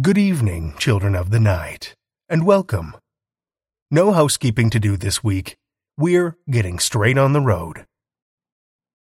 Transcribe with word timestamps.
Good 0.00 0.16
evening, 0.16 0.72
children 0.78 1.14
of 1.14 1.28
the 1.28 1.38
night, 1.38 1.94
and 2.26 2.46
welcome. 2.46 2.96
No 3.90 4.12
housekeeping 4.12 4.70
to 4.70 4.80
do 4.80 4.96
this 4.96 5.22
week. 5.22 5.58
We're 5.98 6.38
getting 6.50 6.78
straight 6.78 7.18
on 7.18 7.34
the 7.34 7.42
road. 7.42 7.84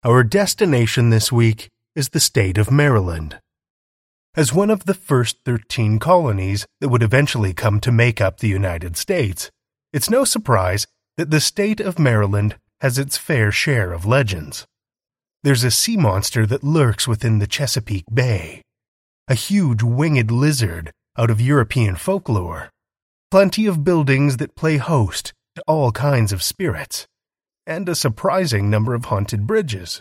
Our 0.04 0.22
destination 0.22 1.08
this 1.08 1.32
week 1.32 1.70
is 1.94 2.10
the 2.10 2.20
state 2.20 2.58
of 2.58 2.70
Maryland. 2.70 3.40
As 4.34 4.52
one 4.52 4.68
of 4.68 4.84
the 4.84 4.92
first 4.92 5.38
13 5.46 5.98
colonies 5.98 6.66
that 6.82 6.90
would 6.90 7.02
eventually 7.02 7.54
come 7.54 7.80
to 7.80 7.90
make 7.90 8.20
up 8.20 8.40
the 8.40 8.48
United 8.48 8.98
States, 8.98 9.50
it's 9.94 10.10
no 10.10 10.24
surprise 10.24 10.86
that 11.16 11.30
the 11.30 11.40
state 11.40 11.80
of 11.80 11.98
Maryland 11.98 12.56
has 12.82 12.98
its 12.98 13.16
fair 13.16 13.50
share 13.50 13.94
of 13.94 14.04
legends. 14.04 14.66
There's 15.42 15.64
a 15.64 15.70
sea 15.70 15.96
monster 15.96 16.44
that 16.44 16.62
lurks 16.62 17.08
within 17.08 17.38
the 17.38 17.46
Chesapeake 17.46 18.04
Bay 18.12 18.60
a 19.28 19.34
huge 19.34 19.82
winged 19.82 20.30
lizard 20.30 20.92
out 21.18 21.30
of 21.30 21.40
European 21.40 21.96
folklore, 21.96 22.70
plenty 23.30 23.66
of 23.66 23.82
buildings 23.82 24.36
that 24.36 24.54
play 24.54 24.76
host 24.76 25.32
to 25.56 25.62
all 25.66 25.90
kinds 25.90 26.32
of 26.32 26.42
spirits, 26.42 27.06
and 27.66 27.88
a 27.88 27.94
surprising 27.94 28.70
number 28.70 28.94
of 28.94 29.06
haunted 29.06 29.44
bridges. 29.46 30.00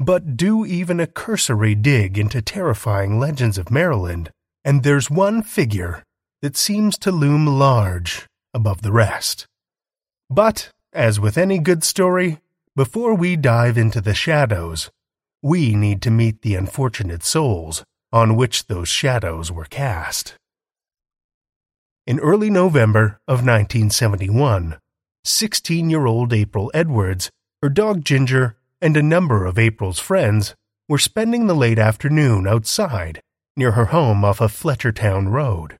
But 0.00 0.36
do 0.36 0.66
even 0.66 0.98
a 0.98 1.06
cursory 1.06 1.76
dig 1.76 2.18
into 2.18 2.42
terrifying 2.42 3.20
legends 3.20 3.58
of 3.58 3.70
Maryland, 3.70 4.30
and 4.64 4.82
there's 4.82 5.10
one 5.10 5.42
figure 5.42 6.02
that 6.42 6.56
seems 6.56 6.98
to 6.98 7.12
loom 7.12 7.46
large 7.46 8.26
above 8.52 8.82
the 8.82 8.92
rest. 8.92 9.46
But, 10.28 10.70
as 10.92 11.20
with 11.20 11.38
any 11.38 11.60
good 11.60 11.84
story, 11.84 12.40
before 12.74 13.14
we 13.14 13.36
dive 13.36 13.78
into 13.78 14.00
the 14.00 14.14
shadows, 14.14 14.90
we 15.42 15.76
need 15.76 16.02
to 16.02 16.10
meet 16.10 16.42
the 16.42 16.56
unfortunate 16.56 17.22
souls 17.22 17.84
on 18.12 18.36
which 18.36 18.66
those 18.66 18.88
shadows 18.88 19.52
were 19.52 19.64
cast. 19.64 20.34
In 22.06 22.18
early 22.18 22.50
November 22.50 23.20
of 23.28 23.44
1971, 23.44 24.78
16 25.24 25.90
year 25.90 26.06
old 26.06 26.32
April 26.32 26.70
Edwards, 26.74 27.30
her 27.62 27.68
dog 27.68 28.04
Ginger, 28.04 28.56
and 28.80 28.96
a 28.96 29.02
number 29.02 29.44
of 29.44 29.58
April's 29.58 29.98
friends 29.98 30.54
were 30.88 30.98
spending 30.98 31.46
the 31.46 31.54
late 31.54 31.78
afternoon 31.78 32.48
outside 32.48 33.20
near 33.56 33.72
her 33.72 33.86
home 33.86 34.24
off 34.24 34.40
of 34.40 34.52
Fletchertown 34.52 35.30
Road, 35.30 35.76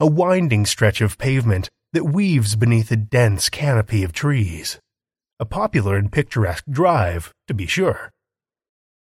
a 0.00 0.06
winding 0.06 0.64
stretch 0.64 1.00
of 1.00 1.18
pavement 1.18 1.68
that 1.92 2.04
weaves 2.04 2.56
beneath 2.56 2.90
a 2.90 2.96
dense 2.96 3.48
canopy 3.48 4.02
of 4.02 4.12
trees. 4.12 4.78
A 5.38 5.44
popular 5.44 5.96
and 5.96 6.10
picturesque 6.10 6.64
drive, 6.68 7.32
to 7.46 7.54
be 7.54 7.66
sure. 7.66 8.10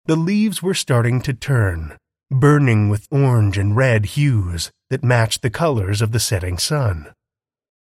The 0.06 0.16
leaves 0.16 0.62
were 0.62 0.74
starting 0.74 1.20
to 1.22 1.32
turn, 1.32 1.96
burning 2.30 2.88
with 2.88 3.06
orange 3.10 3.56
and 3.56 3.76
red 3.76 4.06
hues 4.06 4.70
that 4.90 5.04
matched 5.04 5.42
the 5.42 5.50
colors 5.50 6.02
of 6.02 6.12
the 6.12 6.20
setting 6.20 6.58
sun. 6.58 7.12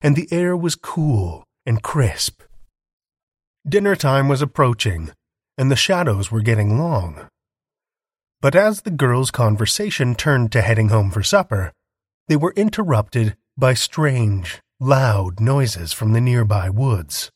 And 0.01 0.15
the 0.15 0.27
air 0.31 0.55
was 0.55 0.75
cool 0.75 1.43
and 1.65 1.83
crisp. 1.83 2.41
Dinner 3.67 3.95
time 3.95 4.27
was 4.27 4.41
approaching, 4.41 5.11
and 5.57 5.69
the 5.69 5.75
shadows 5.75 6.31
were 6.31 6.41
getting 6.41 6.79
long. 6.79 7.27
But 8.41 8.55
as 8.55 8.81
the 8.81 8.91
girls' 8.91 9.29
conversation 9.29 10.15
turned 10.15 10.51
to 10.53 10.61
heading 10.61 10.89
home 10.89 11.11
for 11.11 11.21
supper, 11.21 11.71
they 12.27 12.35
were 12.35 12.53
interrupted 12.55 13.35
by 13.57 13.75
strange, 13.75 14.59
loud 14.79 15.39
noises 15.39 15.93
from 15.93 16.13
the 16.13 16.21
nearby 16.21 16.69
woods. 16.69 17.29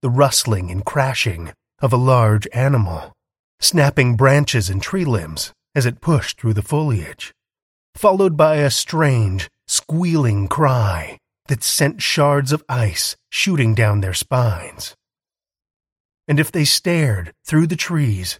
The 0.00 0.08
rustling 0.08 0.70
and 0.70 0.84
crashing 0.84 1.52
of 1.80 1.92
a 1.92 1.98
large 1.98 2.48
animal, 2.54 3.12
snapping 3.60 4.16
branches 4.16 4.70
and 4.70 4.80
tree 4.80 5.04
limbs 5.04 5.52
as 5.74 5.86
it 5.86 6.00
pushed 6.00 6.40
through 6.40 6.54
the 6.54 6.62
foliage, 6.62 7.32
followed 7.94 8.36
by 8.36 8.56
a 8.56 8.70
strange, 8.70 9.48
squealing 9.66 10.48
cry 10.48 11.18
that 11.48 11.62
sent 11.62 12.02
shards 12.02 12.52
of 12.52 12.64
ice 12.68 13.16
shooting 13.30 13.74
down 13.74 14.00
their 14.00 14.14
spines. 14.14 14.94
And 16.28 16.38
if 16.38 16.52
they 16.52 16.64
stared 16.64 17.32
through 17.44 17.66
the 17.66 17.76
trees, 17.76 18.38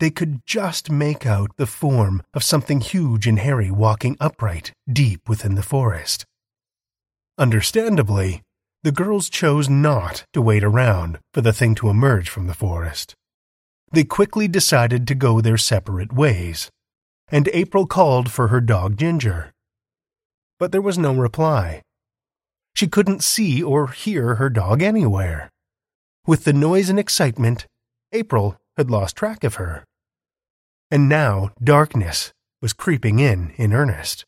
they 0.00 0.10
could 0.10 0.40
just 0.46 0.90
make 0.90 1.26
out 1.26 1.50
the 1.56 1.66
form 1.66 2.22
of 2.34 2.42
something 2.42 2.80
huge 2.80 3.26
and 3.26 3.38
hairy 3.38 3.70
walking 3.70 4.16
upright 4.18 4.72
deep 4.90 5.28
within 5.28 5.54
the 5.54 5.62
forest. 5.62 6.24
Understandably, 7.38 8.42
the 8.82 8.92
girls 8.92 9.28
chose 9.28 9.68
not 9.68 10.24
to 10.32 10.40
wait 10.40 10.64
around 10.64 11.18
for 11.34 11.42
the 11.42 11.52
thing 11.52 11.74
to 11.76 11.90
emerge 11.90 12.30
from 12.30 12.46
the 12.46 12.54
forest 12.54 13.14
they 13.92 14.04
quickly 14.04 14.46
decided 14.46 15.06
to 15.06 15.14
go 15.14 15.40
their 15.40 15.56
separate 15.56 16.12
ways, 16.12 16.70
and 17.28 17.48
April 17.52 17.86
called 17.86 18.30
for 18.30 18.48
her 18.48 18.60
dog 18.60 18.96
Ginger. 18.96 19.52
But 20.58 20.72
there 20.72 20.82
was 20.82 20.98
no 20.98 21.14
reply. 21.14 21.82
She 22.74 22.86
couldn't 22.86 23.24
see 23.24 23.62
or 23.62 23.88
hear 23.88 24.36
her 24.36 24.48
dog 24.48 24.82
anywhere. 24.82 25.50
With 26.26 26.44
the 26.44 26.52
noise 26.52 26.88
and 26.88 26.98
excitement, 26.98 27.66
April 28.12 28.56
had 28.76 28.90
lost 28.90 29.16
track 29.16 29.42
of 29.42 29.54
her. 29.56 29.84
And 30.90 31.08
now 31.08 31.50
darkness 31.62 32.32
was 32.62 32.72
creeping 32.72 33.18
in 33.18 33.52
in 33.56 33.72
earnest. 33.72 34.24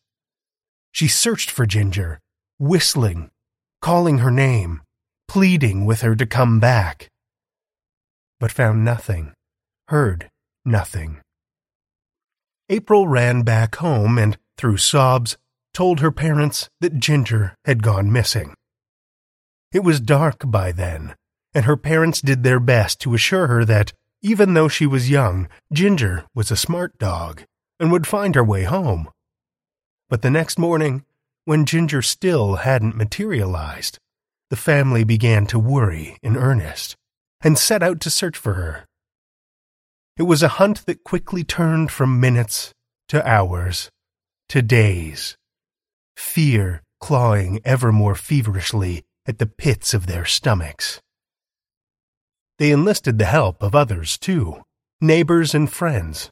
She 0.90 1.08
searched 1.08 1.50
for 1.50 1.66
Ginger, 1.66 2.18
whistling, 2.58 3.30
calling 3.80 4.18
her 4.18 4.30
name, 4.30 4.82
pleading 5.28 5.84
with 5.84 6.00
her 6.02 6.14
to 6.14 6.26
come 6.26 6.60
back, 6.60 7.08
but 8.38 8.52
found 8.52 8.84
nothing, 8.84 9.32
heard 9.92 10.30
nothing. 10.64 11.20
April 12.70 13.06
ran 13.06 13.42
back 13.42 13.76
home 13.76 14.16
and, 14.16 14.38
through 14.56 14.78
sobs, 14.78 15.36
told 15.74 16.00
her 16.00 16.10
parents 16.10 16.70
that 16.80 16.98
Ginger 16.98 17.54
had 17.66 17.82
gone 17.82 18.10
missing. 18.10 18.54
It 19.70 19.84
was 19.84 20.00
dark 20.00 20.50
by 20.50 20.72
then, 20.72 21.14
and 21.52 21.66
her 21.66 21.76
parents 21.76 22.22
did 22.22 22.42
their 22.42 22.58
best 22.58 23.00
to 23.00 23.12
assure 23.12 23.48
her 23.48 23.66
that, 23.66 23.92
even 24.22 24.54
though 24.54 24.68
she 24.68 24.86
was 24.86 25.10
young, 25.10 25.46
Ginger 25.70 26.24
was 26.34 26.50
a 26.50 26.56
smart 26.56 26.96
dog 26.96 27.42
and 27.78 27.92
would 27.92 28.06
find 28.06 28.34
her 28.34 28.44
way 28.44 28.62
home. 28.62 29.10
But 30.08 30.22
the 30.22 30.30
next 30.30 30.58
morning, 30.58 31.04
when 31.44 31.66
Ginger 31.66 32.00
still 32.00 32.56
hadn't 32.56 32.96
materialized, 32.96 33.98
the 34.48 34.56
family 34.56 35.04
began 35.04 35.44
to 35.48 35.58
worry 35.58 36.16
in 36.22 36.38
earnest 36.38 36.96
and 37.42 37.58
set 37.58 37.82
out 37.82 38.00
to 38.00 38.08
search 38.08 38.38
for 38.38 38.54
her. 38.54 38.86
It 40.16 40.24
was 40.24 40.42
a 40.42 40.58
hunt 40.60 40.84
that 40.86 41.04
quickly 41.04 41.42
turned 41.42 41.90
from 41.90 42.20
minutes 42.20 42.72
to 43.08 43.26
hours 43.26 43.90
to 44.50 44.60
days, 44.60 45.36
fear 46.16 46.82
clawing 47.00 47.60
ever 47.64 47.90
more 47.90 48.14
feverishly 48.14 49.02
at 49.26 49.38
the 49.38 49.46
pits 49.46 49.94
of 49.94 50.06
their 50.06 50.24
stomachs. 50.24 51.00
They 52.58 52.70
enlisted 52.70 53.18
the 53.18 53.24
help 53.24 53.62
of 53.62 53.74
others, 53.74 54.18
too 54.18 54.62
neighbors 55.00 55.52
and 55.52 55.70
friends. 55.70 56.30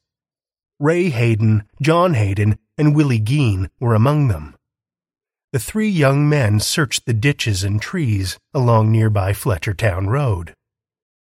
Ray 0.79 1.09
Hayden, 1.09 1.65
John 1.83 2.15
Hayden, 2.15 2.57
and 2.79 2.95
Willie 2.95 3.19
Geen 3.19 3.69
were 3.81 3.95
among 3.95 4.29
them. 4.29 4.55
The 5.53 5.59
three 5.59 5.89
young 5.89 6.29
men 6.29 6.61
searched 6.61 7.05
the 7.05 7.13
ditches 7.13 7.65
and 7.65 7.83
trees 7.83 8.39
along 8.55 8.93
nearby 8.93 9.33
Fletchertown 9.33 10.07
Road. 10.07 10.55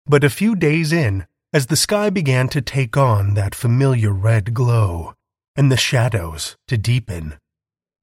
But 0.06 0.24
a 0.24 0.30
few 0.30 0.56
days 0.56 0.94
in, 0.94 1.26
as 1.54 1.68
the 1.68 1.76
sky 1.76 2.10
began 2.10 2.50
to 2.50 2.62
take 2.62 2.98
on 2.98 3.36
that 3.36 3.56
familiar 3.56 4.12
red 4.12 4.54
glow 4.54 5.14
and 5.56 5.72
the 5.72 5.78
shadows 5.78 6.58
to 6.68 6.78
deepen, 6.78 7.38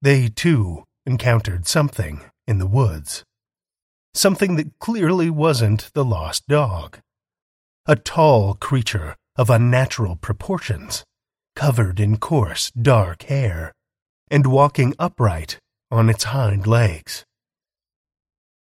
they 0.00 0.28
too 0.28 0.84
encountered 1.04 1.66
something 1.66 2.22
in 2.46 2.58
the 2.58 2.66
woods 2.66 3.24
something 4.14 4.56
that 4.56 4.78
clearly 4.78 5.30
wasn't 5.30 5.90
the 5.94 6.04
lost 6.04 6.46
dog. 6.48 6.98
A 7.86 7.96
tall 7.96 8.54
creature 8.54 9.16
of 9.36 9.50
unnatural 9.50 10.16
proportions, 10.16 11.04
covered 11.56 12.00
in 12.00 12.16
coarse, 12.18 12.70
dark 12.70 13.22
hair, 13.24 13.72
and 14.30 14.46
walking 14.46 14.94
upright 14.98 15.58
on 15.90 16.10
its 16.10 16.24
hind 16.24 16.66
legs. 16.66 17.24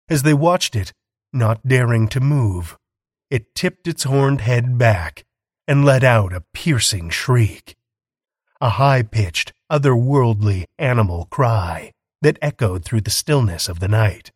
As 0.08 0.24
they 0.24 0.34
watched 0.34 0.76
it, 0.76 0.92
not 1.32 1.68
daring 1.68 2.08
to 2.10 2.20
move, 2.20 2.78
it 3.30 3.54
tipped 3.56 3.88
its 3.88 4.04
horned 4.04 4.42
head 4.42 4.78
back 4.78 5.26
and 5.68 5.86
let 5.86 6.04
out 6.04 6.34
a 6.34 6.44
piercing 6.54 7.10
shriek. 7.10 7.76
A 8.60 8.72
high 8.72 9.04
pitched, 9.04 9.54
otherworldly 9.72 10.66
animal 10.78 11.26
cry 11.26 11.92
that 12.22 12.40
echoed 12.42 12.84
through 12.84 13.02
the 13.02 13.12
stillness 13.12 13.70
of 13.70 13.80
the 13.80 13.88
night. 13.88 14.32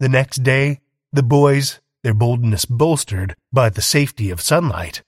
The 0.00 0.08
next 0.08 0.42
day, 0.42 0.80
the 1.12 1.22
boys, 1.22 1.80
their 2.02 2.14
boldness 2.14 2.64
bolstered 2.64 3.36
by 3.52 3.70
the 3.70 3.80
safety 3.82 4.30
of 4.30 4.40
sunlight, 4.40 5.02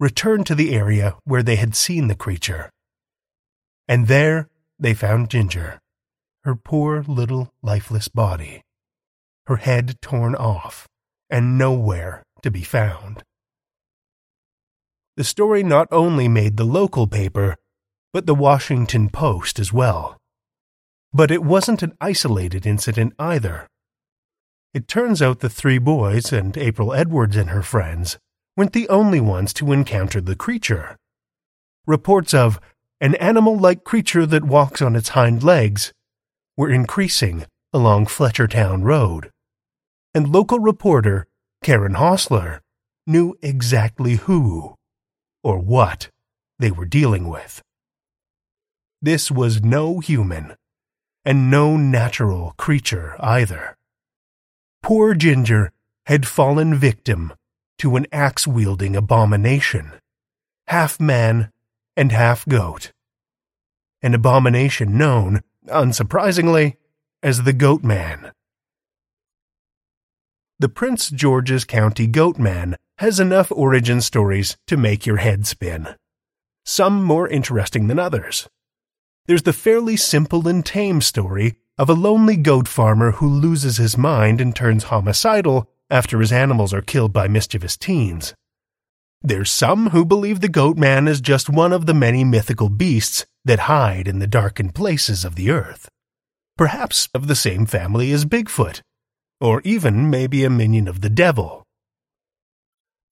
returned 0.00 0.46
to 0.46 0.54
the 0.54 0.74
area 0.74 1.16
where 1.24 1.42
they 1.42 1.56
had 1.56 1.76
seen 1.76 2.08
the 2.08 2.14
creature. 2.16 2.70
And 3.86 4.08
there 4.08 4.48
they 4.78 4.94
found 4.94 5.30
Ginger, 5.30 5.78
her 6.44 6.56
poor 6.56 7.02
little 7.02 7.52
lifeless 7.62 8.08
body, 8.08 8.62
her 9.46 9.56
head 9.56 10.00
torn 10.00 10.34
off, 10.34 10.88
and 11.30 11.58
nowhere 11.58 12.22
to 12.42 12.50
be 12.50 12.62
found. 12.62 13.22
The 15.16 15.24
story 15.24 15.62
not 15.62 15.88
only 15.90 16.28
made 16.28 16.56
the 16.56 16.64
local 16.64 17.06
paper, 17.06 17.56
but 18.12 18.26
the 18.26 18.34
Washington 18.34 19.08
Post 19.08 19.58
as 19.58 19.72
well. 19.72 20.16
But 21.12 21.30
it 21.30 21.42
wasn't 21.42 21.82
an 21.82 21.96
isolated 22.00 22.66
incident 22.66 23.14
either. 23.18 23.66
It 24.72 24.86
turns 24.86 25.20
out 25.20 25.40
the 25.40 25.50
three 25.50 25.78
boys 25.78 26.32
and 26.32 26.56
April 26.56 26.94
Edwards 26.94 27.36
and 27.36 27.50
her 27.50 27.62
friends 27.62 28.18
weren't 28.56 28.72
the 28.72 28.88
only 28.88 29.20
ones 29.20 29.52
to 29.54 29.72
encounter 29.72 30.20
the 30.20 30.36
creature. 30.36 30.96
Reports 31.86 32.32
of 32.32 32.60
an 33.00 33.14
animal 33.16 33.58
like 33.58 33.84
creature 33.84 34.26
that 34.26 34.44
walks 34.44 34.80
on 34.80 34.94
its 34.94 35.10
hind 35.10 35.42
legs 35.42 35.92
were 36.56 36.70
increasing 36.70 37.46
along 37.72 38.06
Fletchertown 38.06 38.84
Road. 38.84 39.30
And 40.14 40.32
local 40.32 40.58
reporter 40.58 41.26
Karen 41.62 41.94
Hostler 41.94 42.62
knew 43.06 43.36
exactly 43.42 44.16
who 44.16 44.74
or 45.42 45.58
what 45.58 46.10
they 46.58 46.70
were 46.70 46.84
dealing 46.84 47.28
with. 47.28 47.62
This 49.02 49.30
was 49.30 49.62
no 49.62 50.00
human, 50.00 50.56
and 51.24 51.50
no 51.50 51.76
natural 51.76 52.54
creature 52.58 53.16
either. 53.18 53.76
Poor 54.82 55.14
Ginger 55.14 55.72
had 56.06 56.26
fallen 56.26 56.74
victim 56.74 57.32
to 57.78 57.96
an 57.96 58.06
axe 58.12 58.46
wielding 58.46 58.96
abomination, 58.96 59.92
half 60.66 61.00
man 61.00 61.50
and 61.96 62.12
half 62.12 62.46
goat. 62.46 62.92
An 64.02 64.14
abomination 64.14 64.98
known, 64.98 65.42
unsurprisingly, 65.66 66.76
as 67.22 67.42
the 67.42 67.52
Goat 67.52 67.82
Man. 67.82 68.32
The 70.60 70.68
Prince 70.68 71.08
George's 71.08 71.64
County 71.64 72.06
Goat 72.06 72.38
Man 72.38 72.76
has 72.98 73.18
enough 73.18 73.50
origin 73.50 74.02
stories 74.02 74.58
to 74.66 74.76
make 74.76 75.06
your 75.06 75.16
head 75.16 75.46
spin, 75.46 75.94
some 76.66 77.02
more 77.02 77.26
interesting 77.26 77.86
than 77.86 77.98
others. 77.98 78.46
There's 79.24 79.44
the 79.44 79.54
fairly 79.54 79.96
simple 79.96 80.46
and 80.46 80.62
tame 80.62 81.00
story 81.00 81.54
of 81.78 81.88
a 81.88 81.94
lonely 81.94 82.36
goat 82.36 82.68
farmer 82.68 83.12
who 83.12 83.26
loses 83.26 83.78
his 83.78 83.96
mind 83.96 84.38
and 84.38 84.54
turns 84.54 84.84
homicidal 84.84 85.66
after 85.88 86.20
his 86.20 86.30
animals 86.30 86.74
are 86.74 86.82
killed 86.82 87.14
by 87.14 87.26
mischievous 87.26 87.78
teens. 87.78 88.34
There's 89.22 89.50
some 89.50 89.90
who 89.90 90.04
believe 90.04 90.42
the 90.42 90.48
goat 90.50 90.76
man 90.76 91.08
is 91.08 91.22
just 91.22 91.48
one 91.48 91.72
of 91.72 91.86
the 91.86 91.94
many 91.94 92.22
mythical 92.22 92.68
beasts 92.68 93.24
that 93.46 93.60
hide 93.60 94.06
in 94.06 94.18
the 94.18 94.26
darkened 94.26 94.74
places 94.74 95.24
of 95.24 95.36
the 95.36 95.50
earth. 95.50 95.88
Perhaps 96.58 97.08
of 97.14 97.28
the 97.28 97.34
same 97.34 97.64
family 97.64 98.12
as 98.12 98.26
Bigfoot, 98.26 98.82
or 99.40 99.60
even 99.62 100.10
maybe 100.10 100.44
a 100.44 100.50
minion 100.50 100.86
of 100.88 101.00
the 101.00 101.10
devil. 101.10 101.64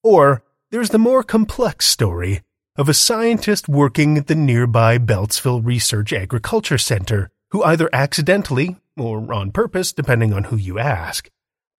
Or 0.02 0.42
there's 0.70 0.90
the 0.90 0.99
more 0.99 1.23
complex 1.23 1.87
story 1.87 2.42
of 2.76 2.88
a 2.88 2.94
scientist 2.94 3.68
working 3.68 4.16
at 4.18 4.26
the 4.26 4.35
nearby 4.35 4.99
Beltsville 4.99 5.64
Research 5.64 6.12
Agriculture 6.12 6.78
Center 6.78 7.30
who 7.50 7.62
either 7.64 7.88
accidentally, 7.92 8.76
or 8.97 9.32
on 9.32 9.50
purpose, 9.50 9.92
depending 9.92 10.32
on 10.32 10.44
who 10.44 10.56
you 10.56 10.78
ask, 10.78 11.30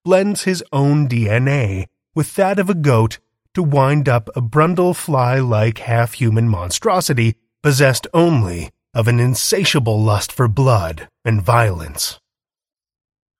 blends 0.03 0.43
his 0.43 0.63
own 0.71 1.07
DNA 1.07 1.85
with 2.15 2.35
that 2.35 2.59
of 2.59 2.69
a 2.69 2.75
goat 2.75 3.19
to 3.53 3.63
wind 3.63 4.09
up 4.09 4.29
a 4.35 4.41
brundle 4.41 4.95
fly 4.95 5.39
like 5.39 5.79
half 5.79 6.13
human 6.13 6.47
monstrosity 6.47 7.35
possessed 7.61 8.07
only 8.13 8.69
of 8.93 9.07
an 9.07 9.19
insatiable 9.19 10.01
lust 10.01 10.31
for 10.31 10.47
blood 10.47 11.07
and 11.23 11.41
violence. 11.41 12.19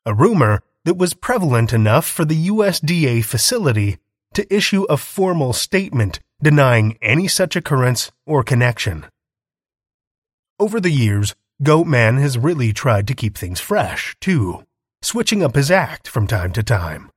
A 0.05 0.13
rumor 0.13 0.61
that 0.89 0.97
was 0.97 1.13
prevalent 1.13 1.71
enough 1.71 2.07
for 2.07 2.25
the 2.25 2.47
USDA 2.47 3.23
facility 3.23 3.99
to 4.33 4.51
issue 4.51 4.85
a 4.89 4.97
formal 4.97 5.53
statement 5.53 6.19
denying 6.41 6.97
any 6.99 7.27
such 7.27 7.55
occurrence 7.55 8.11
or 8.25 8.43
connection. 8.43 9.05
Over 10.59 10.79
the 10.79 10.89
years, 10.89 11.35
Goatman 11.61 12.19
has 12.19 12.39
really 12.39 12.73
tried 12.73 13.07
to 13.07 13.13
keep 13.13 13.37
things 13.37 13.59
fresh, 13.59 14.17
too, 14.19 14.65
switching 15.03 15.43
up 15.43 15.53
his 15.53 15.69
act 15.69 16.07
from 16.07 16.25
time 16.25 16.53
to 16.53 16.63
time. 16.63 17.11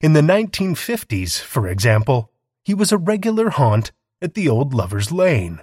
In 0.00 0.12
the 0.12 0.20
1950s, 0.20 1.40
for 1.40 1.66
example, 1.66 2.30
he 2.64 2.72
was 2.72 2.92
a 2.92 2.98
regular 2.98 3.50
haunt 3.50 3.90
at 4.22 4.34
the 4.34 4.48
old 4.48 4.72
Lover's 4.72 5.10
Lane, 5.10 5.60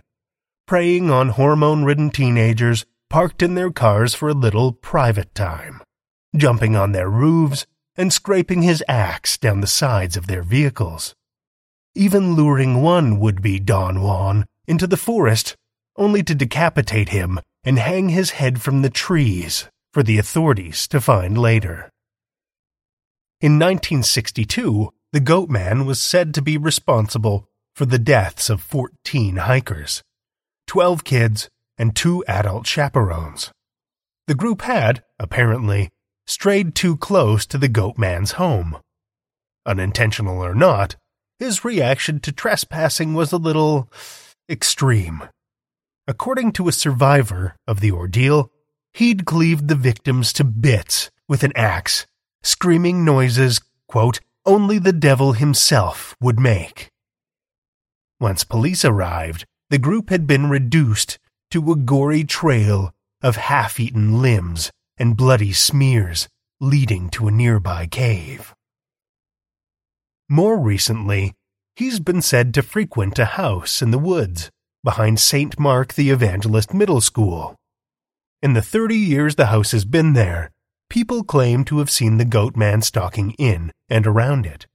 preying 0.67 1.09
on 1.09 1.29
hormone 1.29 1.85
ridden 1.85 2.09
teenagers 2.09 2.85
parked 3.09 3.41
in 3.41 3.55
their 3.55 3.71
cars 3.71 4.13
for 4.13 4.27
a 4.27 4.33
little 4.33 4.73
private 4.73 5.33
time, 5.33 5.81
jumping 6.35 6.75
on 6.75 6.91
their 6.91 7.09
roofs 7.09 7.65
and 7.95 8.11
scraping 8.11 8.61
his 8.61 8.83
axe 8.87 9.37
down 9.37 9.61
the 9.61 9.67
sides 9.67 10.17
of 10.17 10.27
their 10.27 10.43
vehicles. 10.43 11.13
Even 11.95 12.35
luring 12.35 12.81
one 12.81 13.19
would 13.19 13.41
be 13.41 13.59
Don 13.59 14.01
Juan 14.01 14.45
into 14.67 14.87
the 14.87 14.97
forest 14.97 15.55
only 15.95 16.23
to 16.23 16.33
decapitate 16.33 17.09
him 17.09 17.39
and 17.63 17.77
hang 17.77 18.09
his 18.09 18.31
head 18.31 18.61
from 18.61 18.81
the 18.81 18.89
trees 18.89 19.69
for 19.93 20.01
the 20.01 20.17
authorities 20.17 20.87
to 20.87 20.99
find 20.99 21.37
later. 21.37 21.89
In 23.39 23.59
1962, 23.59 24.91
the 25.11 25.19
Goat 25.19 25.49
Man 25.49 25.85
was 25.85 26.01
said 26.01 26.33
to 26.33 26.41
be 26.41 26.57
responsible 26.57 27.47
for 27.75 27.85
the 27.85 27.99
deaths 27.99 28.49
of 28.49 28.61
14 28.61 29.35
hikers, 29.35 30.01
12 30.67 31.03
kids, 31.03 31.49
and 31.77 31.95
two 31.95 32.23
adult 32.27 32.65
chaperones. 32.65 33.51
The 34.27 34.35
group 34.35 34.61
had, 34.61 35.03
apparently, 35.19 35.89
strayed 36.25 36.75
too 36.75 36.97
close 36.97 37.45
to 37.45 37.57
the 37.57 37.67
goat 37.67 37.97
man's 37.97 38.33
home. 38.33 38.77
Unintentional 39.65 40.43
or 40.43 40.55
not, 40.55 40.95
his 41.39 41.65
reaction 41.65 42.19
to 42.21 42.31
trespassing 42.31 43.13
was 43.13 43.31
a 43.31 43.37
little 43.37 43.91
extreme. 44.49 45.23
According 46.07 46.51
to 46.53 46.67
a 46.67 46.73
survivor 46.73 47.55
of 47.67 47.79
the 47.79 47.91
ordeal, 47.91 48.51
he'd 48.93 49.25
cleaved 49.25 49.67
the 49.67 49.75
victims 49.75 50.33
to 50.33 50.43
bits 50.43 51.09
with 51.27 51.43
an 51.43 51.53
axe, 51.55 52.05
screaming 52.43 53.05
noises, 53.05 53.61
quote, 53.87 54.19
only 54.45 54.77
the 54.77 54.93
devil 54.93 55.33
himself 55.33 56.15
would 56.19 56.39
make. 56.39 56.89
Once 58.19 58.43
police 58.43 58.83
arrived, 58.83 59.45
the 59.69 59.77
group 59.77 60.09
had 60.09 60.27
been 60.27 60.49
reduced 60.49 61.17
to 61.51 61.71
a 61.71 61.75
gory 61.75 62.23
trail 62.23 62.93
of 63.21 63.37
half 63.37 63.79
eaten 63.79 64.21
limbs 64.21 64.71
and 64.97 65.17
bloody 65.17 65.53
smears 65.53 66.27
leading 66.59 67.09
to 67.09 67.27
a 67.27 67.31
nearby 67.31 67.85
cave. 67.87 68.53
More 70.29 70.59
recently, 70.59 71.33
he's 71.75 71.99
been 71.99 72.21
said 72.21 72.53
to 72.53 72.61
frequent 72.61 73.19
a 73.19 73.25
house 73.25 73.81
in 73.81 73.91
the 73.91 73.99
woods 73.99 74.49
behind 74.83 75.19
St. 75.19 75.59
Mark 75.59 75.93
the 75.93 76.09
Evangelist 76.09 76.73
Middle 76.73 77.01
School. 77.01 77.55
In 78.41 78.53
the 78.53 78.61
30 78.61 78.95
years 78.95 79.35
the 79.35 79.47
house 79.47 79.71
has 79.71 79.85
been 79.85 80.13
there, 80.13 80.51
people 80.89 81.23
claim 81.23 81.63
to 81.65 81.79
have 81.79 81.89
seen 81.89 82.17
the 82.17 82.25
goat 82.25 82.55
man 82.55 82.81
stalking 82.81 83.31
in 83.31 83.71
and 83.89 84.05
around 84.05 84.45
it, 84.45 84.67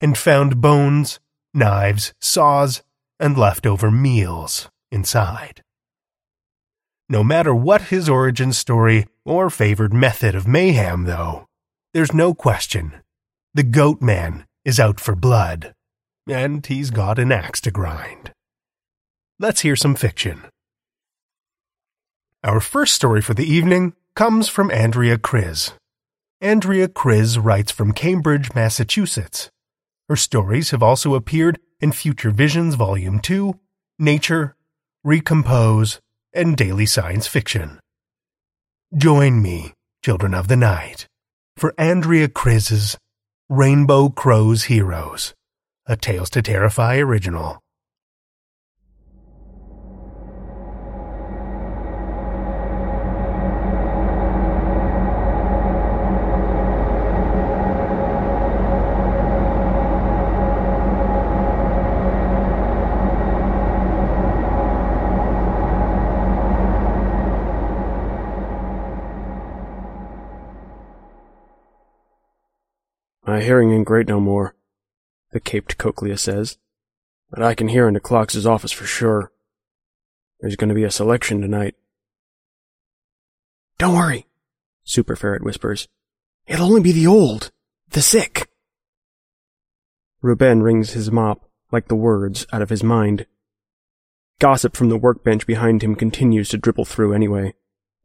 and 0.00 0.16
found 0.16 0.60
bones, 0.60 1.18
knives, 1.54 2.12
saws, 2.20 2.82
and 3.18 3.36
leftover 3.36 3.90
meals 3.90 4.68
inside. 4.90 5.62
No 7.10 7.24
matter 7.24 7.54
what 7.54 7.82
his 7.82 8.08
origin 8.08 8.52
story 8.52 9.06
or 9.24 9.48
favored 9.48 9.94
method 9.94 10.34
of 10.34 10.46
mayhem, 10.46 11.04
though, 11.04 11.46
there's 11.94 12.12
no 12.12 12.34
question 12.34 12.94
the 13.54 13.62
goat 13.62 14.02
man 14.02 14.46
is 14.64 14.78
out 14.78 15.00
for 15.00 15.16
blood, 15.16 15.74
and 16.28 16.64
he's 16.66 16.90
got 16.90 17.18
an 17.18 17.32
axe 17.32 17.60
to 17.62 17.70
grind. 17.70 18.30
Let's 19.40 19.62
hear 19.62 19.74
some 19.74 19.94
fiction. 19.94 20.42
Our 22.44 22.60
first 22.60 22.94
story 22.94 23.22
for 23.22 23.34
the 23.34 23.50
evening 23.50 23.94
comes 24.14 24.48
from 24.48 24.70
Andrea 24.70 25.16
Kriz. 25.16 25.72
Andrea 26.40 26.88
Kriz 26.88 27.42
writes 27.42 27.72
from 27.72 27.92
Cambridge, 27.92 28.54
Massachusetts. 28.54 29.48
Her 30.08 30.16
stories 30.16 30.70
have 30.70 30.82
also 30.82 31.14
appeared 31.14 31.58
in 31.80 31.92
Future 31.92 32.30
Visions 32.30 32.74
Volume 32.74 33.18
2, 33.18 33.58
Nature, 33.98 34.54
Recompose, 35.04 36.00
and 36.32 36.56
Daily 36.56 36.86
Science 36.86 37.26
Fiction. 37.26 37.80
Join 38.96 39.42
me, 39.42 39.74
children 40.04 40.34
of 40.34 40.48
the 40.48 40.56
night, 40.56 41.06
for 41.56 41.74
Andrea 41.78 42.28
Kriz's 42.28 42.96
Rainbow 43.48 44.08
Crow's 44.10 44.64
Heroes, 44.64 45.34
a 45.86 45.96
Tales 45.96 46.30
to 46.30 46.42
Terrify 46.42 46.96
original. 46.98 47.60
My 73.38 73.44
hearing 73.44 73.70
ain't 73.70 73.86
great 73.86 74.08
no 74.08 74.18
more, 74.18 74.56
the 75.30 75.38
caped 75.38 75.78
Cochlea 75.78 76.18
says, 76.18 76.58
but 77.30 77.40
I 77.40 77.54
can 77.54 77.68
hear 77.68 77.86
into 77.86 78.00
Clox's 78.00 78.48
office 78.48 78.72
for 78.72 78.84
sure. 78.84 79.30
There's 80.40 80.56
going 80.56 80.70
to 80.70 80.74
be 80.74 80.82
a 80.82 80.90
selection 80.90 81.40
tonight. 81.40 81.76
Don't 83.78 83.94
worry, 83.94 84.26
Super 84.82 85.14
Ferret 85.14 85.44
whispers. 85.44 85.86
It'll 86.48 86.66
only 86.66 86.80
be 86.80 86.90
the 86.90 87.06
old, 87.06 87.52
the 87.90 88.02
sick. 88.02 88.50
Ruben 90.20 90.64
wrings 90.64 90.94
his 90.94 91.12
mop, 91.12 91.48
like 91.70 91.86
the 91.86 91.94
words, 91.94 92.44
out 92.52 92.60
of 92.60 92.70
his 92.70 92.82
mind. 92.82 93.24
Gossip 94.40 94.74
from 94.74 94.88
the 94.88 94.98
workbench 94.98 95.46
behind 95.46 95.84
him 95.84 95.94
continues 95.94 96.48
to 96.48 96.58
dribble 96.58 96.86
through 96.86 97.14
anyway, 97.14 97.54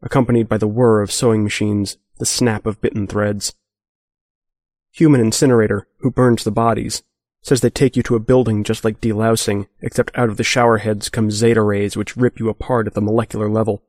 accompanied 0.04 0.48
by 0.48 0.60
the 0.60 0.68
whir 0.68 1.02
of 1.02 1.12
sewing 1.12 1.44
machines, 1.44 1.98
the 2.20 2.26
snap 2.28 2.68
of 2.68 2.82
bitten 2.82 3.08
threads. 3.08 3.56
Human 4.94 5.22
Incinerator, 5.22 5.88
who 6.02 6.12
burns 6.12 6.44
the 6.44 6.52
bodies, 6.52 7.02
says 7.42 7.62
they 7.62 7.72
take 7.72 7.98
you 7.98 8.04
to 8.04 8.16
a 8.16 8.20
building 8.20 8.64
just 8.64 8.86
like 8.86 9.02
delousing, 9.02 9.68
except 9.82 10.16
out 10.16 10.30
of 10.30 10.38
the 10.38 10.44
shower 10.44 10.78
heads 10.78 11.10
come 11.10 11.32
zeta 11.32 11.64
rays 11.64 11.98
which 11.98 12.16
rip 12.16 12.40
you 12.40 12.48
apart 12.48 12.86
at 12.86 12.94
the 12.94 13.02
molecular 13.02 13.50
level. 13.50 13.82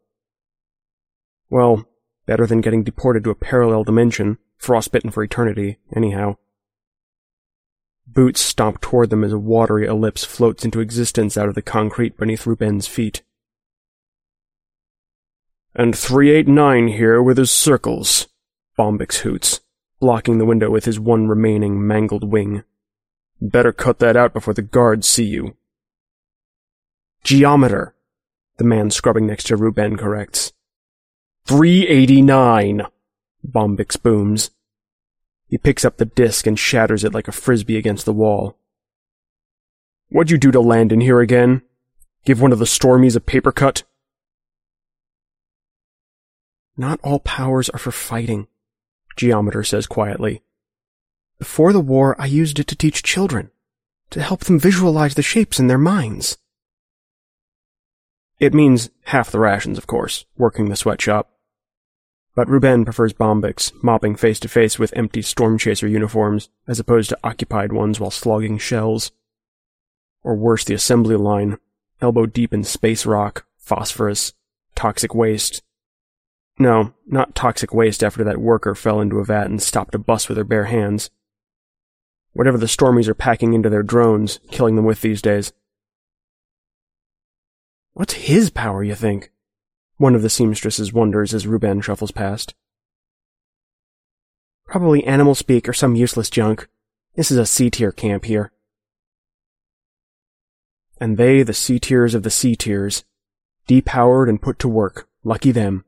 Well, 1.51 1.87
better 2.25 2.47
than 2.47 2.63
getting 2.63 2.85
deported 2.85 3.23
to 3.25 3.31
a 3.31 3.35
parallel 3.35 3.85
dimension, 3.85 4.39
frostbitten 4.57 5.11
for 5.11 5.23
eternity, 5.23 5.79
anyhow. 5.95 6.39
Boots 8.07 8.41
stomp 8.41 8.81
toward 8.81 9.11
them 9.11 9.25
as 9.25 9.33
a 9.33 9.39
watery 9.39 9.87
ellipse 9.87 10.25
floats 10.25 10.65
into 10.65 10.81
existence 10.81 11.37
out 11.37 11.51
of 11.51 11.55
the 11.55 11.63
concrete 11.63 12.17
beneath 12.17 12.47
Ruben's 12.47 12.87
feet. 12.87 13.23
And 15.75 15.95
389 15.95 16.89
here 16.89 17.23
with 17.23 17.37
his 17.37 17.51
circles, 17.51 18.27
Bombyx 18.79 19.19
hoots 19.19 19.61
blocking 20.05 20.37
the 20.37 20.45
window 20.45 20.69
with 20.69 20.85
his 20.85 21.01
one 21.01 21.29
remaining 21.29 21.87
mangled 21.87 22.31
wing. 22.31 22.63
Better 23.41 23.73
cut 23.73 24.01
that 24.01 24.19
out 24.19 24.35
before 24.35 24.53
the 24.53 24.61
guards 24.61 25.09
see 25.09 25.25
you. 25.25 25.57
Geometer, 27.23 27.95
the 28.59 28.65
man 28.65 28.91
scrubbing 28.91 29.27
next 29.27 29.45
to 29.45 29.57
Ruben 29.57 29.97
corrects. 29.97 30.53
389, 31.47 32.83
Bombyx 33.43 33.97
booms. 33.97 34.51
He 35.49 35.57
picks 35.57 35.87
up 35.87 35.97
the 35.97 36.05
disc 36.05 36.47
and 36.47 36.59
shatters 36.59 37.03
it 37.03 37.15
like 37.15 37.27
a 37.27 37.33
frisbee 37.33 37.79
against 37.79 38.05
the 38.05 38.13
wall. 38.13 38.59
What'd 40.11 40.31
you 40.31 40.37
do 40.37 40.51
to 40.51 40.61
land 40.61 40.93
in 40.93 41.01
here 41.01 41.21
again? 41.21 41.63
Give 42.27 42.43
one 42.43 42.53
of 42.53 42.59
the 42.59 42.67
Stormies 42.67 43.17
a 43.17 43.21
paper 43.21 43.53
cut? 43.53 43.85
Not 46.77 47.01
all 47.03 47.21
powers 47.21 47.71
are 47.71 47.79
for 47.79 47.91
fighting, 47.91 48.49
Geometer 49.17 49.63
says 49.65 49.87
quietly. 49.87 50.43
Before 51.39 51.73
the 51.73 51.81
war, 51.81 52.15
I 52.19 52.27
used 52.27 52.59
it 52.59 52.67
to 52.69 52.77
teach 52.77 53.03
children, 53.03 53.51
to 54.11 54.23
help 54.23 54.45
them 54.45 54.59
visualize 54.59 55.15
the 55.15 55.23
shapes 55.23 55.59
in 55.59 55.67
their 55.67 55.79
minds. 55.79 56.39
It 58.39 58.55
means 58.55 58.91
half 59.05 59.31
the 59.31 59.39
rations, 59.39 59.79
of 59.79 59.87
course, 59.87 60.25
working 60.37 60.69
the 60.69 60.77
sweatshop. 60.77 61.31
But 62.35 62.49
Ruben 62.49 62.85
prefers 62.85 63.13
Bombyx, 63.13 63.73
mopping 63.83 64.17
face 64.17 64.41
to 64.41 64.49
face 64.49 64.79
with 64.79 64.93
empty 64.97 65.23
storm 65.23 65.57
chaser 65.57 65.87
uniforms, 65.87 66.49
as 66.67 66.81
opposed 66.81 67.11
to 67.11 67.19
occupied 67.23 67.73
ones 67.73 68.01
while 68.01 68.11
slogging 68.11 68.59
shells. 68.59 69.13
Or 70.25 70.35
worse, 70.35 70.65
the 70.65 70.75
assembly 70.75 71.17
line, 71.17 71.59
elbow 72.01 72.27
deep 72.27 72.53
in 72.53 72.65
space 72.65 73.07
rock, 73.07 73.47
phosphorus, 73.57 74.33
toxic 74.75 75.15
waste, 75.15 75.63
no, 76.59 76.95
not 77.07 77.35
toxic 77.35 77.75
waste 77.75 78.05
after 78.05 78.23
that 78.25 78.41
worker 78.41 78.75
fell 78.75 79.01
into 79.01 79.19
a 79.19 79.25
vat 79.25 79.47
and 79.47 79.61
stopped 79.61 79.95
a 79.95 79.99
bus 79.99 80.29
with 80.29 80.39
her 80.39 80.45
bare 80.45 80.67
hands. 80.67 81.11
Whatever 82.33 82.59
the 82.59 82.67
Stormies 82.67 83.09
are 83.09 83.15
packing 83.15 83.55
into 83.55 83.69
their 83.69 83.83
drones, 83.83 84.39
killing 84.51 84.77
them 84.77 84.85
with 84.85 85.01
these 85.01 85.23
days. 85.23 85.53
What's 87.93 88.15
his 88.15 88.51
power, 88.51 88.83
you 88.83 88.95
think? 88.95 89.31
One 89.97 90.15
of 90.15 90.23
the 90.23 90.31
seamstresses 90.31 90.93
wonders 90.93 91.35
as 91.35 91.47
Ruben 91.47 91.81
shuffles 91.81 92.11
past. 92.11 92.55
Probably 94.67 95.05
animal 95.05 95.35
speak 95.35 95.69
or 95.69 95.73
some 95.73 95.95
useless 95.95 96.31
junk. 96.31 96.69
This 97.15 97.31
is 97.31 97.39
a 97.39 97.47
C-tier 97.47 97.93
camp 97.93 98.25
here. 98.25 98.51
And 101.01 101.17
they, 101.17 101.43
the 101.43 101.55
C-tiers 101.55 102.15
of 102.15 102.23
the 102.23 102.31
C-tiers, 102.31 103.05
depowered 103.69 104.29
and 104.29 104.43
put 104.43 104.59
to 104.61 104.69
work, 104.69 105.09
lucky 105.23 105.53
them 105.53 105.85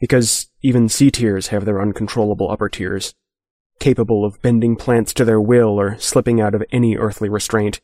because 0.00 0.48
even 0.62 0.88
C 0.88 1.10
tiers 1.10 1.48
have 1.48 1.64
their 1.64 1.80
uncontrollable 1.80 2.50
upper 2.50 2.68
tiers, 2.68 3.14
capable 3.78 4.24
of 4.24 4.40
bending 4.42 4.74
plants 4.74 5.12
to 5.14 5.24
their 5.24 5.40
will 5.40 5.78
or 5.78 5.98
slipping 5.98 6.40
out 6.40 6.54
of 6.54 6.64
any 6.72 6.96
earthly 6.96 7.28
restraint, 7.28 7.80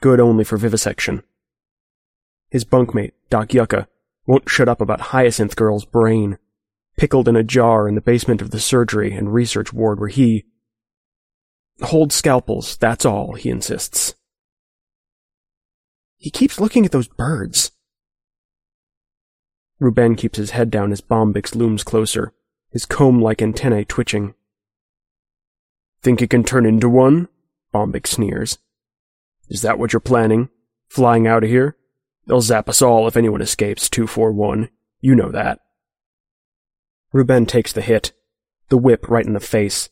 good 0.00 0.20
only 0.20 0.44
for 0.44 0.58
vivisection. 0.58 1.22
His 2.50 2.64
bunkmate, 2.64 3.12
Doc 3.30 3.52
Yucca, 3.52 3.88
won't 4.26 4.48
shut 4.48 4.68
up 4.68 4.80
about 4.80 5.00
Hyacinth 5.00 5.56
Girl's 5.56 5.84
brain, 5.84 6.38
pickled 6.96 7.28
in 7.28 7.36
a 7.36 7.42
jar 7.42 7.88
in 7.88 7.94
the 7.94 8.00
basement 8.00 8.42
of 8.42 8.50
the 8.50 8.60
surgery 8.60 9.12
and 9.12 9.32
research 9.32 9.72
ward 9.72 9.98
where 9.98 10.08
he 10.08 10.44
holds 11.82 12.14
scalpels, 12.14 12.76
that's 12.76 13.04
all, 13.04 13.34
he 13.34 13.50
insists. 13.50 14.14
He 16.16 16.30
keeps 16.30 16.60
looking 16.60 16.84
at 16.86 16.92
those 16.92 17.08
birds. 17.08 17.72
Ruben 19.78 20.16
keeps 20.16 20.38
his 20.38 20.50
head 20.50 20.70
down 20.70 20.92
as 20.92 21.00
Bombyx 21.00 21.54
looms 21.54 21.84
closer, 21.84 22.32
his 22.70 22.86
comb-like 22.86 23.42
antennae 23.42 23.84
twitching. 23.84 24.34
Think 26.02 26.20
you 26.20 26.28
can 26.28 26.44
turn 26.44 26.64
into 26.64 26.88
one? 26.88 27.28
Bombyx 27.74 28.08
sneers. 28.08 28.58
Is 29.48 29.62
that 29.62 29.78
what 29.78 29.92
you're 29.92 30.00
planning? 30.00 30.48
Flying 30.88 31.26
out 31.26 31.44
of 31.44 31.50
here? 31.50 31.76
They'll 32.26 32.40
zap 32.40 32.68
us 32.68 32.82
all 32.82 33.06
if 33.06 33.16
anyone 33.16 33.42
escapes 33.42 33.88
241. 33.88 34.70
You 35.00 35.14
know 35.14 35.30
that. 35.30 35.60
Ruben 37.12 37.46
takes 37.46 37.72
the 37.72 37.82
hit, 37.82 38.12
the 38.68 38.78
whip 38.78 39.08
right 39.08 39.26
in 39.26 39.32
the 39.32 39.40
face. 39.40 39.90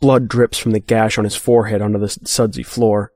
Blood 0.00 0.28
drips 0.28 0.58
from 0.58 0.72
the 0.72 0.80
gash 0.80 1.18
on 1.18 1.24
his 1.24 1.34
forehead 1.34 1.82
onto 1.82 1.98
the 1.98 2.08
sudsy 2.08 2.62
floor. 2.62 3.12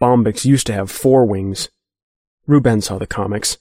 Bombyx 0.00 0.44
used 0.44 0.66
to 0.68 0.72
have 0.72 0.90
four 0.90 1.24
wings. 1.24 1.68
Ruben 2.46 2.80
saw 2.80 2.98
the 2.98 3.06
comics. 3.06 3.58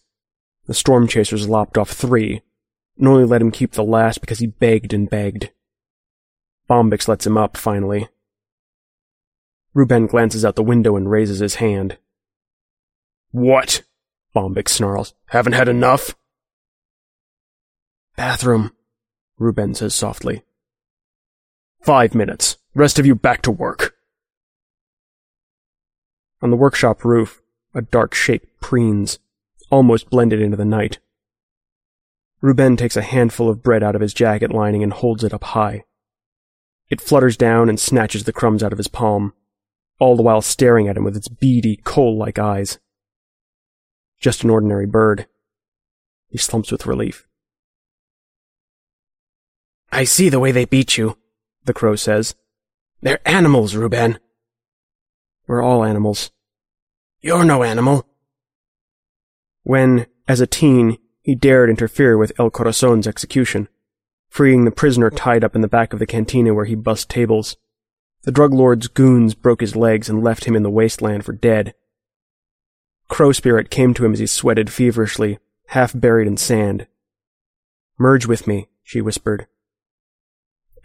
The 0.67 0.73
storm 0.73 1.07
chasers 1.07 1.47
lopped 1.47 1.77
off 1.77 1.91
three, 1.91 2.41
and 2.97 3.07
only 3.07 3.23
let 3.25 3.41
him 3.41 3.51
keep 3.51 3.71
the 3.71 3.83
last 3.83 4.21
because 4.21 4.39
he 4.39 4.47
begged 4.47 4.93
and 4.93 5.09
begged. 5.09 5.49
Bombyx 6.67 7.07
lets 7.07 7.25
him 7.25 7.37
up, 7.37 7.55
finally. 7.55 8.09
Ruben 9.73 10.07
glances 10.07 10.43
out 10.43 10.55
the 10.55 10.63
window 10.63 10.95
and 10.97 11.09
raises 11.09 11.39
his 11.39 11.55
hand. 11.55 11.97
What? 13.31 13.83
Bombyx 14.35 14.69
snarls. 14.73 15.13
Haven't 15.27 15.53
had 15.53 15.69
enough? 15.69 16.15
Bathroom, 18.17 18.71
Ruben 19.37 19.73
says 19.73 19.95
softly. 19.95 20.43
Five 21.81 22.13
minutes. 22.13 22.57
Rest 22.73 22.99
of 22.99 23.05
you 23.05 23.15
back 23.15 23.41
to 23.43 23.51
work. 23.51 23.95
On 26.41 26.49
the 26.49 26.57
workshop 26.57 27.05
roof, 27.05 27.41
a 27.73 27.81
dark 27.81 28.13
shape 28.13 28.47
preens, 28.59 29.19
almost 29.69 30.09
blended 30.09 30.41
into 30.41 30.57
the 30.57 30.65
night. 30.65 30.99
Ruben 32.41 32.77
takes 32.77 32.95
a 32.95 33.01
handful 33.01 33.49
of 33.49 33.63
bread 33.63 33.83
out 33.83 33.95
of 33.95 34.01
his 34.01 34.13
jacket 34.13 34.51
lining 34.51 34.83
and 34.83 34.93
holds 34.93 35.23
it 35.23 35.33
up 35.33 35.43
high. 35.43 35.83
It 36.89 37.01
flutters 37.01 37.35
down 37.35 37.67
and 37.67 37.79
snatches 37.79 38.23
the 38.23 38.33
crumbs 38.33 38.63
out 38.63 38.71
of 38.71 38.77
his 38.77 38.87
palm, 38.87 39.33
all 39.99 40.15
the 40.15 40.23
while 40.23 40.41
staring 40.41 40.87
at 40.87 40.95
him 40.95 41.03
with 41.03 41.17
its 41.17 41.27
beady, 41.27 41.81
coal-like 41.83 42.39
eyes. 42.39 42.79
Just 44.19 44.43
an 44.43 44.49
ordinary 44.49 44.85
bird. 44.85 45.27
He 46.29 46.37
slumps 46.37 46.71
with 46.71 46.85
relief. 46.85 47.27
I 49.91 50.03
see 50.03 50.29
the 50.29 50.39
way 50.39 50.51
they 50.51 50.65
beat 50.65 50.97
you, 50.97 51.17
the 51.65 51.73
crow 51.73 51.95
says. 51.95 52.35
They're 53.01 53.27
animals, 53.27 53.75
Ruben. 53.75 54.19
We're 55.47 55.63
all 55.63 55.83
animals. 55.83 56.31
You're 57.21 57.45
no 57.45 57.63
animal. 57.63 58.07
When, 59.67 60.07
as 60.29 60.39
a 60.39 60.47
teen, 60.47 60.97
he 61.21 61.35
dared 61.35 61.69
interfere 61.69 62.17
with 62.17 62.31
El 62.39 62.49
Corazon's 62.49 63.05
execution, 63.05 63.67
freeing 64.29 64.63
the 64.63 64.71
prisoner 64.71 65.09
tied 65.09 65.43
up 65.43 65.55
in 65.55 65.61
the 65.61 65.67
back 65.67 65.91
of 65.91 65.99
the 65.99 66.05
cantina 66.05 66.53
where 66.53 66.63
he 66.63 66.73
bussed 66.73 67.09
tables. 67.09 67.57
The 68.23 68.31
drug 68.31 68.53
lord's 68.53 68.87
goons 68.87 69.35
broke 69.35 69.59
his 69.59 69.75
legs 69.75 70.07
and 70.07 70.23
left 70.23 70.45
him 70.45 70.55
in 70.55 70.63
the 70.63 70.69
wasteland 70.69 71.25
for 71.25 71.33
dead. 71.33 71.73
Crow 73.09 73.33
Spirit 73.33 73.69
came 73.69 73.93
to 73.95 74.05
him 74.05 74.13
as 74.13 74.19
he 74.19 74.25
sweated 74.25 74.71
feverishly, 74.71 75.37
half 75.65 75.91
buried 75.93 76.27
in 76.29 76.37
sand. 76.37 76.87
Merge 77.97 78.25
with 78.25 78.47
me, 78.47 78.69
she 78.83 79.01
whispered. 79.01 79.47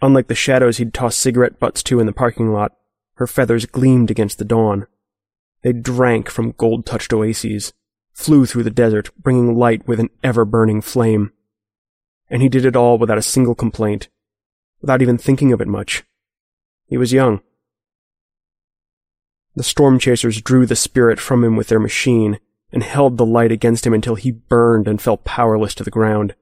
Unlike 0.01 0.27
the 0.27 0.35
shadows 0.35 0.75
he'd 0.75 0.93
tossed 0.93 1.19
cigarette 1.19 1.57
butts 1.57 1.83
to 1.83 2.01
in 2.01 2.05
the 2.05 2.11
parking 2.11 2.51
lot, 2.51 2.73
her 3.13 3.27
feathers 3.27 3.65
gleamed 3.65 4.11
against 4.11 4.39
the 4.39 4.43
dawn. 4.43 4.87
They 5.61 5.71
drank 5.71 6.29
from 6.29 6.51
gold-touched 6.51 7.13
oases, 7.13 7.71
flew 8.13 8.45
through 8.45 8.63
the 8.63 8.69
desert, 8.71 9.09
bringing 9.17 9.55
light 9.55 9.87
with 9.87 9.99
an 9.99 10.09
ever-burning 10.23 10.81
flame. 10.81 11.31
And 12.29 12.41
he 12.41 12.49
did 12.49 12.65
it 12.65 12.75
all 12.75 12.97
without 12.97 13.17
a 13.17 13.23
single 13.23 13.55
complaint, 13.55 14.09
without 14.81 15.01
even 15.01 15.17
thinking 15.17 15.51
of 15.51 15.61
it 15.61 15.67
much. 15.67 16.03
He 16.87 16.97
was 16.97 17.13
young. 17.13 17.41
The 19.55 19.63
storm 19.63 19.99
chasers 19.99 20.41
drew 20.41 20.65
the 20.65 20.75
spirit 20.75 21.19
from 21.19 21.43
him 21.43 21.55
with 21.55 21.67
their 21.67 21.79
machine 21.79 22.39
and 22.71 22.81
held 22.81 23.17
the 23.17 23.25
light 23.25 23.51
against 23.51 23.85
him 23.85 23.93
until 23.93 24.15
he 24.15 24.31
burned 24.31 24.87
and 24.87 25.01
fell 25.01 25.17
powerless 25.17 25.75
to 25.75 25.83
the 25.83 25.91
ground. 25.91 26.33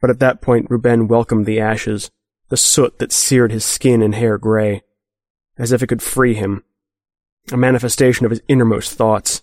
But 0.00 0.08
at 0.08 0.18
that 0.20 0.40
point, 0.40 0.70
Ruben 0.70 1.08
welcomed 1.08 1.44
the 1.44 1.60
ashes, 1.60 2.10
the 2.48 2.56
soot 2.56 2.98
that 2.98 3.12
seared 3.12 3.52
his 3.52 3.66
skin 3.66 4.00
and 4.00 4.14
hair 4.14 4.38
gray, 4.38 4.82
as 5.58 5.72
if 5.72 5.82
it 5.82 5.88
could 5.88 6.02
free 6.02 6.34
him, 6.34 6.64
a 7.52 7.56
manifestation 7.58 8.24
of 8.24 8.30
his 8.30 8.40
innermost 8.48 8.94
thoughts, 8.94 9.42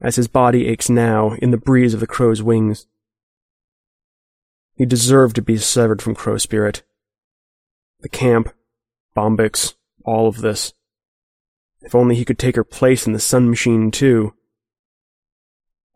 as 0.00 0.16
his 0.16 0.28
body 0.28 0.66
aches 0.66 0.88
now 0.88 1.32
in 1.34 1.50
the 1.50 1.56
breeze 1.58 1.94
of 1.94 2.00
the 2.00 2.06
crow's 2.06 2.42
wings. 2.42 2.86
He 4.74 4.86
deserved 4.86 5.36
to 5.36 5.42
be 5.42 5.58
severed 5.58 6.00
from 6.00 6.14
Crow 6.14 6.38
Spirit. 6.38 6.82
The 8.00 8.08
camp, 8.08 8.52
Bombyx, 9.14 9.74
all 10.04 10.26
of 10.26 10.40
this. 10.40 10.72
If 11.82 11.94
only 11.94 12.14
he 12.14 12.24
could 12.24 12.38
take 12.38 12.56
her 12.56 12.64
place 12.64 13.06
in 13.06 13.12
the 13.12 13.20
sun 13.20 13.50
machine, 13.50 13.90
too. 13.90 14.34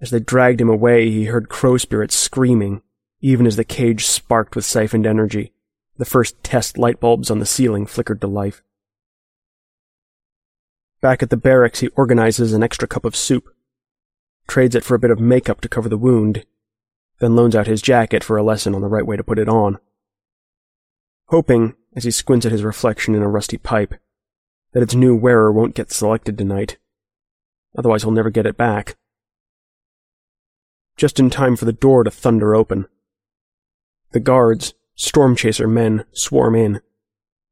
As 0.01 0.11
they 0.11 0.21
dragged 0.21 0.61
him 0.61 0.69
away, 0.69 1.11
he 1.11 1.27
heard 1.27 1.49
Crow 1.49 1.79
Spirit 1.79 2.13
screaming, 2.13 2.83
even 3.21 3.47
as 3.47 3.57
the 3.57 3.65
cage 3.65 4.07
sparked 4.07 4.55
with 4.55 4.67
siphoned 4.67 5.07
energy. 5.07 5.53
The 5.97 6.05
first 6.05 6.43
test 6.43 6.77
light 6.77 7.01
bulbs 7.01 7.31
on 7.31 7.39
the 7.39 7.47
ceiling 7.47 7.87
flickered 7.87 8.21
to 8.21 8.27
life. 8.27 8.63
Back 11.01 11.23
at 11.23 11.31
the 11.31 11.37
barracks, 11.37 11.81
he 11.81 11.89
organizes 11.89 12.53
an 12.53 12.63
extra 12.63 12.89
cup 12.89 13.05
of 13.05 13.15
soup, 13.15 13.54
trades 14.47 14.75
it 14.75 14.85
for 14.85 14.95
a 14.95 14.99
bit 14.99 15.11
of 15.11 15.21
makeup 15.21 15.61
to 15.61 15.69
cover 15.69 15.89
the 15.89 15.99
wound, 15.99 16.45
then 17.21 17.37
loans 17.37 17.55
out 17.55 17.67
his 17.67 17.83
jacket 17.83 18.25
for 18.25 18.37
a 18.37 18.43
lesson 18.43 18.75
on 18.75 18.81
the 18.81 18.89
right 18.89 19.07
way 19.07 19.17
to 19.17 19.25
put 19.25 19.39
it 19.39 19.49
on. 19.49 19.79
Hoping, 21.29 21.75
as 21.97 22.05
he 22.05 22.11
squints 22.11 22.45
at 22.45 22.53
his 22.53 22.63
reflection 22.65 23.15
in 23.15 23.23
a 23.23 23.29
rusty 23.29 23.57
pipe, 23.57 23.95
that 24.73 24.83
its 24.83 24.95
new 24.95 25.15
wearer 25.15 25.51
won't 25.51 25.75
get 25.75 25.93
selected 25.93 26.37
tonight. 26.37 26.77
Otherwise 27.77 28.03
he'll 28.03 28.13
never 28.13 28.31
get 28.31 28.47
it 28.47 28.57
back. 28.57 28.97
Just 30.97 31.19
in 31.19 31.31
time 31.31 31.57
for 31.57 31.65
the 31.65 31.73
door 31.73 32.05
to 32.05 32.11
thunder 32.11 32.55
open. 32.55 32.87
The 34.13 34.21
guards, 34.21 34.75
storm 34.95 35.35
chaser 35.35 35.67
men, 35.67 36.05
swarm 36.13 36.55
in. 36.55 36.81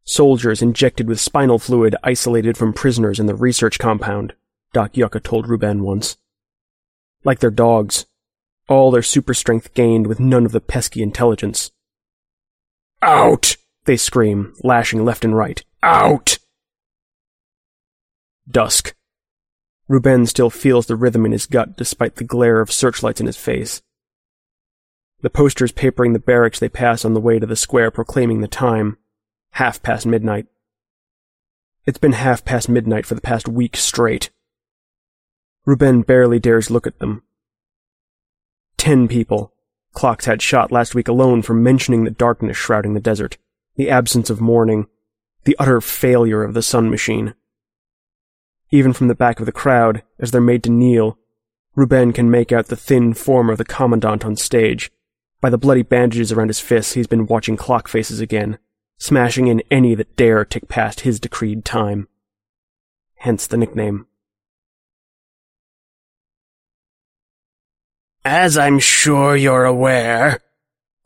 Soldiers 0.05 0.62
injected 0.62 1.09
with 1.09 1.20
spinal 1.20 1.59
fluid 1.59 1.96
isolated 2.02 2.57
from 2.57 2.72
prisoners 2.72 3.18
in 3.18 3.26
the 3.26 3.35
research 3.35 3.78
compound, 3.78 4.35
Doc 4.72 4.96
Yucca 4.96 5.20
told 5.20 5.48
Ruben 5.48 5.83
once. 5.83 6.16
Like 7.25 7.41
their 7.41 7.51
dogs, 7.51 8.07
all 8.69 8.91
their 8.91 9.03
super 9.03 9.35
strength 9.35 9.75
gained 9.75 10.07
with 10.07 10.21
none 10.21 10.45
of 10.45 10.53
the 10.53 10.61
pesky 10.61 11.03
intelligence. 11.03 11.71
Out! 13.01 13.57
They 13.85 13.97
scream, 13.97 14.55
lashing 14.63 15.05
left 15.05 15.25
and 15.25 15.37
right. 15.37 15.65
Out! 15.83 16.39
Dusk. 18.49 18.95
Ruben 19.89 20.27
still 20.27 20.51
feels 20.51 20.87
the 20.87 20.97
rhythm 20.97 21.27
in 21.27 21.33
his 21.33 21.47
gut 21.47 21.77
despite 21.77 22.17
the 22.17 22.25
glare 22.25 22.61
of 22.61 22.73
searchlights 22.73 23.21
in 23.21 23.27
his 23.27 23.37
face. 23.37 23.83
The 25.21 25.31
posters 25.31 25.73
papering 25.73 26.13
the 26.13 26.19
barracks 26.19 26.59
they 26.59 26.69
pass 26.69 27.05
on 27.05 27.15
the 27.15 27.21
way 27.21 27.39
to 27.39 27.47
the 27.47 27.57
square 27.57 27.91
proclaiming 27.91 28.41
the 28.41 28.49
time. 28.49 28.99
Half 29.53 29.83
past 29.83 30.07
midnight. 30.07 30.47
It's 31.85 31.99
been 31.99 32.13
half 32.13 32.45
past 32.45 32.69
midnight 32.69 33.07
for 33.07 33.15
the 33.15 33.21
past 33.21 33.49
week 33.49 33.77
straight. 33.77 34.31
Ruben 35.64 36.03
barely 36.03 36.38
dares 36.38 36.70
look 36.70 36.87
at 36.87 36.98
them. 36.98 37.22
Ten 38.77 39.07
people. 39.07 39.53
Clocks 39.92 40.25
had 40.25 40.42
shot 40.42 40.72
last 40.72 40.94
week 40.94 41.07
alone 41.07 41.42
for 41.42 41.55
mentioning 41.55 42.05
the 42.05 42.11
darkness 42.11 42.57
shrouding 42.57 42.94
the 42.94 43.01
desert, 43.01 43.38
the 43.77 43.90
absence 43.90 44.31
of 44.31 44.40
morning, 44.40 44.87
the 45.44 45.57
utter 45.59 45.81
failure 45.81 46.42
of 46.42 46.55
the 46.55 46.62
sun 46.62 46.90
machine. 46.90 47.35
Even 48.70 48.92
from 48.92 49.09
the 49.09 49.14
back 49.14 49.38
of 49.38 49.46
the 49.46 49.53
crowd, 49.53 50.03
as 50.18 50.31
they're 50.31 50.40
made 50.40 50.64
to 50.64 50.70
kneel, 50.70 51.18
Ruben 51.75 52.12
can 52.12 52.31
make 52.31 52.53
out 52.53 52.66
the 52.66 52.77
thin 52.77 53.14
form 53.14 53.48
of 53.48 53.59
the 53.59 53.64
commandant 53.64 54.25
on 54.25 54.37
stage. 54.37 54.90
By 55.40 55.51
the 55.51 55.59
bloody 55.59 55.83
bandages 55.83 56.33
around 56.33 56.48
his 56.48 56.61
fists, 56.61 56.94
he's 56.94 57.07
been 57.07 57.27
watching 57.27 57.57
clock 57.57 57.88
faces 57.88 58.20
again, 58.20 58.59
smashing 58.98 59.46
in 59.46 59.62
any 59.70 59.94
that 59.94 60.16
dare 60.16 60.44
tick 60.44 60.68
past 60.68 61.01
his 61.01 61.20
decreed 61.20 61.64
time. 61.64 62.09
Hence 63.16 63.46
the 63.46 63.57
nickname. 63.57 64.07
As 68.25 68.57
I'm 68.57 68.79
sure 68.79 69.35
you're 69.35 69.65
aware, 69.65 70.41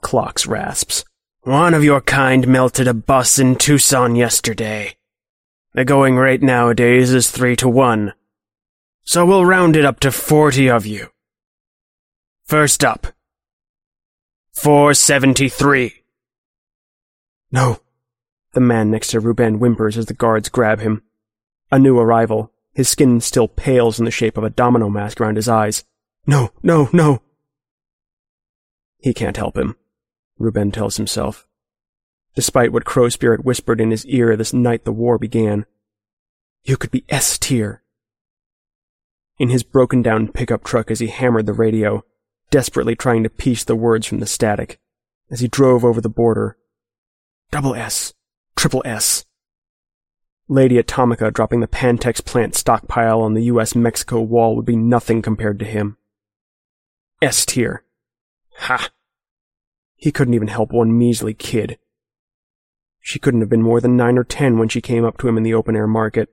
Clocks 0.02 0.46
rasps, 0.46 1.02
one 1.40 1.72
of 1.72 1.82
your 1.82 2.02
kind 2.02 2.46
melted 2.46 2.86
a 2.86 2.92
bus 2.92 3.38
in 3.38 3.56
Tucson 3.56 4.16
yesterday. 4.16 4.96
The 5.72 5.86
going 5.86 6.16
rate 6.16 6.42
nowadays 6.42 7.14
is 7.14 7.30
three 7.30 7.56
to 7.56 7.68
one. 7.70 8.12
So 9.04 9.24
we'll 9.24 9.46
round 9.46 9.76
it 9.76 9.84
up 9.86 9.98
to 10.00 10.12
forty 10.12 10.68
of 10.68 10.84
you. 10.84 11.08
First 12.44 12.84
up. 12.84 13.06
473. 14.52 16.02
No. 17.50 17.80
The 18.52 18.60
man 18.60 18.90
next 18.90 19.08
to 19.08 19.20
Ruben 19.20 19.54
whimpers 19.54 19.96
as 19.96 20.06
the 20.06 20.14
guards 20.14 20.48
grab 20.50 20.80
him. 20.80 21.02
A 21.72 21.78
new 21.78 21.98
arrival, 21.98 22.52
his 22.74 22.88
skin 22.88 23.20
still 23.20 23.48
pales 23.48 23.98
in 23.98 24.04
the 24.04 24.10
shape 24.10 24.36
of 24.36 24.44
a 24.44 24.50
domino 24.50 24.90
mask 24.90 25.20
around 25.20 25.36
his 25.36 25.48
eyes. 25.48 25.84
No, 26.26 26.50
no, 26.62 26.88
no. 26.92 27.22
He 28.98 29.14
can't 29.14 29.36
help 29.36 29.56
him. 29.56 29.76
Ruben 30.38 30.72
tells 30.72 30.96
himself. 30.96 31.46
Despite 32.34 32.72
what 32.72 32.84
Crow 32.84 33.08
Spirit 33.08 33.44
whispered 33.44 33.80
in 33.80 33.90
his 33.90 34.04
ear 34.06 34.36
this 34.36 34.52
night 34.52 34.84
the 34.84 34.92
war 34.92 35.18
began. 35.18 35.66
You 36.64 36.76
could 36.76 36.90
be 36.90 37.04
S 37.08 37.38
tier. 37.38 37.82
In 39.38 39.50
his 39.50 39.62
broken 39.62 40.02
down 40.02 40.28
pickup 40.28 40.64
truck 40.64 40.90
as 40.90 40.98
he 40.98 41.06
hammered 41.06 41.46
the 41.46 41.52
radio, 41.52 42.04
desperately 42.50 42.96
trying 42.96 43.22
to 43.22 43.30
piece 43.30 43.64
the 43.64 43.76
words 43.76 44.06
from 44.06 44.18
the 44.18 44.26
static, 44.26 44.80
as 45.30 45.40
he 45.40 45.48
drove 45.48 45.84
over 45.84 46.00
the 46.00 46.08
border. 46.08 46.56
Double 47.50 47.74
S. 47.74 48.14
Triple 48.56 48.82
S. 48.84 49.24
Lady 50.48 50.76
Atomica 50.76 51.32
dropping 51.32 51.60
the 51.60 51.68
Pantex 51.68 52.24
plant 52.24 52.54
stockpile 52.54 53.20
on 53.20 53.34
the 53.34 53.44
US-Mexico 53.44 54.20
wall 54.20 54.56
would 54.56 54.64
be 54.64 54.76
nothing 54.76 55.22
compared 55.22 55.58
to 55.58 55.64
him. 55.64 55.96
S 57.22 57.46
tier. 57.46 57.82
Ha! 58.58 58.90
He 59.94 60.12
couldn't 60.12 60.34
even 60.34 60.48
help 60.48 60.70
one 60.70 60.96
measly 60.96 61.32
kid. 61.32 61.78
She 63.00 63.18
couldn't 63.18 63.40
have 63.40 63.48
been 63.48 63.62
more 63.62 63.80
than 63.80 63.96
nine 63.96 64.18
or 64.18 64.24
ten 64.24 64.58
when 64.58 64.68
she 64.68 64.80
came 64.80 65.04
up 65.04 65.16
to 65.18 65.28
him 65.28 65.36
in 65.36 65.42
the 65.42 65.54
open-air 65.54 65.86
market, 65.86 66.28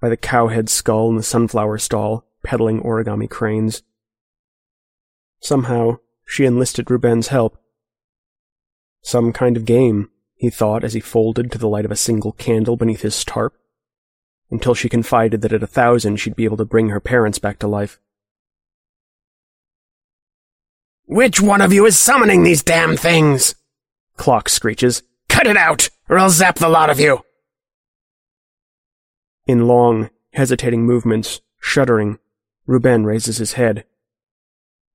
by 0.00 0.08
the 0.08 0.16
cowhead 0.16 0.68
skull 0.68 1.08
in 1.10 1.16
the 1.16 1.22
sunflower 1.22 1.78
stall, 1.78 2.26
peddling 2.42 2.80
origami 2.80 3.30
cranes. 3.30 3.82
Somehow, 5.40 5.98
she 6.24 6.44
enlisted 6.44 6.90
Ruben's 6.90 7.28
help. 7.28 7.58
Some 9.02 9.32
kind 9.32 9.56
of 9.56 9.64
game, 9.64 10.10
he 10.34 10.50
thought 10.50 10.82
as 10.82 10.94
he 10.94 11.00
folded 11.00 11.52
to 11.52 11.58
the 11.58 11.68
light 11.68 11.84
of 11.84 11.90
a 11.90 11.96
single 11.96 12.32
candle 12.32 12.76
beneath 12.76 13.02
his 13.02 13.24
tarp, 13.24 13.54
until 14.50 14.74
she 14.74 14.88
confided 14.88 15.42
that 15.42 15.52
at 15.52 15.62
a 15.62 15.66
thousand 15.68 16.16
she'd 16.16 16.36
be 16.36 16.44
able 16.44 16.56
to 16.56 16.64
bring 16.64 16.88
her 16.88 17.00
parents 17.00 17.38
back 17.38 17.58
to 17.60 17.68
life. 17.68 18.00
Which 21.06 21.40
one 21.40 21.60
of 21.60 21.72
you 21.72 21.84
is 21.84 21.98
summoning 21.98 22.42
these 22.42 22.62
damn 22.62 22.96
things? 22.96 23.54
Clock 24.16 24.48
screeches. 24.48 25.02
Cut 25.28 25.46
it 25.46 25.56
out, 25.56 25.90
or 26.08 26.18
I'll 26.18 26.30
zap 26.30 26.56
the 26.56 26.68
lot 26.68 26.90
of 26.90 26.98
you! 26.98 27.20
In 29.46 29.66
long, 29.66 30.10
hesitating 30.32 30.86
movements, 30.86 31.40
shuddering, 31.60 32.18
Ruben 32.66 33.04
raises 33.04 33.36
his 33.36 33.54
head. 33.54 33.84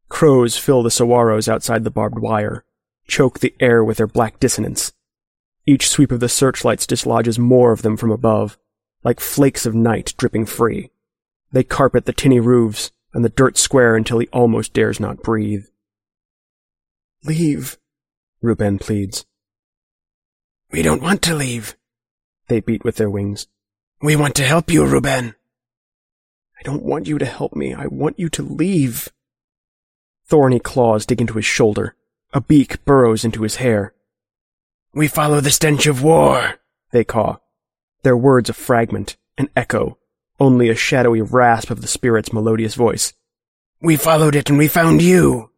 Crows 0.07 0.57
fill 0.57 0.81
the 0.81 0.89
saguaros 0.89 1.47
outside 1.47 1.83
the 1.83 1.91
barbed 1.91 2.17
wire, 2.17 2.65
choke 3.07 3.39
the 3.39 3.53
air 3.59 3.83
with 3.83 3.97
their 3.97 4.07
black 4.07 4.39
dissonance. 4.39 4.91
Each 5.67 5.87
sweep 5.87 6.11
of 6.11 6.19
the 6.19 6.29
searchlights 6.29 6.87
dislodges 6.87 7.37
more 7.37 7.71
of 7.71 7.83
them 7.83 7.95
from 7.95 8.11
above, 8.11 8.57
like 9.03 9.19
flakes 9.19 9.67
of 9.67 9.75
night 9.75 10.15
dripping 10.17 10.47
free. 10.47 10.89
They 11.51 11.63
carpet 11.63 12.05
the 12.05 12.13
tinny 12.13 12.39
roofs 12.39 12.91
and 13.13 13.23
the 13.23 13.29
dirt 13.29 13.57
square 13.57 13.95
until 13.95 14.17
he 14.17 14.27
almost 14.29 14.73
dares 14.73 14.99
not 14.99 15.21
breathe. 15.21 15.65
Leave, 17.25 17.77
Ruben 18.41 18.79
pleads. 18.79 19.25
We 20.71 20.81
don't 20.81 21.01
want 21.01 21.21
to 21.23 21.35
leave, 21.35 21.75
they 22.47 22.59
beat 22.59 22.83
with 22.83 22.95
their 22.95 23.09
wings. 23.09 23.47
We 24.01 24.15
want 24.15 24.35
to 24.35 24.43
help 24.43 24.71
you, 24.71 24.85
Ruben. 24.85 25.35
I 26.57 26.63
don't 26.63 26.83
want 26.83 27.07
you 27.07 27.17
to 27.17 27.25
help 27.25 27.55
me. 27.55 27.73
I 27.73 27.87
want 27.87 28.19
you 28.19 28.29
to 28.29 28.43
leave. 28.43 29.09
Thorny 30.27 30.59
claws 30.59 31.05
dig 31.05 31.21
into 31.21 31.35
his 31.35 31.45
shoulder. 31.45 31.95
A 32.33 32.41
beak 32.41 32.85
burrows 32.85 33.25
into 33.25 33.43
his 33.43 33.57
hair. 33.57 33.93
We 34.93 35.07
follow 35.07 35.41
the 35.41 35.51
stench 35.51 35.87
of 35.87 36.03
war, 36.03 36.55
they 36.91 37.03
caw. 37.03 37.37
Their 38.03 38.17
words 38.17 38.49
a 38.49 38.53
fragment, 38.53 39.17
an 39.37 39.49
echo, 39.55 39.97
only 40.39 40.69
a 40.69 40.75
shadowy 40.75 41.21
rasp 41.21 41.69
of 41.69 41.81
the 41.81 41.87
spirit's 41.87 42.33
melodious 42.33 42.75
voice. 42.75 43.13
We 43.81 43.95
followed 43.97 44.35
it 44.35 44.49
and 44.49 44.57
we 44.57 44.67
found 44.67 45.01
you. 45.01 45.48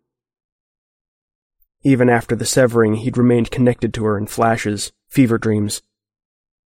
Even 1.84 2.10
after 2.10 2.36
the 2.36 2.46
severing, 2.46 2.96
he'd 2.96 3.18
remained 3.18 3.50
connected 3.50 3.94
to 3.96 4.06
her 4.06 4.18
in 4.18 4.28
flashes, 4.28 4.92
fever 5.08 5.38
dreams. 5.38 5.82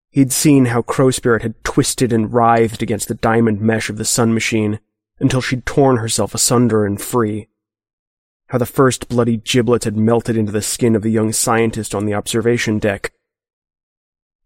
He'd 0.10 0.32
seen 0.32 0.66
how 0.66 0.82
Crow 0.82 1.12
Spirit 1.12 1.44
had 1.44 1.64
twisted 1.64 2.12
and 2.12 2.34
writhed 2.34 2.82
against 2.82 3.08
the 3.08 3.16
diamond 3.16 3.62
mesh 3.62 3.90
of 3.90 3.98
the 3.98 4.06
sun 4.06 4.34
machine 4.34 4.80
until 5.20 5.42
she'd 5.42 5.66
torn 5.66 5.98
herself 5.98 6.34
asunder 6.34 6.86
and 6.86 7.00
free. 7.00 7.50
How 8.48 8.58
the 8.58 8.66
first 8.66 9.08
bloody 9.08 9.38
giblets 9.38 9.86
had 9.86 9.98
melted 9.98 10.38
into 10.38 10.52
the 10.52 10.62
skin 10.62 10.96
of 10.96 11.02
the 11.02 11.12
young 11.12 11.32
scientist 11.34 11.94
on 11.94 12.06
the 12.06 12.14
observation 12.14 12.80
deck. 12.80 13.12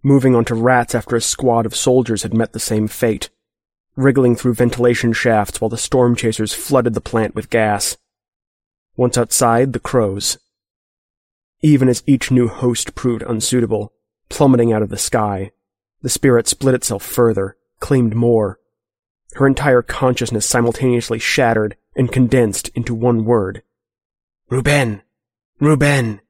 Moving 0.04 0.36
onto 0.36 0.56
rats 0.56 0.96
after 0.96 1.16
a 1.16 1.22
squad 1.22 1.66
of 1.66 1.76
soldiers 1.76 2.24
had 2.24 2.34
met 2.34 2.54
the 2.54 2.60
same 2.60 2.88
fate, 2.88 3.30
wriggling 3.96 4.36
through 4.36 4.54
ventilation 4.54 5.14
shafts 5.14 5.60
while 5.60 5.70
the 5.70 5.78
storm 5.78 6.16
chasers 6.16 6.54
flooded 6.54 6.94
the 6.94 7.02
plant 7.02 7.36
with 7.36 7.50
gas. 7.50 7.98
Once 8.96 9.18
outside, 9.18 9.74
the 9.74 9.80
crows. 9.80 10.38
Even 11.62 11.90
as 11.90 12.04
each 12.06 12.32
new 12.32 12.48
host 12.48 12.96
proved 12.96 13.24
unsuitable, 13.24 13.94
plummeting 14.30 14.72
out 14.72 14.82
of 14.82 14.90
the 14.90 14.98
sky, 14.98 15.52
the 16.02 16.10
spirit 16.10 16.48
split 16.48 16.76
itself 16.76 17.04
further, 17.04 17.58
claimed 17.80 18.16
more. 18.16 18.60
Her 19.34 19.46
entire 19.46 19.82
consciousness 19.82 20.46
simultaneously 20.46 21.20
shattered 21.20 21.76
and 21.96 22.12
condensed 22.12 22.70
into 22.70 22.96
one 22.96 23.26
word. 23.26 23.64
Ruben! 24.50 25.02
Ruben! 25.60 26.22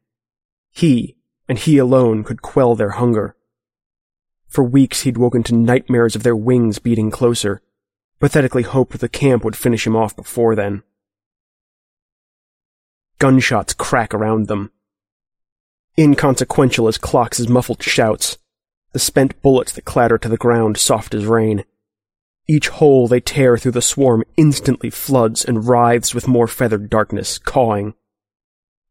He, 0.72 1.16
and 1.48 1.58
he 1.58 1.78
alone, 1.78 2.24
could 2.24 2.42
quell 2.42 2.76
their 2.76 2.92
hunger. 2.92 3.36
For 4.48 4.64
weeks 4.64 5.02
he'd 5.02 5.18
woken 5.18 5.44
to 5.44 5.56
nightmares 5.56 6.16
of 6.16 6.24
their 6.24 6.36
wings 6.36 6.80
beating 6.80 7.12
closer, 7.12 7.62
pathetically 8.20 8.64
hoped 8.64 9.00
the 9.00 9.08
camp 9.08 9.44
would 9.44 9.56
finish 9.56 9.86
him 9.86 9.96
off 9.96 10.16
before 10.16 10.56
then. 10.56 10.82
Gunshots 13.20 13.74
crack 13.74 14.14
around 14.14 14.48
them. 14.48 14.72
Inconsequential 16.00 16.88
as 16.88 16.98
Clox's 16.98 17.50
muffled 17.50 17.84
shouts, 17.84 18.38
the 18.94 19.00
spent 19.00 19.42
bullets 19.42 19.74
that 19.74 19.84
clatter 19.84 20.18
to 20.18 20.30
the 20.30 20.38
ground 20.38 20.78
soft 20.78 21.14
as 21.14 21.26
rain. 21.26 21.66
Each 22.48 22.70
hole 22.70 23.10
they 23.10 23.20
tear 23.20 23.58
through 23.58 23.74
the 23.74 23.82
swarm 23.82 24.24
instantly 24.38 24.90
floods 24.92 25.44
and 25.44 25.68
writhes 25.68 26.16
with 26.16 26.26
more 26.26 26.48
feathered 26.48 26.90
darkness, 26.90 27.38
cawing. 27.38 27.96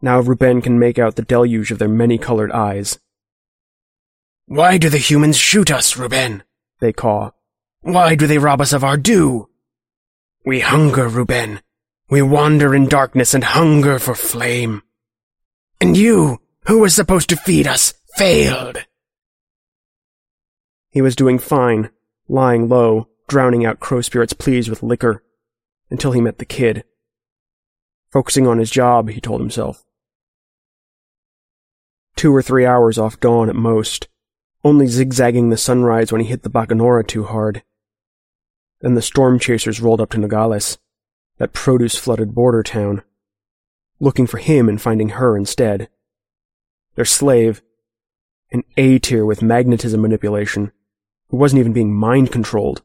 Now 0.03 0.21
Ruben 0.21 0.61
can 0.61 0.79
make 0.79 0.99
out 0.99 1.17
the 1.17 1.23
deluge 1.23 1.71
of 1.71 1.79
their 1.79 1.89
many-colored 1.89 2.53
eyes. 2.53 2.99
Why 4.45 4.77
do 4.77 4.91
the 4.91 4.99
humans 4.99 5.39
shoot 5.39 5.71
us, 5.71 5.97
Ruben? 5.97 6.43
They 6.81 6.93
caw. 6.93 7.31
Why 7.81 8.17
do 8.17 8.27
they 8.27 8.37
rob 8.37 8.61
us 8.61 8.75
of 8.75 8.85
our 8.85 8.99
due? 8.99 9.49
We 10.45 10.61
hunger, 10.61 11.09
Ruben. 11.09 11.63
We 12.11 12.21
wander 12.21 12.75
in 12.75 12.87
darkness 12.87 13.33
and 13.33 13.45
hunger 13.45 13.99
for 13.99 14.15
flame. 14.15 14.83
And 15.81 15.97
you, 15.97 16.43
who 16.69 16.81
was 16.81 16.95
supposed 16.95 17.31
to 17.31 17.37
feed 17.37 17.67
us, 17.67 17.95
failed. 18.17 18.85
He 20.91 21.01
was 21.01 21.17
doing 21.17 21.39
fine, 21.39 21.89
lying 22.29 22.69
low, 22.69 23.09
drowning 23.27 23.65
out 23.65 23.81
Crow 23.81 24.03
Spirit's 24.03 24.35
pleas 24.35 24.69
with 24.69 24.83
liquor, 24.83 25.25
until 25.91 26.13
he 26.13 26.21
met 26.21 26.37
the 26.37 26.45
kid. 26.45 26.85
Focusing 28.13 28.47
on 28.47 28.59
his 28.59 28.71
job, 28.71 29.09
he 29.09 29.21
told 29.21 29.41
himself. 29.41 29.83
Two 32.17 32.35
or 32.37 32.43
three 32.43 32.67
hours 32.67 32.99
off 32.99 33.19
dawn 33.19 33.49
at 33.49 33.57
most, 33.57 34.09
only 34.63 34.87
zigzagging 34.87 35.49
the 35.49 35.57
sunrise 35.57 36.13
when 36.13 36.21
he 36.21 36.27
hit 36.27 36.43
the 36.43 36.51
Bacanora 36.51 37.07
too 37.07 37.25
hard. 37.25 37.63
Then 38.83 38.95
the 38.95 39.03
storm 39.03 39.39
chasers 39.39 39.81
rolled 39.81 40.03
up 40.03 40.11
to 40.11 40.19
Nogales, 40.19 40.77
that 41.39 41.55
produce-flooded 41.55 42.35
border 42.35 42.63
town, 42.63 43.03
looking 44.01 44.27
for 44.27 44.37
him 44.37 44.69
and 44.69 44.81
finding 44.81 45.11
her 45.11 45.35
instead. 45.35 45.89
Their 46.99 47.05
slave, 47.05 47.63
an 48.51 48.65
A-tier 48.77 49.25
with 49.25 49.41
magnetism 49.41 50.01
manipulation, 50.03 50.73
who 51.29 51.37
wasn't 51.37 51.61
even 51.61 51.73
being 51.73 51.95
mind-controlled, 51.95 52.83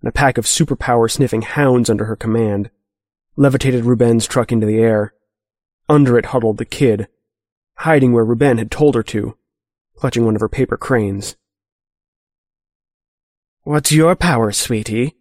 and 0.00 0.08
a 0.08 0.12
pack 0.12 0.38
of 0.38 0.44
superpower-sniffing 0.44 1.42
hounds 1.42 1.88
under 1.88 2.06
her 2.06 2.16
command, 2.16 2.68
levitated 3.36 3.84
Ruben's 3.84 4.26
truck 4.26 4.50
into 4.50 4.66
the 4.66 4.80
air. 4.80 5.14
Under 5.88 6.18
it 6.18 6.26
huddled 6.26 6.58
the 6.58 6.64
kid, 6.64 7.06
hiding 7.76 8.12
where 8.12 8.24
Ruben 8.24 8.58
had 8.58 8.72
told 8.72 8.96
her 8.96 9.04
to, 9.04 9.36
clutching 9.94 10.24
one 10.24 10.34
of 10.34 10.40
her 10.40 10.48
paper 10.48 10.76
cranes. 10.76 11.36
What's 13.62 13.92
your 13.92 14.16
power, 14.16 14.50
sweetie? 14.50 15.14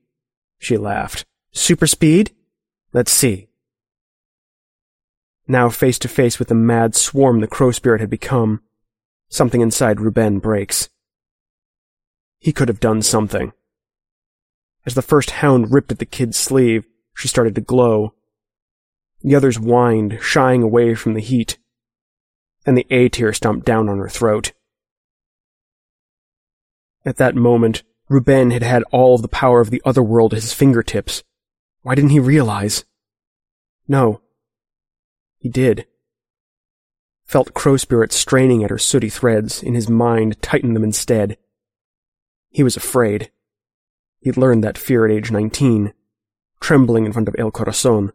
She 0.58 0.76
laughed. 0.76 1.24
Super 1.52 1.86
speed? 1.86 2.32
Let's 2.94 3.12
see. 3.12 3.47
Now 5.48 5.70
face 5.70 5.98
to 6.00 6.10
face 6.10 6.40
with 6.40 6.50
the 6.50 6.56
mad 6.56 6.96
swarm 6.96 7.40
the 7.40 7.48
crow 7.48 7.72
spirit 7.72 8.02
had 8.02 8.10
become, 8.10 8.62
something 9.30 9.62
inside 9.62 10.02
Ruben 10.02 10.40
breaks. 10.40 10.90
He 12.40 12.52
could 12.52 12.68
have 12.68 12.80
done 12.80 13.02
something. 13.02 13.54
As 14.86 14.94
the 14.94 15.02
first 15.02 15.32
hound 15.32 15.74
ripped 15.74 15.92
at 15.92 16.00
the 16.00 16.06
kid's 16.06 16.38
sleeve, 16.38 16.86
she 17.16 17.28
started 17.28 17.56
to 17.56 17.62
glow. 17.62 18.14
The 19.22 19.36
others 19.36 19.58
whined, 19.58 20.20
shying 20.22 20.64
away 20.64 20.96
from 20.96 21.14
the 21.14 21.22
heat. 21.22 21.58
And 22.66 22.78
the 22.78 22.86
A-tier 22.90 23.34
stomped 23.34 23.66
down 23.66 23.90
on 23.90 23.98
her 23.98 24.10
throat. 24.10 24.52
At 27.06 27.18
that 27.18 27.36
moment, 27.36 27.84
Ruben 28.10 28.52
had 28.52 28.64
had 28.64 28.84
all 28.92 29.16
of 29.16 29.22
the 29.22 29.28
power 29.28 29.62
of 29.62 29.70
the 29.70 29.82
other 29.86 30.04
world 30.04 30.34
at 30.34 30.42
his 30.42 30.54
fingertips. 30.54 31.24
Why 31.82 31.96
didn't 31.96 32.12
he 32.12 32.20
realize? 32.20 32.84
No. 33.88 34.22
He 35.40 35.50
did. 35.50 35.86
felt 37.26 37.54
Crow 37.54 37.76
Spirit 37.76 38.14
straining 38.14 38.64
at 38.64 38.70
her 38.70 38.78
sooty 38.78 39.10
threads, 39.10 39.62
in 39.62 39.76
his 39.76 39.90
mind 39.90 40.42
tighten 40.42 40.74
them 40.74 40.84
instead. 40.84 41.38
He 42.50 42.64
was 42.64 42.78
afraid. 42.78 43.32
He'd 44.22 44.38
learned 44.38 44.64
that 44.64 44.78
fear 44.78 45.06
at 45.06 45.12
age 45.12 45.30
19, 45.30 45.94
trembling 46.60 47.06
in 47.06 47.14
front 47.14 47.28
of 47.28 47.36
El 47.38 47.52
Corazon. 47.52 48.14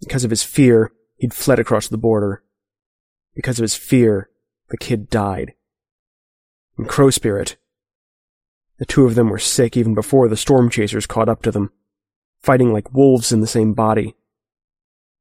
Because 0.00 0.24
of 0.24 0.30
his 0.30 0.42
fear, 0.42 0.92
he'd 1.16 1.32
fled 1.32 1.58
across 1.58 1.88
the 1.88 1.96
border. 1.96 2.42
Because 3.34 3.58
of 3.58 3.62
his 3.62 3.76
fear, 3.76 4.28
the 4.70 4.76
kid 4.76 5.08
died. 5.08 5.54
And 6.76 6.88
Crow 6.88 7.10
Spirit. 7.10 7.56
The 8.78 8.86
two 8.86 9.04
of 9.04 9.14
them 9.14 9.28
were 9.28 9.38
sick 9.38 9.76
even 9.76 9.94
before 9.94 10.28
the 10.28 10.36
storm 10.36 10.70
chasers 10.70 11.06
caught 11.06 11.28
up 11.28 11.42
to 11.42 11.50
them, 11.50 11.72
fighting 12.40 12.72
like 12.72 12.92
wolves 12.92 13.32
in 13.32 13.40
the 13.40 13.46
same 13.46 13.74
body. 13.74 14.14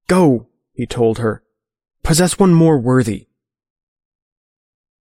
Go, 0.08 0.48
he 0.78 0.86
told 0.86 1.18
her. 1.18 1.42
Possess 2.04 2.38
one 2.38 2.54
more 2.54 2.78
worthy. 2.78 3.28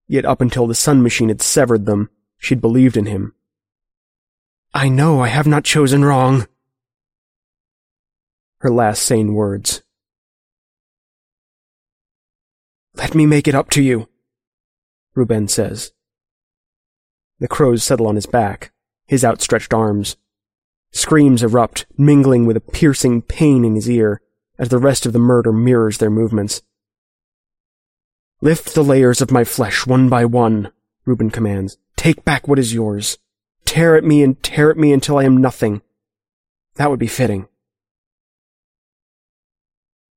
Yet 0.07 0.25
up 0.25 0.41
until 0.41 0.65
the 0.65 0.73
sun 0.73 1.03
machine 1.03 1.29
had 1.29 1.41
severed 1.41 1.85
them, 1.85 2.09
she'd 2.39 2.59
believed 2.59 2.97
in 2.97 3.05
him. 3.05 3.35
I 4.73 4.89
know 4.89 5.21
I 5.21 5.27
have 5.27 5.45
not 5.45 5.63
chosen 5.63 6.03
wrong. 6.03 6.47
Her 8.61 8.71
last 8.71 9.03
sane 9.03 9.35
words. 9.35 9.83
Let 12.95 13.13
me 13.13 13.27
make 13.27 13.47
it 13.47 13.53
up 13.53 13.69
to 13.71 13.83
you, 13.83 14.09
Ruben 15.13 15.47
says. 15.47 15.93
The 17.39 17.47
crows 17.47 17.83
settle 17.83 18.07
on 18.07 18.15
his 18.15 18.25
back, 18.25 18.71
his 19.05 19.23
outstretched 19.23 19.75
arms. 19.75 20.17
Screams 20.91 21.43
erupt, 21.43 21.85
mingling 21.99 22.47
with 22.47 22.57
a 22.57 22.61
piercing 22.61 23.21
pain 23.21 23.63
in 23.63 23.75
his 23.75 23.87
ear, 23.87 24.21
as 24.57 24.69
the 24.69 24.77
rest 24.77 25.05
of 25.05 25.13
the 25.13 25.19
murder 25.19 25.51
mirrors 25.51 25.97
their 25.97 26.09
movements. 26.09 26.61
Lift 28.41 28.73
the 28.73 28.83
layers 28.83 29.21
of 29.21 29.31
my 29.31 29.43
flesh 29.43 29.87
one 29.87 30.09
by 30.09 30.25
one, 30.25 30.71
Ruben 31.05 31.31
commands. 31.31 31.77
Take 31.95 32.23
back 32.23 32.47
what 32.47 32.59
is 32.59 32.73
yours. 32.73 33.17
Tear 33.65 33.95
at 33.95 34.03
me 34.03 34.23
and 34.23 34.41
tear 34.43 34.69
at 34.69 34.77
me 34.77 34.93
until 34.93 35.17
I 35.17 35.23
am 35.23 35.37
nothing. 35.37 35.81
That 36.75 36.89
would 36.89 36.99
be 36.99 37.07
fitting. 37.07 37.47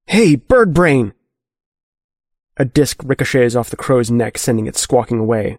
Hey, 0.06 0.36
bird 0.36 0.74
brain! 0.74 1.14
A 2.56 2.64
disc 2.64 3.00
ricochets 3.04 3.54
off 3.54 3.70
the 3.70 3.76
crow's 3.76 4.10
neck, 4.10 4.36
sending 4.36 4.66
it 4.66 4.76
squawking 4.76 5.18
away. 5.18 5.58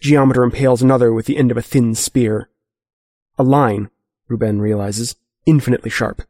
Geometer 0.00 0.42
impales 0.42 0.82
another 0.82 1.12
with 1.12 1.26
the 1.26 1.36
end 1.36 1.50
of 1.50 1.56
a 1.56 1.62
thin 1.62 1.94
spear. 1.94 2.48
A 3.38 3.44
line, 3.44 3.90
Ruben 4.26 4.60
realizes, 4.60 5.16
infinitely 5.46 5.90
sharp. 5.90 6.22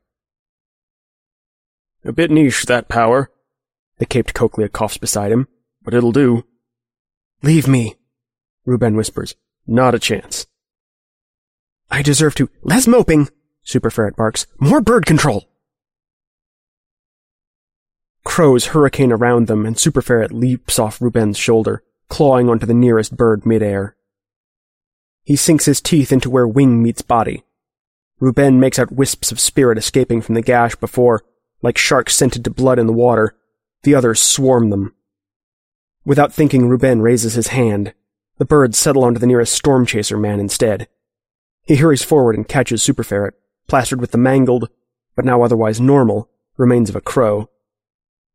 A 2.09 2.13
bit 2.13 2.31
niche, 2.31 2.65
that 2.65 2.89
power. 2.89 3.31
The 3.99 4.07
caped 4.07 4.33
cochlea 4.33 4.71
coughs 4.71 4.97
beside 4.97 5.31
him. 5.31 5.47
But 5.83 5.93
it'll 5.93 6.11
do. 6.11 6.45
Leave 7.43 7.69
me, 7.69 7.97
Ruben 8.65 8.97
whispers. 8.97 9.37
Not 9.67 9.95
a 9.95 9.99
chance. 9.99 10.47
I 11.91 12.01
deserve 12.01 12.35
to. 12.37 12.49
Less 12.63 12.87
moping, 12.87 13.29
Superferret 13.65 14.17
barks. 14.17 14.47
More 14.59 14.81
bird 14.81 15.05
control. 15.05 15.51
Crows 18.25 18.69
hurricane 18.69 19.13
around 19.13 19.47
them, 19.47 19.67
and 19.67 19.77
Superferret 19.77 20.33
leaps 20.33 20.79
off 20.79 21.03
Ruben's 21.03 21.37
shoulder, 21.37 21.83
clawing 22.09 22.49
onto 22.49 22.65
the 22.65 22.75
nearest 22.75 23.17
bird 23.17 23.45
midair. 23.45 23.97
He 25.25 25.37
sinks 25.37 25.67
his 25.67 25.83
teeth 25.83 26.11
into 26.11 26.31
where 26.31 26.49
wing 26.49 26.83
meets 26.83 27.03
body. 27.03 27.45
Ruben 28.19 28.59
makes 28.59 28.79
out 28.79 28.93
wisps 28.93 29.31
of 29.31 29.39
spirit 29.39 29.77
escaping 29.77 30.23
from 30.23 30.35
the 30.35 30.43
gash 30.43 30.75
before, 30.75 31.23
like 31.63 31.79
sharks 31.79 32.15
scented 32.17 32.45
to 32.45 32.51
blood 32.51 32.79
in 32.79 32.87
the 32.87 32.93
water, 32.93 33.35
the 33.83 33.95
others 33.95 34.21
swarm 34.21 34.71
them. 34.71 34.95
Without 36.05 36.33
thinking, 36.33 36.69
Ruben 36.69 37.03
raises 37.03 37.35
his 37.35 37.49
hand. 37.49 37.93
The 38.39 38.45
birds 38.45 38.79
settle 38.79 39.05
onto 39.05 39.21
the 39.21 39.27
nearest 39.27 39.53
storm 39.53 39.85
chaser 39.85 40.17
man 40.17 40.41
instead. 40.41 40.89
He 41.67 41.77
hurries 41.77 42.05
forward 42.05 42.37
and 42.37 42.49
catches 42.49 42.83
Superferret, 42.83 43.33
plastered 43.67 44.01
with 44.01 44.13
the 44.13 44.19
mangled, 44.19 44.71
but 45.15 45.25
now 45.25 45.43
otherwise 45.43 45.81
normal, 45.81 46.31
remains 46.57 46.89
of 46.89 46.97
a 46.97 47.01
crow. 47.01 47.51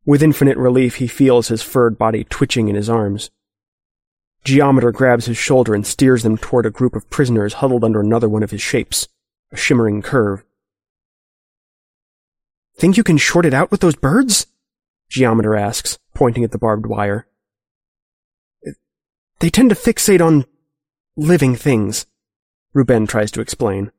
With 0.05 0.21
infinite 0.21 0.57
relief, 0.57 0.95
he 0.95 1.07
feels 1.07 1.47
his 1.47 1.63
furred 1.63 1.97
body 1.97 2.25
twitching 2.25 2.67
in 2.67 2.75
his 2.75 2.89
arms. 2.89 3.31
Geometer 4.43 4.91
grabs 4.91 5.25
his 5.25 5.37
shoulder 5.37 5.73
and 5.73 5.87
steers 5.87 6.23
them 6.23 6.37
toward 6.37 6.65
a 6.65 6.71
group 6.71 6.95
of 6.95 7.09
prisoners 7.09 7.53
huddled 7.55 7.85
under 7.85 8.01
another 8.01 8.27
one 8.27 8.43
of 8.43 8.51
his 8.51 8.61
shapes, 8.61 9.07
a 9.51 9.55
shimmering 9.55 10.01
curve. 10.01 10.43
Think 12.75 12.97
you 12.97 13.03
can 13.03 13.17
short 13.17 13.45
it 13.45 13.53
out 13.53 13.71
with 13.71 13.81
those 13.81 13.95
birds? 13.95 14.47
Geometer 15.09 15.55
asks, 15.55 15.97
pointing 16.13 16.43
at 16.43 16.51
the 16.51 16.57
barbed 16.57 16.85
wire. 16.85 17.27
They 19.39 19.49
tend 19.49 19.69
to 19.69 19.75
fixate 19.75 20.21
on 20.21 20.45
living 21.15 21.55
things, 21.55 22.05
Ruben 22.73 23.05
tries 23.05 23.31
to 23.31 23.41
explain. 23.41 23.91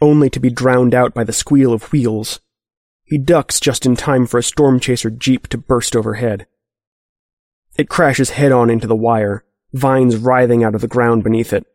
Only 0.00 0.28
to 0.30 0.40
be 0.40 0.50
drowned 0.50 0.94
out 0.94 1.14
by 1.14 1.24
the 1.24 1.32
squeal 1.32 1.72
of 1.72 1.92
wheels. 1.92 2.40
He 3.04 3.18
ducks 3.18 3.60
just 3.60 3.86
in 3.86 3.94
time 3.94 4.26
for 4.26 4.38
a 4.38 4.42
storm 4.42 4.80
chaser 4.80 5.10
jeep 5.10 5.46
to 5.48 5.58
burst 5.58 5.94
overhead. 5.94 6.46
It 7.76 7.88
crashes 7.88 8.30
head 8.30 8.52
on 8.52 8.68
into 8.68 8.86
the 8.86 8.96
wire, 8.96 9.44
vines 9.72 10.16
writhing 10.16 10.64
out 10.64 10.74
of 10.74 10.80
the 10.80 10.88
ground 10.88 11.22
beneath 11.22 11.52
it. 11.52 11.66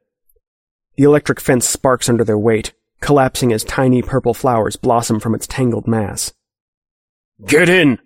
The 0.98 1.04
electric 1.04 1.40
fence 1.40 1.66
sparks 1.68 2.10
under 2.10 2.24
their 2.24 2.38
weight, 2.38 2.74
collapsing 3.02 3.52
as 3.52 3.64
tiny 3.64 4.02
purple 4.02 4.34
flowers 4.34 4.76
blossom 4.76 5.20
from 5.20 5.36
its 5.36 5.48
tangled 5.48 5.88
mass. 5.88 6.34
Get 7.46 7.68
in! 7.68 8.00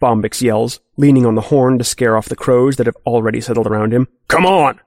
Bombyx 0.00 0.42
yells, 0.42 0.80
leaning 0.96 1.24
on 1.24 1.34
the 1.34 1.40
horn 1.42 1.78
to 1.78 1.84
scare 1.84 2.16
off 2.16 2.28
the 2.28 2.36
crows 2.36 2.76
that 2.76 2.86
have 2.86 2.96
already 3.06 3.40
settled 3.40 3.66
around 3.66 3.92
him. 3.92 4.06
Come 4.28 4.46
on! 4.46 4.80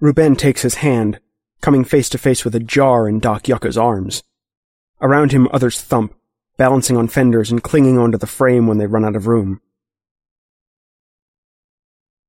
Ruben 0.00 0.34
takes 0.34 0.62
his 0.62 0.76
hand, 0.76 1.20
coming 1.60 1.84
face 1.84 2.08
to 2.08 2.18
face 2.18 2.44
with 2.44 2.54
a 2.54 2.60
jar 2.60 3.08
in 3.08 3.20
Doc 3.20 3.46
Yucca's 3.46 3.78
arms. 3.78 4.22
Around 5.00 5.32
him 5.32 5.48
others 5.52 5.80
thump, 5.80 6.14
balancing 6.56 6.96
on 6.96 7.06
fenders 7.06 7.50
and 7.50 7.62
clinging 7.62 7.98
onto 7.98 8.18
the 8.18 8.26
frame 8.26 8.66
when 8.66 8.78
they 8.78 8.86
run 8.86 9.04
out 9.04 9.16
of 9.16 9.26
room. 9.26 9.60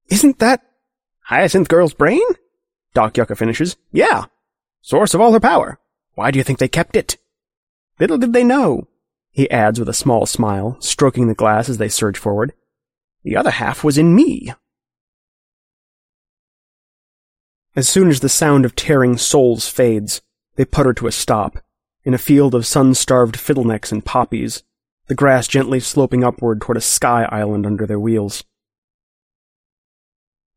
Isn't 0.09 0.39
that 0.39 0.61
Hyacinth 1.21 1.69
Girl's 1.69 1.93
brain? 1.93 2.21
Doc 2.93 3.17
Yucca 3.17 3.35
finishes. 3.35 3.77
Yeah. 3.91 4.25
Source 4.81 5.13
of 5.13 5.21
all 5.21 5.33
her 5.33 5.39
power. 5.39 5.79
Why 6.13 6.31
do 6.31 6.37
you 6.37 6.43
think 6.43 6.59
they 6.59 6.67
kept 6.67 6.95
it? 6.95 7.17
Little 7.99 8.17
did 8.17 8.33
they 8.33 8.43
know 8.43 8.87
he 9.31 9.49
adds 9.49 9.79
with 9.79 9.87
a 9.87 9.93
small 9.93 10.25
smile, 10.25 10.75
stroking 10.81 11.27
the 11.27 11.33
glass 11.33 11.69
as 11.69 11.77
they 11.77 11.87
surge 11.87 12.17
forward. 12.17 12.53
The 13.23 13.37
other 13.37 13.51
half 13.51 13.83
was 13.83 13.97
in 13.97 14.13
me. 14.13 14.53
As 17.75 17.87
soon 17.87 18.09
as 18.09 18.19
the 18.19 18.27
sound 18.27 18.65
of 18.65 18.75
tearing 18.75 19.17
souls 19.17 19.69
fades, 19.69 20.21
they 20.55 20.65
putter 20.65 20.93
to 20.95 21.07
a 21.07 21.11
stop, 21.11 21.59
in 22.03 22.13
a 22.13 22.17
field 22.17 22.53
of 22.53 22.65
sun-starved 22.65 23.35
fiddlenecks 23.35 23.91
and 23.91 24.03
poppies, 24.03 24.63
the 25.07 25.15
grass 25.15 25.47
gently 25.47 25.79
sloping 25.79 26.23
upward 26.23 26.59
toward 26.59 26.77
a 26.77 26.81
sky 26.81 27.23
island 27.31 27.65
under 27.65 27.85
their 27.85 27.99
wheels. 27.99 28.43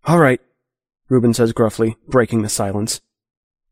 All 0.05 0.19
right, 0.19 0.41
Ruben 1.09 1.35
says 1.35 1.53
gruffly, 1.53 1.97
breaking 2.09 2.43
the 2.43 2.49
silence. 2.49 3.01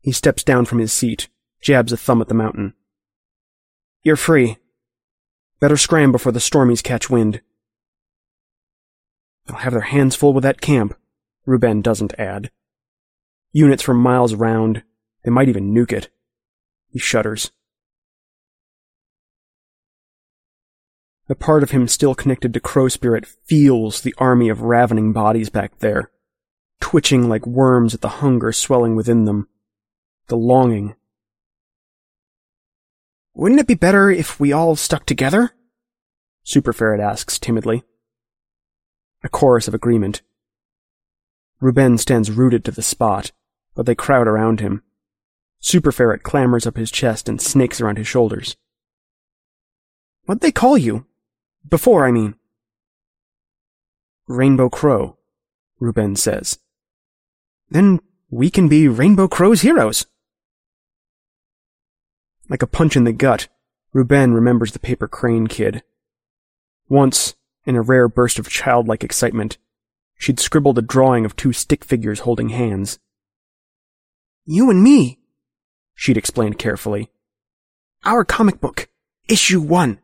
He 0.01 0.11
steps 0.11 0.43
down 0.43 0.65
from 0.65 0.79
his 0.79 0.93
seat, 0.93 1.29
jabs 1.61 1.91
a 1.91 1.97
thumb 1.97 2.21
at 2.21 2.27
the 2.27 2.33
mountain. 2.33 2.73
You're 4.03 4.15
free. 4.15 4.57
Better 5.59 5.77
scram 5.77 6.11
before 6.11 6.31
the 6.31 6.39
stormies 6.39 6.83
catch 6.83 7.09
wind. 7.09 7.41
They'll 9.45 9.57
have 9.57 9.73
their 9.73 9.81
hands 9.81 10.15
full 10.15 10.33
with 10.33 10.43
that 10.43 10.61
camp, 10.61 10.95
Ruben 11.45 11.81
doesn't 11.81 12.13
add. 12.17 12.51
Units 13.51 13.83
from 13.83 13.97
miles 13.97 14.33
around, 14.33 14.83
they 15.23 15.31
might 15.31 15.49
even 15.49 15.73
nuke 15.73 15.93
it. 15.93 16.09
He 16.89 16.99
shudders. 16.99 17.51
The 21.27 21.35
part 21.35 21.63
of 21.63 21.71
him 21.71 21.87
still 21.87 22.13
connected 22.13 22.53
to 22.53 22.59
Crow 22.59 22.89
Spirit 22.89 23.25
feels 23.25 24.01
the 24.01 24.13
army 24.17 24.49
of 24.49 24.61
ravening 24.61 25.13
bodies 25.13 25.49
back 25.49 25.79
there, 25.79 26.11
twitching 26.83 27.29
like 27.29 27.47
worms 27.47 27.93
at 27.93 28.01
the 28.01 28.19
hunger 28.19 28.51
swelling 28.51 28.93
within 28.93 29.23
them, 29.23 29.47
the 30.27 30.35
longing, 30.35 30.95
wouldn't 33.35 33.61
it 33.61 33.67
be 33.67 33.73
better 33.73 34.11
if 34.11 34.39
we 34.39 34.53
all 34.53 34.75
stuck 34.75 35.05
together? 35.05 35.51
Superferret 36.45 36.99
asks 36.99 37.39
timidly. 37.39 37.83
A 39.23 39.29
chorus 39.29 39.67
of 39.67 39.73
agreement. 39.73 40.21
Ruben 41.59 41.97
stands 41.97 42.29
rooted 42.29 42.63
to 42.65 42.71
the 42.71 42.83
spot, 42.83 43.31
but 43.75 43.85
they 43.85 43.95
crowd 43.95 44.27
around 44.27 44.59
him. 44.59 44.83
Superferret 45.61 46.21
clambers 46.21 46.67
up 46.67 46.77
his 46.77 46.91
chest 46.91 47.27
and 47.27 47.41
snakes 47.41 47.81
around 47.81 47.97
his 47.97 48.07
shoulders. 48.07 48.55
What'd 50.25 50.41
they 50.41 50.51
call 50.51 50.77
you? 50.77 51.05
Before, 51.67 52.05
I 52.05 52.11
mean. 52.11 52.35
Rainbow 54.27 54.69
Crow, 54.69 55.17
Ruben 55.79 56.15
says. 56.15 56.59
Then 57.73 58.01
we 58.29 58.51
can 58.51 58.67
be 58.67 58.87
Rainbow 58.87 59.27
Crow's 59.27 59.61
heroes. 59.61 60.05
Like 62.47 62.61
a 62.61 62.67
punch 62.67 62.95
in 62.95 63.03
the 63.03 63.11
gut, 63.11 63.47
Ruben 63.93 64.35
remembers 64.35 64.73
the 64.73 64.79
paper 64.79 65.07
crane 65.07 65.47
kid, 65.47 65.81
Once, 66.87 67.33
in 67.65 67.75
a 67.75 67.81
rare 67.81 68.07
burst 68.07 68.37
of 68.37 68.47
childlike 68.47 69.03
excitement, 69.03 69.57
she'd 70.19 70.39
scribbled 70.39 70.77
a 70.77 70.83
drawing 70.83 71.25
of 71.25 71.35
two 71.35 71.51
stick 71.51 71.83
figures 71.83 72.19
holding 72.19 72.49
hands. 72.49 72.99
You 74.45 74.69
and 74.69 74.83
me, 74.83 75.19
she'd 75.95 76.17
explained 76.17 76.59
carefully. 76.59 77.09
Our 78.05 78.23
comic 78.23 78.61
book, 78.61 78.87
issue 79.27 79.61
one. 79.61 79.97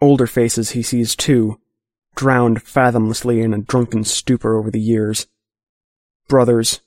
Older 0.00 0.28
faces 0.28 0.70
he 0.70 0.82
sees 0.82 1.16
too, 1.16 1.58
drowned 2.14 2.64
fathomlessly 2.64 3.42
in 3.42 3.54
a 3.54 3.58
drunken 3.58 4.04
stupor 4.04 4.56
over 4.56 4.70
the 4.70 4.80
years. 4.80 5.26
Brothers, 6.28 6.80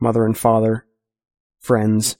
mother 0.00 0.24
and 0.24 0.36
father, 0.36 0.86
friends. 1.60 2.16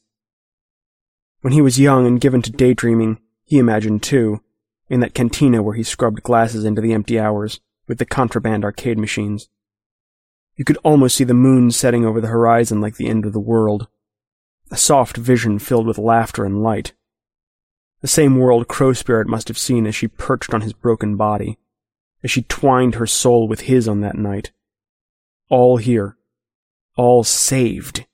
When 1.41 1.53
he 1.53 1.61
was 1.61 1.79
young 1.79 2.07
and 2.07 2.21
given 2.21 2.43
to 2.43 2.51
daydreaming, 2.51 3.21
he 3.45 3.59
imagined 3.59 4.03
too, 4.03 4.41
in 4.89 5.01
that 5.01 5.15
cantina 5.15 5.63
where 5.63 5.75
he 5.75 5.83
scrubbed 5.83 6.23
glasses 6.23 6.65
into 6.65 6.81
the 6.81 6.93
empty 6.93 7.19
hours 7.19 7.61
with 7.87 7.99
the 7.99 8.07
contraband 8.07 8.65
arcade 8.65 8.99
machines. 8.99 9.49
You 10.57 10.65
could 10.65 10.79
almost 10.79 11.17
see 11.17 11.25
the 11.25 11.35
moon 11.35 11.71
setting 11.71 12.05
over 12.05 12.21
the 12.21 12.29
horizon 12.29 12.81
like 12.81 12.97
the 12.97 13.09
end 13.09 13.27
of 13.27 13.33
the 13.33 13.41
world. 13.41 13.89
A 14.71 14.77
soft 14.77 15.17
vision 15.17 15.59
filled 15.59 15.87
with 15.87 15.99
laughter 15.99 16.45
and 16.45 16.63
light. 16.63 16.95
The 18.01 18.09
same 18.09 18.39
world 18.39 18.69
Crow 18.69 18.93
Spirit 18.93 19.27
must 19.27 19.49
have 19.49 19.59
seen 19.59 19.87
as 19.87 19.95
she 19.95 20.09
perched 20.09 20.55
on 20.55 20.61
his 20.61 20.73
broken 20.73 21.17
body, 21.17 21.59
as 22.25 22.31
she 22.31 22.43
twined 22.43 22.95
her 22.95 23.07
soul 23.07 23.47
with 23.47 23.63
his 23.63 23.87
on 23.87 24.01
that 24.01 24.17
night. 24.17 24.51
All 25.51 25.77
here. 25.77 26.17
All 26.97 27.23
saved. 27.23 28.07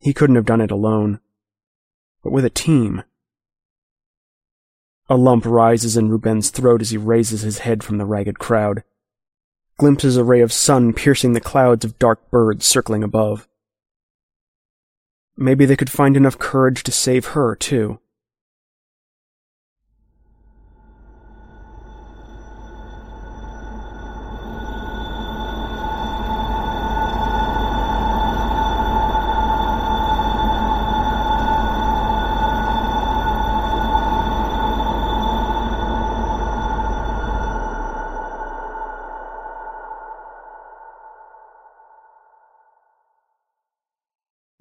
He 0.00 0.14
couldn't 0.14 0.36
have 0.36 0.46
done 0.46 0.62
it 0.62 0.70
alone. 0.70 1.20
But 2.24 2.32
with 2.32 2.46
a 2.46 2.50
team. 2.50 3.04
A 5.10 5.16
lump 5.16 5.44
rises 5.44 5.96
in 5.96 6.08
Ruben's 6.08 6.50
throat 6.50 6.80
as 6.80 6.90
he 6.90 6.96
raises 6.96 7.42
his 7.42 7.58
head 7.58 7.84
from 7.84 7.98
the 7.98 8.06
ragged 8.06 8.38
crowd. 8.38 8.82
Glimpses 9.76 10.16
a 10.16 10.24
ray 10.24 10.40
of 10.40 10.52
sun 10.52 10.92
piercing 10.92 11.34
the 11.34 11.40
clouds 11.40 11.84
of 11.84 11.98
dark 11.98 12.30
birds 12.30 12.66
circling 12.66 13.02
above. 13.02 13.46
Maybe 15.36 15.66
they 15.66 15.76
could 15.76 15.90
find 15.90 16.16
enough 16.16 16.38
courage 16.38 16.82
to 16.82 16.92
save 16.92 17.26
her, 17.26 17.54
too. 17.54 18.00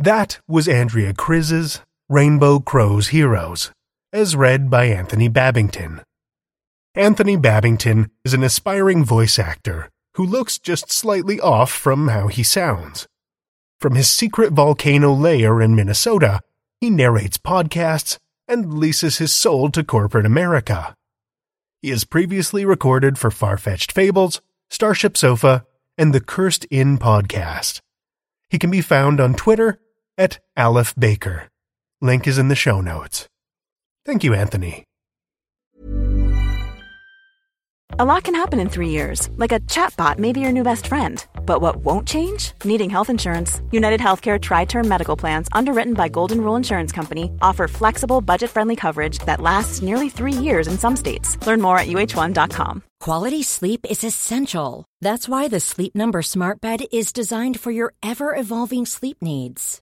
That 0.07 0.39
was 0.47 0.69
Andrea 0.69 1.13
Kriz's 1.13 1.81
Rainbow 2.07 2.61
Crow's 2.61 3.09
Heroes, 3.09 3.73
as 4.13 4.37
read 4.37 4.69
by 4.69 4.85
Anthony 4.85 5.27
Babbington. 5.27 6.01
Anthony 6.95 7.35
Babbington 7.35 8.09
is 8.23 8.33
an 8.33 8.41
aspiring 8.41 9.03
voice 9.03 9.37
actor 9.37 9.89
who 10.13 10.25
looks 10.25 10.59
just 10.59 10.93
slightly 10.93 11.41
off 11.41 11.69
from 11.69 12.07
how 12.07 12.29
he 12.29 12.41
sounds. 12.41 13.05
From 13.81 13.95
his 13.95 14.09
secret 14.09 14.53
volcano 14.53 15.11
lair 15.11 15.61
in 15.61 15.75
Minnesota, 15.75 16.39
he 16.79 16.89
narrates 16.89 17.37
podcasts 17.37 18.17
and 18.47 18.75
leases 18.75 19.17
his 19.17 19.33
soul 19.33 19.69
to 19.71 19.83
corporate 19.83 20.25
America. 20.25 20.95
He 21.81 21.89
has 21.89 22.05
previously 22.05 22.63
recorded 22.63 23.17
for 23.17 23.29
Farfetched 23.29 23.91
Fables, 23.91 24.39
Starship 24.69 25.17
Sofa, 25.17 25.65
and 25.97 26.15
the 26.15 26.21
Cursed 26.21 26.65
Inn 26.71 26.97
podcast. 26.97 27.81
He 28.49 28.57
can 28.57 28.71
be 28.71 28.79
found 28.79 29.19
on 29.19 29.33
Twitter 29.33 29.81
at 30.17 30.39
Aleph 30.57 30.93
Baker. 30.97 31.47
Link 32.01 32.27
is 32.27 32.37
in 32.37 32.47
the 32.47 32.55
show 32.55 32.81
notes. 32.81 33.27
Thank 34.05 34.23
you, 34.23 34.33
Anthony. 34.33 34.83
A 37.99 38.05
lot 38.05 38.25
can 38.25 38.35
happen 38.35 38.59
in 38.59 38.69
three 38.69 38.89
years, 38.89 39.27
like 39.37 39.51
a 39.51 39.59
chatbot 39.61 40.19
may 40.19 40.31
be 40.31 40.39
your 40.39 40.51
new 40.51 40.61
best 40.61 40.85
friend. 40.85 41.25
But 41.47 41.61
what 41.61 41.77
won't 41.77 42.07
change? 42.07 42.51
Needing 42.63 42.91
health 42.91 43.09
insurance. 43.09 43.59
United 43.71 43.99
Healthcare 43.99 44.39
Tri 44.39 44.65
Term 44.65 44.87
Medical 44.87 45.17
Plans, 45.17 45.47
underwritten 45.51 45.95
by 45.95 46.07
Golden 46.07 46.41
Rule 46.41 46.55
Insurance 46.55 46.91
Company, 46.91 47.31
offer 47.41 47.67
flexible, 47.67 48.21
budget 48.21 48.51
friendly 48.51 48.75
coverage 48.75 49.17
that 49.25 49.41
lasts 49.41 49.81
nearly 49.81 50.09
three 50.09 50.31
years 50.31 50.67
in 50.67 50.77
some 50.77 50.95
states. 50.95 51.43
Learn 51.47 51.59
more 51.59 51.79
at 51.79 51.87
uh1.com. 51.87 52.83
Quality 52.99 53.41
sleep 53.41 53.83
is 53.89 54.03
essential. 54.03 54.85
That's 55.01 55.27
why 55.27 55.47
the 55.47 55.59
Sleep 55.59 55.95
Number 55.95 56.21
Smart 56.21 56.61
Bed 56.61 56.85
is 56.91 57.11
designed 57.11 57.59
for 57.59 57.71
your 57.71 57.93
ever 58.03 58.35
evolving 58.35 58.85
sleep 58.85 59.17
needs. 59.21 59.81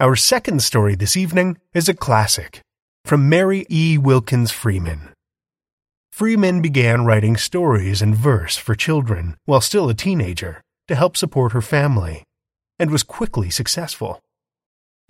Our 0.00 0.16
second 0.16 0.62
story 0.62 0.96
this 0.96 1.16
evening 1.16 1.58
is 1.74 1.88
a 1.88 1.94
classic 1.94 2.60
from 3.04 3.28
Mary 3.28 3.66
E. 3.70 3.98
Wilkins 3.98 4.50
Freeman. 4.50 5.10
Freeman 6.10 6.60
began 6.60 7.04
writing 7.04 7.36
stories 7.36 8.02
and 8.02 8.14
verse 8.14 8.56
for 8.56 8.74
children 8.74 9.36
while 9.44 9.60
still 9.60 9.88
a 9.88 9.94
teenager 9.94 10.60
to 10.88 10.94
help 10.94 11.16
support 11.16 11.52
her 11.52 11.62
family, 11.62 12.24
and 12.78 12.90
was 12.90 13.02
quickly 13.02 13.48
successful. 13.48 14.20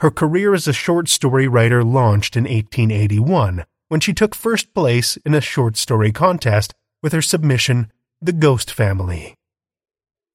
Her 0.00 0.10
career 0.10 0.54
as 0.54 0.68
a 0.68 0.72
short 0.72 1.08
story 1.08 1.48
writer 1.48 1.82
launched 1.82 2.36
in 2.36 2.44
1881 2.44 3.64
when 3.88 4.00
she 4.00 4.12
took 4.12 4.34
first 4.34 4.74
place 4.74 5.16
in 5.24 5.34
a 5.34 5.40
short 5.40 5.76
story 5.76 6.12
contest 6.12 6.74
with 7.02 7.12
her 7.12 7.22
submission, 7.22 7.90
The 8.20 8.32
Ghost 8.32 8.72
Family. 8.72 9.34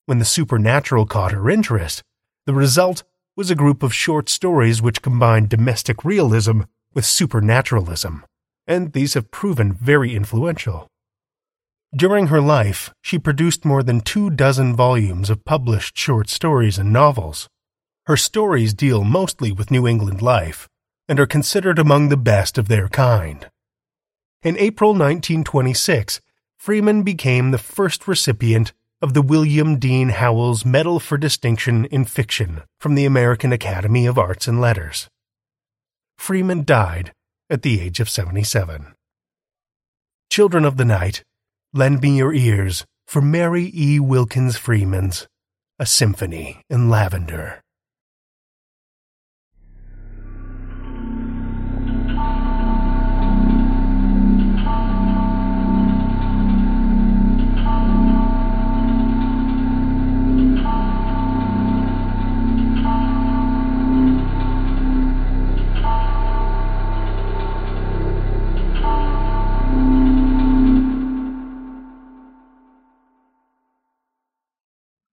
When 0.07 0.19
the 0.19 0.25
supernatural 0.25 1.05
caught 1.05 1.33
her 1.33 1.49
interest, 1.49 2.01
the 2.45 2.53
result 2.53 3.03
was 3.35 3.51
a 3.51 3.55
group 3.55 3.83
of 3.83 3.93
short 3.93 4.29
stories 4.29 4.81
which 4.81 5.01
combined 5.01 5.49
domestic 5.49 6.05
realism 6.05 6.61
with 6.93 7.03
supernaturalism, 7.03 8.25
and 8.65 8.93
these 8.93 9.15
have 9.15 9.31
proven 9.31 9.73
very 9.73 10.15
influential. 10.15 10.87
During 11.93 12.27
her 12.27 12.39
life, 12.39 12.89
she 13.01 13.19
produced 13.19 13.65
more 13.65 13.83
than 13.83 13.99
two 13.99 14.29
dozen 14.29 14.77
volumes 14.77 15.29
of 15.29 15.43
published 15.43 15.97
short 15.97 16.29
stories 16.29 16.77
and 16.77 16.93
novels. 16.93 17.49
Her 18.05 18.15
stories 18.15 18.73
deal 18.73 19.03
mostly 19.03 19.51
with 19.51 19.71
New 19.71 19.85
England 19.85 20.21
life 20.21 20.69
and 21.09 21.19
are 21.19 21.27
considered 21.27 21.79
among 21.79 22.07
the 22.07 22.15
best 22.15 22.57
of 22.57 22.69
their 22.69 22.87
kind. 22.87 23.49
In 24.41 24.57
April 24.57 24.91
1926, 24.91 26.21
Freeman 26.55 27.03
became 27.03 27.51
the 27.51 27.57
first 27.57 28.07
recipient 28.07 28.71
of 29.01 29.13
the 29.13 29.21
William 29.21 29.77
Dean 29.77 30.09
Howells 30.09 30.65
Medal 30.65 30.99
for 30.99 31.17
Distinction 31.17 31.85
in 31.85 32.03
Fiction 32.03 32.63
from 32.79 32.95
the 32.95 33.05
American 33.05 33.53
Academy 33.53 34.07
of 34.07 34.17
Arts 34.17 34.47
and 34.47 34.59
Letters. 34.59 35.07
Freeman 36.17 36.63
died 36.63 37.13
at 37.49 37.61
the 37.61 37.79
age 37.79 37.99
of 37.99 38.09
77. 38.09 38.95
Children 40.31 40.65
of 40.65 40.77
the 40.77 40.85
Night, 40.85 41.23
lend 41.73 42.01
me 42.01 42.17
your 42.17 42.33
ears 42.33 42.85
for 43.05 43.21
Mary 43.21 43.71
E. 43.73 43.99
Wilkins 43.99 44.57
Freeman's 44.57 45.27
A 45.77 45.85
Symphony 45.85 46.63
in 46.69 46.89
Lavender. 46.89 47.61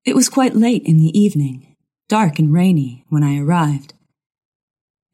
It 0.05 0.15
was 0.15 0.29
quite 0.29 0.55
late 0.55 0.83
in 0.85 0.99
the 0.99 1.19
evening, 1.19 1.75
dark 2.09 2.39
and 2.39 2.53
rainy, 2.53 3.05
when 3.09 3.23
I 3.23 3.39
arrived. 3.39 3.95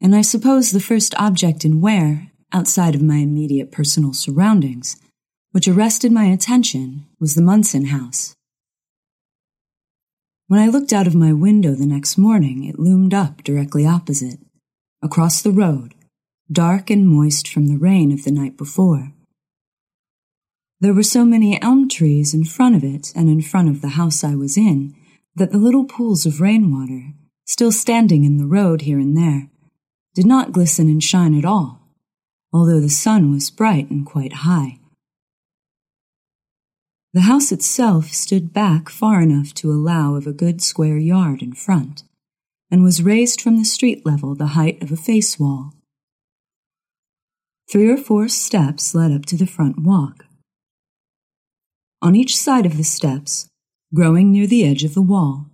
And 0.01 0.13
I 0.13 0.21
suppose 0.21 0.71
the 0.71 0.81
first 0.81 1.15
object 1.15 1.63
in 1.63 1.79
Ware, 1.79 2.31
outside 2.51 2.93
of 2.93 3.01
my 3.01 3.17
immediate 3.17 3.71
personal 3.71 4.13
surroundings, 4.13 4.97
which 5.51 5.67
arrested 5.67 6.11
my 6.11 6.25
attention 6.25 7.05
was 7.19 7.35
the 7.35 7.41
Munson 7.41 7.85
house. 7.85 8.35
When 10.47 10.59
I 10.59 10.67
looked 10.67 10.91
out 10.91 11.07
of 11.07 11.15
my 11.15 11.31
window 11.31 11.73
the 11.73 11.85
next 11.85 12.17
morning, 12.17 12.65
it 12.65 12.77
loomed 12.77 13.13
up 13.13 13.43
directly 13.43 13.85
opposite, 13.85 14.39
across 15.01 15.41
the 15.41 15.51
road, 15.51 15.95
dark 16.51 16.89
and 16.89 17.07
moist 17.07 17.47
from 17.47 17.67
the 17.67 17.77
rain 17.77 18.11
of 18.11 18.25
the 18.25 18.31
night 18.31 18.57
before. 18.57 19.13
There 20.81 20.95
were 20.95 21.03
so 21.03 21.23
many 21.23 21.61
elm 21.61 21.87
trees 21.87 22.33
in 22.33 22.43
front 22.43 22.75
of 22.75 22.83
it 22.83 23.13
and 23.15 23.29
in 23.29 23.43
front 23.43 23.69
of 23.69 23.81
the 23.81 23.89
house 23.89 24.23
I 24.23 24.33
was 24.33 24.57
in 24.57 24.95
that 25.35 25.51
the 25.51 25.59
little 25.59 25.85
pools 25.85 26.25
of 26.25 26.41
rainwater, 26.41 27.13
still 27.45 27.71
standing 27.71 28.23
in 28.23 28.37
the 28.37 28.47
road 28.47 28.81
here 28.81 28.97
and 28.97 29.15
there, 29.15 29.51
did 30.15 30.25
not 30.25 30.51
glisten 30.51 30.87
and 30.87 31.03
shine 31.03 31.37
at 31.37 31.45
all, 31.45 31.87
although 32.51 32.79
the 32.79 32.89
sun 32.89 33.29
was 33.29 33.51
bright 33.51 33.91
and 33.91 34.07
quite 34.07 34.33
high. 34.33 34.79
The 37.13 37.21
house 37.21 37.51
itself 37.51 38.07
stood 38.07 38.51
back 38.51 38.89
far 38.89 39.21
enough 39.21 39.53
to 39.55 39.71
allow 39.71 40.15
of 40.15 40.25
a 40.25 40.33
good 40.33 40.63
square 40.63 40.97
yard 40.97 41.43
in 41.43 41.53
front, 41.53 42.03
and 42.71 42.81
was 42.81 43.03
raised 43.03 43.39
from 43.39 43.57
the 43.57 43.65
street 43.65 44.03
level 44.03 44.33
the 44.33 44.57
height 44.57 44.81
of 44.81 44.91
a 44.91 44.97
face 44.97 45.37
wall. 45.37 45.75
Three 47.69 47.87
or 47.87 47.97
four 47.97 48.27
steps 48.29 48.95
led 48.95 49.11
up 49.11 49.25
to 49.27 49.37
the 49.37 49.45
front 49.45 49.77
walk. 49.83 50.25
On 52.03 52.15
each 52.15 52.35
side 52.35 52.65
of 52.65 52.77
the 52.77 52.83
steps, 52.83 53.47
growing 53.93 54.31
near 54.31 54.47
the 54.47 54.65
edge 54.65 54.83
of 54.83 54.95
the 54.95 55.03
wall, 55.03 55.51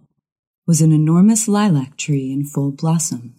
was 0.65 0.81
an 0.81 0.93
enormous 0.93 1.49
lilac 1.49 1.97
tree 1.97 2.31
in 2.31 2.45
full 2.45 2.71
blossom. 2.71 3.35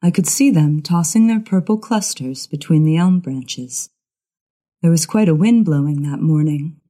I 0.00 0.10
could 0.10 0.26
see 0.26 0.50
them 0.50 0.80
tossing 0.80 1.26
their 1.26 1.40
purple 1.40 1.76
clusters 1.76 2.46
between 2.46 2.84
the 2.84 2.96
elm 2.96 3.20
branches. 3.20 3.90
There 4.80 4.90
was 4.90 5.04
quite 5.04 5.28
a 5.28 5.34
wind 5.34 5.66
blowing 5.66 6.02
that 6.02 6.20
morning. 6.20 6.80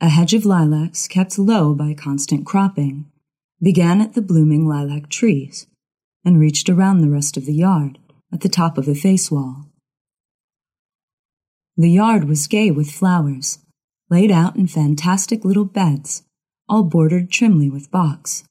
A 0.00 0.08
hedge 0.08 0.34
of 0.34 0.44
lilacs, 0.44 1.06
kept 1.06 1.38
low 1.38 1.74
by 1.74 1.94
constant 1.94 2.46
cropping, 2.46 3.12
began 3.62 4.00
at 4.00 4.14
the 4.14 4.22
blooming 4.22 4.66
lilac 4.66 5.08
trees 5.08 5.68
and 6.24 6.40
reached 6.40 6.68
around 6.68 6.98
the 6.98 7.10
rest 7.10 7.36
of 7.36 7.46
the 7.46 7.54
yard 7.54 7.98
at 8.32 8.40
the 8.40 8.48
top 8.48 8.76
of 8.76 8.86
the 8.86 8.96
face 8.96 9.30
wall. 9.30 9.61
The 11.76 11.90
yard 11.90 12.24
was 12.24 12.46
gay 12.46 12.70
with 12.70 12.90
flowers, 12.90 13.58
laid 14.10 14.30
out 14.30 14.56
in 14.56 14.66
fantastic 14.66 15.44
little 15.44 15.64
beds, 15.64 16.22
all 16.68 16.82
bordered 16.82 17.30
trimly 17.30 17.70
with 17.70 17.90
box. 17.90 18.44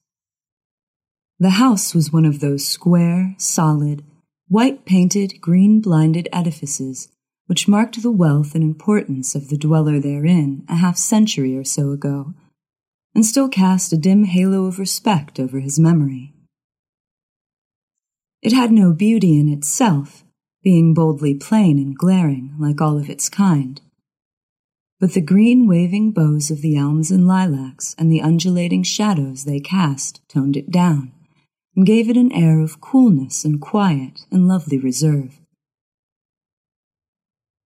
The 1.40 1.52
house 1.52 1.94
was 1.94 2.12
one 2.14 2.26
of 2.26 2.40
those 2.40 2.68
square, 2.68 3.36
solid, 3.38 4.04
white 4.48 4.86
painted, 4.86 5.40
green 5.42 5.82
blinded 5.82 6.30
edifices 6.32 7.08
which 7.52 7.68
marked 7.68 8.02
the 8.02 8.10
wealth 8.10 8.56
and 8.56 8.64
importance 8.64 9.36
of 9.36 9.50
the 9.50 9.58
dweller 9.58 10.00
therein 10.00 10.64
a 10.70 10.76
half 10.76 10.96
century 10.96 11.58
or 11.58 11.66
so 11.66 11.92
ago, 11.92 12.34
and 13.14 13.26
still 13.26 13.50
cast 13.50 13.92
a 13.92 13.98
dim 13.98 14.24
halo 14.24 14.68
of 14.68 14.80
respect 14.80 15.38
over 15.38 15.60
his 15.60 15.78
memory. 15.78 16.34
It 18.42 18.54
had 18.54 18.72
no 18.72 18.94
beauty 18.94 19.38
in 19.38 19.50
itself, 19.50 20.24
being 20.64 20.94
boldly 20.94 21.34
plain 21.34 21.78
and 21.78 21.98
glaring 21.98 22.56
like 22.60 22.82
all 22.82 22.98
of 22.98 23.10
its 23.10 23.30
kind. 23.30 23.82
But 25.00 25.14
the 25.14 25.22
green 25.22 25.68
waving 25.68 26.12
boughs 26.12 26.52
of 26.52 26.62
the 26.62 26.78
elms 26.78 27.10
and 27.10 27.28
lilacs 27.28 27.96
and 27.98 28.12
the 28.12 28.22
undulating 28.22 28.84
shadows 28.84 29.46
they 29.46 29.60
cast 29.60 30.22
toned 30.28 30.56
it 30.56 30.70
down 30.70 31.12
and 31.76 31.86
gave 31.86 32.10
it 32.10 32.18
an 32.18 32.32
air 32.32 32.60
of 32.60 32.82
coolness 32.82 33.44
and 33.44 33.60
quiet 33.60 34.26
and 34.32 34.48
lovely 34.48 34.78
reserve. 34.78 35.40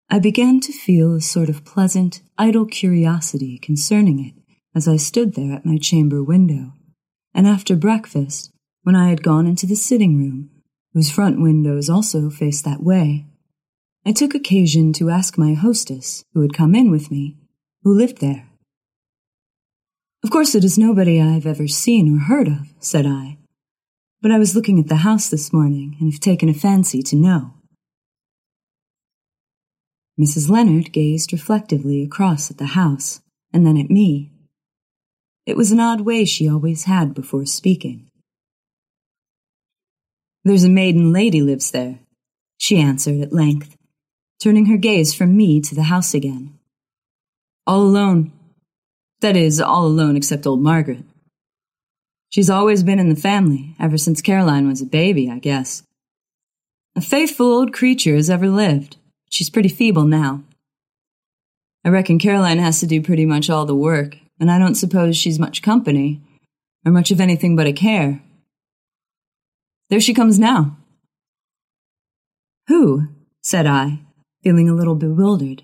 I 0.09 0.19
began 0.19 0.59
to 0.59 0.71
feel 0.71 1.15
a 1.15 1.21
sort 1.21 1.49
of 1.49 1.65
pleasant, 1.65 2.21
idle 2.37 2.65
curiosity 2.65 3.57
concerning 3.57 4.23
it 4.23 4.35
as 4.75 4.87
I 4.87 4.97
stood 4.97 5.33
there 5.33 5.53
at 5.53 5.65
my 5.65 5.77
chamber 5.77 6.23
window, 6.23 6.73
and 7.33 7.47
after 7.47 7.75
breakfast, 7.75 8.51
when 8.83 8.95
I 8.95 9.09
had 9.09 9.23
gone 9.23 9.47
into 9.47 9.65
the 9.65 9.75
sitting 9.75 10.17
room 10.17 10.51
whose 10.93 11.11
front 11.11 11.41
windows 11.41 11.89
also 11.89 12.29
faced 12.29 12.65
that 12.65 12.83
way, 12.83 13.25
I 14.05 14.11
took 14.11 14.35
occasion 14.35 14.93
to 14.93 15.09
ask 15.09 15.37
my 15.37 15.53
hostess, 15.53 16.25
who 16.33 16.41
had 16.41 16.53
come 16.53 16.75
in 16.75 16.91
with 16.91 17.09
me, 17.09 17.37
who 17.83 17.93
lived 17.93 18.19
there. 18.19 18.49
Of 20.23 20.29
course, 20.29 20.55
it 20.55 20.63
is 20.63 20.77
nobody 20.77 21.21
I 21.21 21.31
have 21.31 21.45
ever 21.45 21.67
seen 21.67 22.13
or 22.13 22.19
heard 22.19 22.47
of, 22.47 22.73
said 22.79 23.05
I, 23.05 23.37
but 24.21 24.31
I 24.31 24.37
was 24.37 24.55
looking 24.55 24.79
at 24.79 24.87
the 24.87 24.97
house 24.97 25.29
this 25.29 25.51
morning 25.51 25.97
and 25.99 26.11
have 26.11 26.19
taken 26.19 26.47
a 26.49 26.53
fancy 26.53 27.01
to 27.03 27.15
know. 27.15 27.53
Mrs. 30.19 30.49
Leonard 30.49 30.91
gazed 30.91 31.33
reflectively 31.33 32.03
across 32.03 32.51
at 32.51 32.57
the 32.57 32.67
house 32.67 33.19
and 33.51 33.65
then 33.65 33.77
at 33.77 33.89
me. 33.89 34.31
It 35.45 35.57
was 35.57 35.71
an 35.71 35.79
odd 35.79 36.01
way 36.01 36.23
she 36.23 36.47
always 36.47 36.83
had 36.83 37.13
before 37.13 37.45
speaking. 37.45 38.09
There's 40.45 40.65
a 40.65 40.69
maiden 40.69 41.13
lady 41.13 41.41
lives 41.41 41.71
there, 41.71 41.99
she 42.57 42.77
answered 42.77 43.21
at 43.21 43.31
length, 43.31 43.77
turning 44.41 44.65
her 44.65 44.77
gaze 44.77 45.13
from 45.13 45.37
me 45.37 45.61
to 45.61 45.73
the 45.73 45.83
house 45.83 46.13
again. 46.13 46.59
All 47.65 47.81
alone. 47.81 48.31
That 49.21 49.37
is, 49.37 49.61
all 49.61 49.85
alone 49.85 50.17
except 50.17 50.45
old 50.45 50.61
Margaret. 50.61 51.03
She's 52.29 52.49
always 52.49 52.83
been 52.83 52.99
in 52.99 53.09
the 53.09 53.15
family, 53.15 53.75
ever 53.79 53.97
since 53.97 54.21
Caroline 54.21 54.67
was 54.67 54.81
a 54.81 54.85
baby, 54.85 55.29
I 55.29 55.39
guess. 55.39 55.83
A 56.95 57.01
faithful 57.01 57.45
old 57.45 57.71
creature 57.71 58.15
as 58.15 58.29
ever 58.29 58.49
lived. 58.49 58.97
She's 59.29 59.49
pretty 59.49 59.69
feeble 59.69 60.05
now. 60.05 60.43
I 61.85 61.89
reckon 61.89 62.19
Caroline 62.19 62.59
has 62.59 62.79
to 62.81 62.87
do 62.87 63.01
pretty 63.01 63.25
much 63.25 63.49
all 63.49 63.65
the 63.65 63.75
work, 63.75 64.17
and 64.39 64.51
I 64.51 64.59
don't 64.59 64.75
suppose 64.75 65.15
she's 65.15 65.39
much 65.39 65.61
company, 65.61 66.21
or 66.85 66.91
much 66.91 67.11
of 67.11 67.21
anything 67.21 67.55
but 67.55 67.67
a 67.67 67.71
care. 67.71 68.21
There 69.93 70.01
she 70.01 70.15
comes 70.15 70.39
now. 70.39 70.75
Who? 72.67 73.09
said 73.43 73.67
I, 73.67 73.99
feeling 74.41 74.67
a 74.67 74.73
little 74.73 74.95
bewildered. 74.95 75.61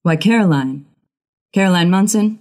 Why, 0.00 0.16
Caroline. 0.16 0.86
Caroline 1.52 1.90
Munson? 1.90 2.38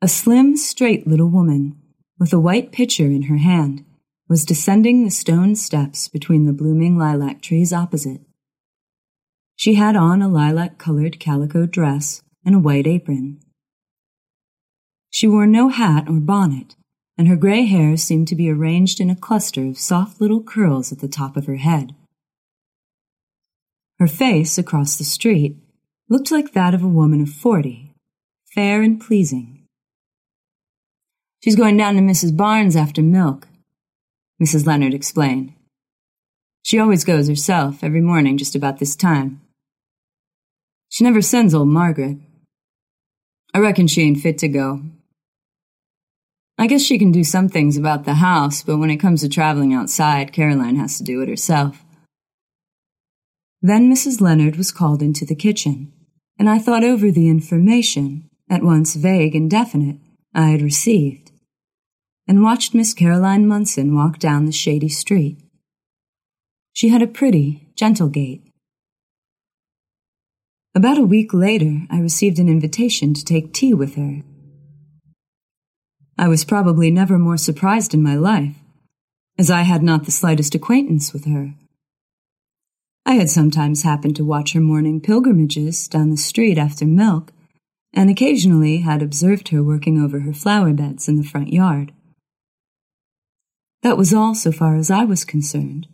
A 0.00 0.08
slim, 0.08 0.56
straight 0.56 1.06
little 1.06 1.28
woman, 1.28 1.76
with 2.18 2.32
a 2.32 2.40
white 2.40 2.72
pitcher 2.72 3.04
in 3.04 3.24
her 3.24 3.36
hand, 3.36 3.84
was 4.30 4.46
descending 4.46 5.04
the 5.04 5.10
stone 5.10 5.54
steps 5.54 6.08
between 6.08 6.46
the 6.46 6.54
blooming 6.54 6.96
lilac 6.96 7.42
trees 7.42 7.70
opposite. 7.70 8.22
She 9.56 9.74
had 9.74 9.94
on 9.94 10.22
a 10.22 10.28
lilac 10.28 10.78
colored 10.78 11.20
calico 11.20 11.66
dress 11.66 12.22
and 12.46 12.54
a 12.54 12.60
white 12.60 12.86
apron. 12.86 13.40
She 15.10 15.28
wore 15.28 15.46
no 15.46 15.68
hat 15.68 16.08
or 16.08 16.18
bonnet, 16.18 16.76
and 17.20 17.28
her 17.28 17.36
gray 17.36 17.66
hair 17.66 17.98
seemed 17.98 18.26
to 18.26 18.34
be 18.34 18.48
arranged 18.48 18.98
in 18.98 19.10
a 19.10 19.14
cluster 19.14 19.66
of 19.66 19.78
soft 19.78 20.22
little 20.22 20.42
curls 20.42 20.90
at 20.90 21.00
the 21.00 21.06
top 21.06 21.36
of 21.36 21.44
her 21.44 21.56
head. 21.56 21.94
Her 23.98 24.06
face, 24.06 24.56
across 24.56 24.96
the 24.96 25.04
street, 25.04 25.54
looked 26.08 26.30
like 26.30 26.54
that 26.54 26.72
of 26.72 26.82
a 26.82 26.88
woman 26.88 27.20
of 27.20 27.28
forty, 27.28 27.92
fair 28.54 28.80
and 28.80 28.98
pleasing. 28.98 29.66
She's 31.44 31.56
going 31.56 31.76
down 31.76 31.96
to 31.96 32.00
Mrs. 32.00 32.34
Barnes 32.34 32.74
after 32.74 33.02
milk, 33.02 33.46
Mrs. 34.42 34.66
Leonard 34.66 34.94
explained. 34.94 35.52
She 36.62 36.78
always 36.78 37.04
goes 37.04 37.28
herself 37.28 37.84
every 37.84 38.00
morning 38.00 38.38
just 38.38 38.54
about 38.54 38.78
this 38.78 38.96
time. 38.96 39.42
She 40.88 41.04
never 41.04 41.20
sends 41.20 41.52
old 41.52 41.68
Margaret. 41.68 42.16
I 43.52 43.58
reckon 43.58 43.88
she 43.88 44.00
ain't 44.00 44.20
fit 44.20 44.38
to 44.38 44.48
go. 44.48 44.80
I 46.60 46.66
guess 46.66 46.82
she 46.82 46.98
can 46.98 47.10
do 47.10 47.24
some 47.24 47.48
things 47.48 47.78
about 47.78 48.04
the 48.04 48.16
house, 48.16 48.62
but 48.62 48.76
when 48.76 48.90
it 48.90 48.98
comes 48.98 49.22
to 49.22 49.30
traveling 49.30 49.72
outside, 49.72 50.34
Caroline 50.34 50.76
has 50.76 50.98
to 50.98 51.02
do 51.02 51.22
it 51.22 51.28
herself. 51.28 51.82
Then 53.62 53.90
Mrs. 53.90 54.20
Leonard 54.20 54.56
was 54.56 54.70
called 54.70 55.00
into 55.00 55.24
the 55.24 55.34
kitchen, 55.34 55.90
and 56.38 56.50
I 56.50 56.58
thought 56.58 56.84
over 56.84 57.10
the 57.10 57.30
information, 57.30 58.28
at 58.50 58.62
once 58.62 58.94
vague 58.94 59.34
and 59.34 59.50
definite, 59.50 59.96
I 60.34 60.48
had 60.48 60.60
received, 60.60 61.32
and 62.28 62.42
watched 62.42 62.74
Miss 62.74 62.92
Caroline 62.92 63.48
Munson 63.48 63.94
walk 63.94 64.18
down 64.18 64.44
the 64.44 64.52
shady 64.52 64.90
street. 64.90 65.38
She 66.74 66.90
had 66.90 67.00
a 67.00 67.06
pretty, 67.06 67.72
gentle 67.74 68.08
gait. 68.08 68.42
About 70.74 70.98
a 70.98 71.04
week 71.04 71.32
later, 71.32 71.86
I 71.88 72.00
received 72.00 72.38
an 72.38 72.50
invitation 72.50 73.14
to 73.14 73.24
take 73.24 73.54
tea 73.54 73.72
with 73.72 73.94
her. 73.94 74.20
I 76.20 76.28
was 76.28 76.44
probably 76.44 76.90
never 76.90 77.18
more 77.18 77.38
surprised 77.38 77.94
in 77.94 78.02
my 78.02 78.14
life, 78.14 78.54
as 79.38 79.50
I 79.50 79.62
had 79.62 79.82
not 79.82 80.04
the 80.04 80.10
slightest 80.10 80.54
acquaintance 80.54 81.14
with 81.14 81.24
her. 81.24 81.54
I 83.06 83.14
had 83.14 83.30
sometimes 83.30 83.84
happened 83.84 84.16
to 84.16 84.24
watch 84.26 84.52
her 84.52 84.60
morning 84.60 85.00
pilgrimages 85.00 85.88
down 85.88 86.10
the 86.10 86.18
street 86.18 86.58
after 86.58 86.84
milk, 86.84 87.32
and 87.94 88.10
occasionally 88.10 88.82
had 88.82 89.00
observed 89.00 89.48
her 89.48 89.62
working 89.62 89.98
over 89.98 90.20
her 90.20 90.34
flower 90.34 90.74
beds 90.74 91.08
in 91.08 91.16
the 91.16 91.24
front 91.24 91.54
yard. 91.54 91.90
That 93.82 93.96
was 93.96 94.12
all 94.12 94.34
so 94.34 94.52
far 94.52 94.76
as 94.76 94.90
I 94.90 95.04
was 95.04 95.24
concerned, 95.24 95.86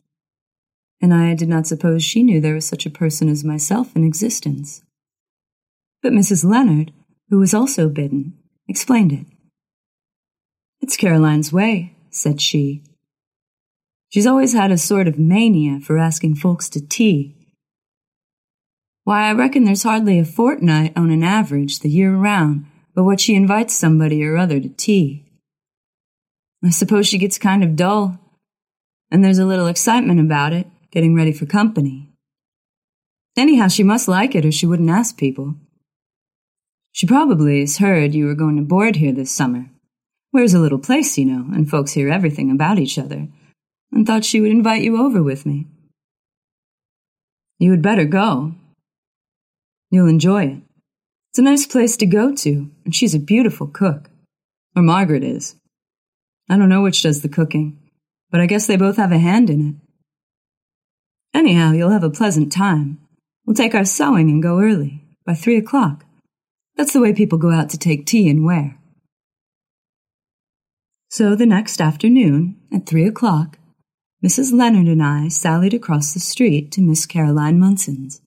and 1.00 1.14
I 1.14 1.36
did 1.36 1.48
not 1.48 1.68
suppose 1.68 2.02
she 2.02 2.24
knew 2.24 2.40
there 2.40 2.54
was 2.56 2.66
such 2.66 2.84
a 2.84 2.90
person 2.90 3.28
as 3.28 3.44
myself 3.44 3.94
in 3.94 4.02
existence. 4.02 4.82
But 6.02 6.12
Mrs. 6.12 6.44
Leonard, 6.44 6.92
who 7.30 7.38
was 7.38 7.54
also 7.54 7.88
bidden, 7.88 8.36
explained 8.66 9.12
it. 9.12 9.26
It's 10.80 10.96
Caroline's 10.96 11.52
way, 11.52 11.96
said 12.10 12.40
she, 12.40 12.82
She's 14.08 14.26
always 14.26 14.52
had 14.52 14.70
a 14.70 14.78
sort 14.78 15.08
of 15.08 15.18
mania 15.18 15.80
for 15.80 15.98
asking 15.98 16.36
folks 16.36 16.68
to 16.70 16.80
tea. 16.80 17.34
Why, 19.04 19.28
I 19.28 19.32
reckon 19.32 19.64
there's 19.64 19.82
hardly 19.82 20.18
a 20.18 20.24
fortnight 20.24 20.96
on 20.96 21.10
an 21.10 21.22
average 21.22 21.80
the 21.80 21.90
year 21.90 22.14
round 22.14 22.66
but 22.96 23.04
what 23.04 23.20
she 23.20 23.34
invites 23.34 23.74
somebody 23.74 24.24
or 24.24 24.38
other 24.38 24.58
to 24.58 24.70
tea. 24.70 25.22
I 26.64 26.70
suppose 26.70 27.06
she 27.06 27.18
gets 27.18 27.36
kind 27.36 27.62
of 27.62 27.76
dull, 27.76 28.18
and 29.10 29.22
there's 29.22 29.38
a 29.38 29.44
little 29.44 29.66
excitement 29.66 30.18
about 30.18 30.54
it, 30.54 30.66
getting 30.90 31.14
ready 31.14 31.30
for 31.30 31.44
company. 31.44 32.08
Anyhow, 33.36 33.68
she 33.68 33.82
must 33.82 34.08
like 34.08 34.34
it 34.34 34.46
or 34.46 34.50
she 34.50 34.66
wouldn't 34.66 34.88
ask 34.88 35.18
people. 35.18 35.56
She 36.90 37.06
probably 37.06 37.60
has 37.60 37.76
heard 37.76 38.14
you 38.14 38.24
were 38.24 38.34
going 38.34 38.56
to 38.56 38.62
board 38.62 38.96
here 38.96 39.12
this 39.12 39.30
summer. 39.30 39.68
Ware's 40.36 40.52
a 40.52 40.58
little 40.58 40.78
place, 40.78 41.16
you 41.16 41.24
know, 41.24 41.46
and 41.54 41.66
folks 41.66 41.92
hear 41.92 42.10
everything 42.10 42.50
about 42.50 42.78
each 42.78 42.98
other 42.98 43.26
and 43.90 44.06
thought 44.06 44.22
she 44.22 44.38
would 44.38 44.50
invite 44.50 44.82
you 44.82 45.02
over 45.02 45.22
with 45.22 45.46
me. 45.46 45.66
You 47.58 47.70
had 47.70 47.80
better 47.80 48.04
go. 48.04 48.54
You'll 49.90 50.08
enjoy 50.08 50.44
it. 50.44 50.62
It's 51.30 51.38
a 51.38 51.42
nice 51.42 51.66
place 51.66 51.96
to 51.96 52.04
go 52.04 52.34
to, 52.34 52.70
and 52.84 52.94
she's 52.94 53.14
a 53.14 53.18
beautiful 53.18 53.66
cook. 53.66 54.10
Or 54.76 54.82
Margaret 54.82 55.24
is. 55.24 55.56
I 56.50 56.58
don't 56.58 56.68
know 56.68 56.82
which 56.82 57.02
does 57.02 57.22
the 57.22 57.30
cooking, 57.30 57.78
but 58.30 58.42
I 58.42 58.46
guess 58.46 58.66
they 58.66 58.76
both 58.76 58.98
have 58.98 59.12
a 59.12 59.18
hand 59.18 59.48
in 59.48 59.68
it. 59.70 59.74
Anyhow, 61.32 61.72
you'll 61.72 61.88
have 61.88 62.04
a 62.04 62.10
pleasant 62.10 62.52
time. 62.52 62.98
We'll 63.46 63.56
take 63.56 63.74
our 63.74 63.86
sewing 63.86 64.28
and 64.28 64.42
go 64.42 64.60
early, 64.60 65.02
by 65.24 65.32
three 65.32 65.56
o'clock. 65.56 66.04
That's 66.76 66.92
the 66.92 67.00
way 67.00 67.14
people 67.14 67.38
go 67.38 67.52
out 67.52 67.70
to 67.70 67.78
take 67.78 68.04
tea 68.04 68.28
and 68.28 68.44
Ware. 68.44 68.76
So 71.08 71.34
the 71.34 71.46
next 71.46 71.80
afternoon, 71.80 72.56
at 72.72 72.86
three 72.86 73.06
o'clock, 73.06 73.58
Mrs. 74.24 74.52
Leonard 74.52 74.88
and 74.88 75.02
I 75.02 75.28
sallied 75.28 75.74
across 75.74 76.12
the 76.12 76.20
street 76.20 76.72
to 76.72 76.82
Miss 76.82 77.06
Caroline 77.06 77.58
Munson's. 77.58 78.20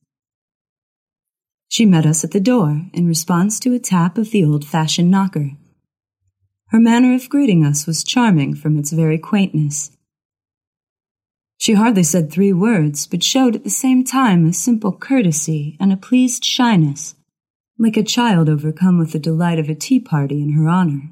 She 1.68 1.86
met 1.86 2.06
us 2.06 2.24
at 2.24 2.32
the 2.32 2.40
door 2.40 2.86
in 2.94 3.08
response 3.08 3.60
to 3.60 3.74
a 3.74 3.80
tap 3.80 4.18
of 4.18 4.32
the 4.32 4.44
old 4.44 4.66
fashioned 4.66 5.12
knocker. 5.12 5.52
Her 6.70 6.80
manner 6.80 7.14
of 7.14 7.30
greeting 7.30 7.66
us 7.66 7.86
was 7.86 8.04
charming 8.04 8.56
from 8.56 8.78
its 8.78 8.92
very 8.92 9.18
quaintness. 9.18 9.92
She 11.58 11.74
hardly 11.74 12.04
said 12.04 12.32
three 12.32 12.54
words, 12.54 13.06
but 13.06 13.24
showed 13.24 13.56
at 13.56 13.66
the 13.66 13.70
same 13.70 14.04
time 14.04 14.48
a 14.48 14.54
simple 14.54 14.94
courtesy 14.94 15.76
and 15.80 15.92
a 15.92 15.98
pleased 15.98 16.46
shyness, 16.46 17.16
like 17.78 17.98
a 17.98 18.04
child 18.04 18.48
overcome 18.48 18.98
with 18.98 19.12
the 19.12 19.20
delight 19.20 19.60
of 19.60 19.70
a 19.70 19.76
tea 19.76 20.00
party 20.00 20.42
in 20.42 20.54
her 20.54 20.70
honor. 20.70 21.12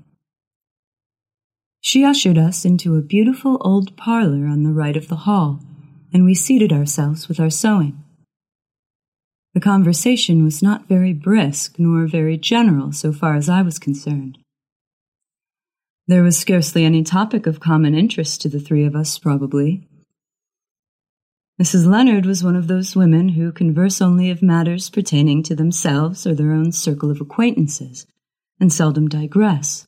She 1.82 2.03
ushered 2.03 2.38
us 2.38 2.65
into 2.65 2.95
a 2.95 3.01
beautiful 3.01 3.57
old 3.61 3.95
parlor 3.95 4.47
on 4.47 4.63
the 4.63 4.73
right 4.73 4.97
of 4.97 5.07
the 5.07 5.23
hall, 5.28 5.61
and 6.11 6.25
we 6.25 6.34
seated 6.34 6.73
ourselves 6.73 7.28
with 7.28 7.39
our 7.39 7.49
sewing. 7.49 8.03
The 9.53 9.61
conversation 9.61 10.43
was 10.43 10.61
not 10.61 10.88
very 10.88 11.13
brisk 11.13 11.80
nor 11.80 12.05
very 12.07 12.38
general 12.38 12.91
so 12.91 13.11
far 13.11 13.36
as 13.36 13.49
I 13.49 13.61
was 13.61 13.80
concerned. 13.80 14.38
There 16.07 16.23
was 16.23 16.38
scarcely 16.38 16.86
any 16.86 17.03
topic 17.03 17.47
of 17.47 17.59
common 17.59 17.95
interest 17.95 18.41
to 18.41 18.49
the 18.49 18.59
three 18.59 18.86
of 18.86 18.95
us, 18.95 19.17
probably. 19.17 19.88
Mrs. 21.59 21.88
Leonard 21.88 22.28
was 22.28 22.43
one 22.43 22.55
of 22.55 22.67
those 22.67 22.95
women 22.95 23.30
who 23.30 23.51
converse 23.51 23.99
only 23.99 24.30
of 24.30 24.43
matters 24.43 24.91
pertaining 24.91 25.41
to 25.43 25.55
themselves 25.55 26.28
or 26.28 26.36
their 26.36 26.51
own 26.51 26.71
circle 26.71 27.09
of 27.09 27.19
acquaintances, 27.19 28.05
and 28.59 28.71
seldom 28.71 29.07
digress. 29.07 29.87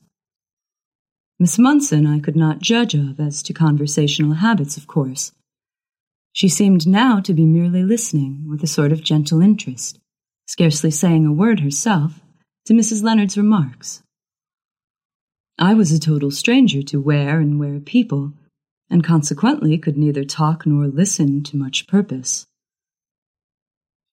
Miss 1.42 1.58
Munson 1.58 2.06
I 2.06 2.20
could 2.20 2.36
not 2.36 2.60
judge 2.60 2.94
of 2.94 3.18
as 3.18 3.42
to 3.44 3.54
conversational 3.54 4.34
habits, 4.34 4.76
of 4.76 4.88
course. 4.88 5.32
She 6.34 6.50
seemed 6.50 6.86
now 6.86 7.22
to 7.22 7.34
be 7.34 7.46
merely 7.46 7.82
listening 7.82 8.46
with 8.50 8.62
a 8.62 8.68
sort 8.68 8.92
of 8.92 9.04
gentle 9.04 9.42
interest, 9.42 10.00
scarcely 10.48 10.92
saying 10.92 11.26
a 11.26 11.32
word 11.32 11.62
herself, 11.62 12.20
to 12.66 12.74
Mrs. 12.74 13.04
Leonard's 13.04 13.38
remarks. 13.38 14.04
I 15.58 15.74
was 15.74 15.94
a 15.94 16.00
total 16.00 16.30
stranger 16.30 16.82
to 16.84 17.02
Ware 17.02 17.40
and 17.40 17.58
Ware 17.58 17.80
people, 17.80 18.34
and 18.90 19.02
consequently 19.02 19.78
could 19.78 19.98
neither 19.98 20.26
talk 20.26 20.66
nor 20.66 20.88
listen 20.88 21.42
to 21.44 21.58
much 21.58 21.88
purpose. 21.88 22.48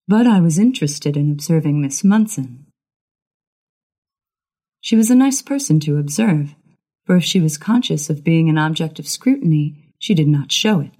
But 0.06 0.28
I 0.28 0.40
was 0.40 0.60
interested 0.60 1.16
in 1.16 1.32
observing 1.32 1.80
Miss 1.80 2.04
Munson. 2.04 2.66
She 4.80 4.94
was 4.94 5.10
a 5.10 5.16
nice 5.16 5.42
person 5.42 5.80
to 5.80 5.98
observe, 5.98 6.54
for 7.06 7.16
if 7.16 7.24
she 7.24 7.40
was 7.40 7.56
conscious 7.56 8.10
of 8.10 8.24
being 8.24 8.48
an 8.48 8.58
object 8.58 8.98
of 8.98 9.06
scrutiny, 9.06 9.94
she 9.98 10.12
did 10.12 10.28
not 10.28 10.50
show 10.50 10.80
it. 10.80 10.90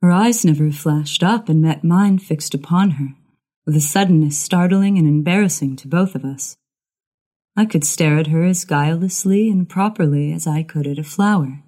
Her 0.00 0.12
eyes 0.12 0.44
never 0.44 0.70
flashed 0.70 1.22
up 1.24 1.48
and 1.48 1.60
met 1.60 1.82
mine 1.82 2.18
fixed 2.18 2.54
upon 2.54 2.92
her, 2.92 3.08
with 3.66 3.74
a 3.74 3.80
suddenness 3.80 4.38
startling 4.38 4.96
and 4.98 5.08
embarrassing 5.08 5.74
to 5.76 5.88
both 5.88 6.14
of 6.14 6.24
us. 6.24 6.56
I 7.56 7.64
could 7.64 7.84
stare 7.84 8.18
at 8.18 8.28
her 8.28 8.44
as 8.44 8.64
guilelessly 8.64 9.50
and 9.50 9.68
properly 9.68 10.32
as 10.32 10.46
I 10.46 10.62
could 10.62 10.86
at 10.86 10.98
a 10.98 11.04
flower. 11.04 11.64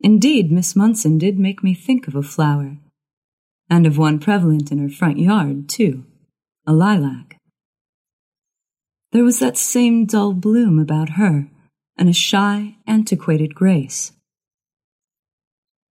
Indeed, 0.00 0.50
Miss 0.50 0.74
Munson 0.74 1.18
did 1.18 1.38
make 1.38 1.62
me 1.62 1.74
think 1.74 2.08
of 2.08 2.16
a 2.16 2.22
flower, 2.22 2.78
and 3.68 3.86
of 3.86 3.98
one 3.98 4.18
prevalent 4.18 4.72
in 4.72 4.78
her 4.78 4.88
front 4.88 5.18
yard, 5.18 5.68
too, 5.68 6.04
a 6.66 6.72
lilac. 6.72 7.29
There 9.12 9.24
was 9.24 9.40
that 9.40 9.56
same 9.56 10.06
dull 10.06 10.32
bloom 10.34 10.78
about 10.78 11.10
her, 11.10 11.48
and 11.96 12.08
a 12.08 12.12
shy, 12.12 12.76
antiquated 12.86 13.54
grace. 13.54 14.12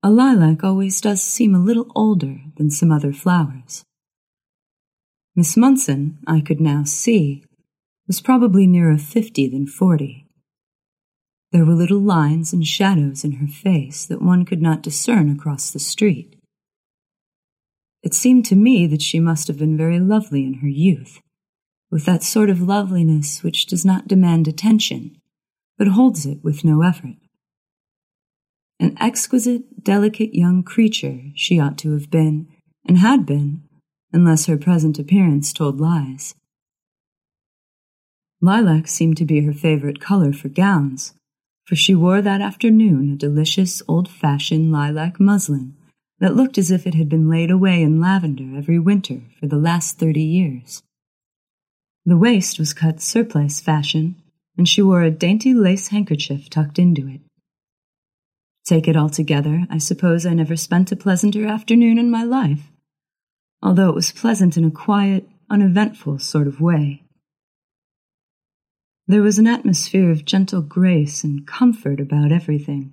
A 0.01 0.09
lilac 0.09 0.63
always 0.63 1.01
does 1.01 1.22
seem 1.22 1.53
a 1.53 1.59
little 1.59 1.91
older 1.95 2.39
than 2.55 2.70
some 2.70 2.91
other 2.91 3.11
flowers. 3.11 3.84
Miss 5.36 5.57
Munson, 5.57 6.20
I 6.26 6.39
could 6.39 6.61
now 6.61 6.84
see, 6.86 7.43
was 8.07 8.22
probably 8.22 8.65
nearer 8.65 8.97
fifty 8.97 9.49
than 9.49 9.67
forty. 9.67 10.26
There 11.51 11.65
were 11.65 11.76
little 11.76 11.99
lines 11.99 12.53
and 12.53 12.65
shadows 12.65 13.26
in 13.26 13.34
her 13.34 13.47
face 13.47 14.05
that 14.05 14.22
one 14.22 14.45
could 14.45 14.61
not 14.61 14.82
discern 14.82 15.30
across 15.30 15.72
the 15.72 15.80
street. 15.80 16.38
It 18.01 18.13
seemed 18.13 18.45
to 18.45 18.55
me 18.55 18.88
that 18.88 19.01
she 19.01 19.20
must 19.20 19.49
have 19.49 19.57
been 19.57 19.76
very 19.76 19.99
lovely 19.99 20.45
in 20.45 20.55
her 20.55 20.67
youth, 20.67 21.20
with 21.91 22.05
that 22.05 22.23
sort 22.23 22.49
of 22.49 22.61
loveliness 22.61 23.43
which 23.43 23.65
does 23.65 23.85
not 23.85 24.07
demand 24.07 24.47
attention, 24.47 25.17
but 25.77 25.87
holds 25.87 26.25
it 26.25 26.43
with 26.43 26.63
no 26.63 26.81
effort. 26.81 27.15
An 28.79 28.95
exquisite, 28.99 29.83
delicate 29.83 30.33
young 30.33 30.63
creature 30.63 31.23
she 31.35 31.59
ought 31.59 31.77
to 31.79 31.93
have 31.93 32.09
been, 32.09 32.47
and 32.85 32.99
had 32.99 33.25
been, 33.25 33.63
unless 34.13 34.45
her 34.45 34.57
present 34.57 34.97
appearance 34.99 35.51
told 35.51 35.79
lies. 35.79 36.35
Lilac 38.41 38.87
seemed 38.87 39.17
to 39.17 39.25
be 39.25 39.41
her 39.41 39.53
favorite 39.53 39.99
color 39.99 40.31
for 40.31 40.47
gowns, 40.47 41.13
for 41.65 41.75
she 41.75 41.93
wore 41.93 42.21
that 42.21 42.41
afternoon 42.41 43.11
a 43.11 43.17
delicious 43.17 43.81
old 43.87 44.09
fashioned 44.09 44.71
lilac 44.71 45.19
muslin 45.19 45.75
that 46.19 46.35
looked 46.35 46.57
as 46.57 46.71
if 46.71 46.87
it 46.87 46.95
had 46.95 47.09
been 47.09 47.29
laid 47.29 47.51
away 47.51 47.81
in 47.81 47.99
lavender 47.99 48.57
every 48.57 48.79
winter 48.79 49.21
for 49.39 49.47
the 49.47 49.57
last 49.57 49.99
thirty 49.99 50.23
years. 50.23 50.83
The 52.10 52.18
waist 52.18 52.57
was 52.57 52.74
cut 52.74 53.01
surplice 53.01 53.62
fashion, 53.62 54.16
and 54.57 54.68
she 54.68 54.82
wore 54.82 55.03
a 55.03 55.12
dainty 55.12 55.53
lace 55.53 55.89
handkerchief 55.89 56.49
tucked 56.49 56.80
into 56.80 57.07
it. 57.07 57.22
Take 58.66 58.88
it 58.88 58.95
all 58.95 59.12
together, 59.12 59.68
I 59.70 59.78
suppose 59.78 60.26
I 60.26 60.34
never 60.34 60.55
spent 60.55 60.91
a 60.91 60.95
pleasanter 60.95 61.45
afternoon 61.45 61.99
in 61.99 62.10
my 62.10 62.24
life, 62.24 62.72
although 63.62 63.89
it 63.89 63.93
was 63.93 64.12
pleasant 64.12 64.57
in 64.57 64.66
a 64.66 64.72
quiet, 64.72 65.30
uneventful 65.51 66.18
sort 66.18 66.47
of 66.47 66.60
way. 66.60 67.03
There 69.05 69.22
was 69.22 69.38
an 69.38 69.45
atmosphere 69.45 70.10
of 70.10 70.26
gentle 70.26 70.64
grace 70.64 71.24
and 71.24 71.45
comfort 71.45 71.99
about 71.99 72.32
everything 72.32 72.91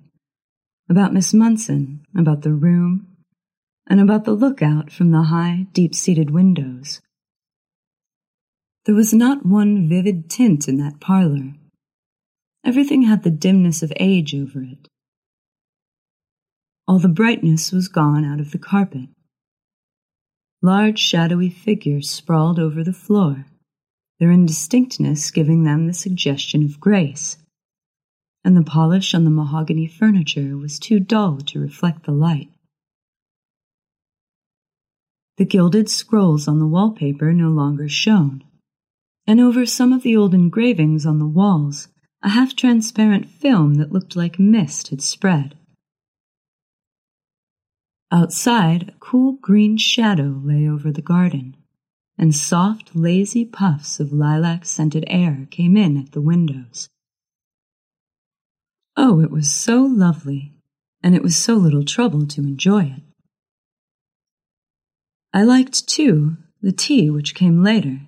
about 0.87 1.11
Miss 1.11 1.33
Munson, 1.33 2.05
about 2.15 2.43
the 2.43 2.53
room, 2.53 3.07
and 3.87 3.99
about 3.99 4.25
the 4.25 4.33
lookout 4.33 4.91
from 4.91 5.09
the 5.09 5.23
high, 5.23 5.65
deep 5.73 5.95
seated 5.95 6.29
windows. 6.29 7.01
There 8.87 8.95
was 8.95 9.13
not 9.13 9.45
one 9.45 9.89
vivid 9.89 10.29
tint 10.29 10.69
in 10.69 10.77
that 10.77 11.01
parlor. 11.01 11.53
Everything 12.63 13.01
had 13.01 13.23
the 13.23 13.29
dimness 13.29 13.83
of 13.83 13.91
age 13.97 14.33
over 14.33 14.63
it. 14.63 14.87
All 16.87 16.97
the 16.97 17.09
brightness 17.09 17.73
was 17.73 17.89
gone 17.89 18.23
out 18.23 18.39
of 18.39 18.51
the 18.51 18.57
carpet. 18.57 19.09
Large 20.61 20.99
shadowy 20.99 21.49
figures 21.49 22.09
sprawled 22.09 22.59
over 22.59 22.81
the 22.81 22.93
floor, 22.93 23.45
their 24.21 24.31
indistinctness 24.31 25.31
giving 25.31 25.65
them 25.65 25.85
the 25.87 25.93
suggestion 25.93 26.63
of 26.63 26.79
grace 26.79 27.37
and 28.45 28.55
the 28.55 28.63
polish 28.63 29.13
on 29.13 29.25
the 29.25 29.29
mahogany 29.29 29.85
furniture 29.85 30.55
was 30.55 30.79
too 30.79 31.01
dull 31.01 31.39
to 31.39 31.59
reflect 31.59 32.05
the 32.05 32.13
light. 32.13 32.49
The 35.35 35.43
gilded 35.43 35.89
scrolls 35.89 36.47
on 36.47 36.59
the 36.59 36.65
wallpaper 36.65 37.33
no 37.33 37.49
longer 37.49 37.89
shone, 37.89 38.45
and 39.27 39.41
over 39.41 39.65
some 39.65 39.91
of 39.91 40.03
the 40.03 40.15
old 40.15 40.33
engravings 40.33 41.05
on 41.05 41.19
the 41.19 41.27
walls, 41.27 41.89
a 42.23 42.29
half 42.29 42.55
transparent 42.55 43.27
film 43.27 43.75
that 43.75 43.91
looked 43.91 44.15
like 44.15 44.39
mist 44.39 44.87
had 44.87 45.01
spread. 45.01 45.55
Outside, 48.09 48.87
a 48.87 48.99
cool 48.99 49.33
green 49.33 49.77
shadow 49.77 50.39
lay 50.41 50.67
over 50.67 50.91
the 50.91 51.01
garden, 51.01 51.57
and 52.17 52.33
soft, 52.33 52.95
lazy 52.95 53.43
puffs 53.43 53.99
of 53.99 54.13
lilac 54.13 54.65
scented 54.65 55.03
air 55.07 55.45
came 55.51 55.75
in 55.75 55.97
at 55.97 56.13
the 56.13 56.21
windows. 56.21 56.87
Oh, 58.95 59.19
it 59.19 59.29
was 59.29 59.51
so 59.51 59.81
lovely, 59.83 60.53
and 61.03 61.13
it 61.13 61.21
was 61.21 61.35
so 61.35 61.55
little 61.55 61.83
trouble 61.83 62.25
to 62.27 62.41
enjoy 62.41 62.85
it. 62.85 63.03
I 65.33 65.43
liked, 65.43 65.87
too, 65.87 66.37
the 66.61 66.71
tea 66.71 67.09
which 67.09 67.35
came 67.35 67.61
later. 67.61 68.06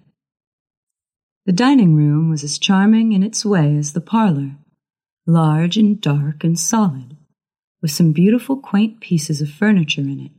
The 1.49 1.53
dining 1.53 1.95
room 1.95 2.29
was 2.29 2.43
as 2.43 2.59
charming 2.59 3.11
in 3.11 3.23
its 3.23 3.43
way 3.43 3.75
as 3.75 3.93
the 3.93 4.01
parlor, 4.01 4.51
large 5.25 5.77
and 5.77 5.99
dark 5.99 6.43
and 6.43 6.59
solid, 6.59 7.17
with 7.81 7.89
some 7.89 8.11
beautiful 8.11 8.57
quaint 8.57 8.99
pieces 8.99 9.41
of 9.41 9.49
furniture 9.49 10.01
in 10.01 10.19
it. 10.19 10.31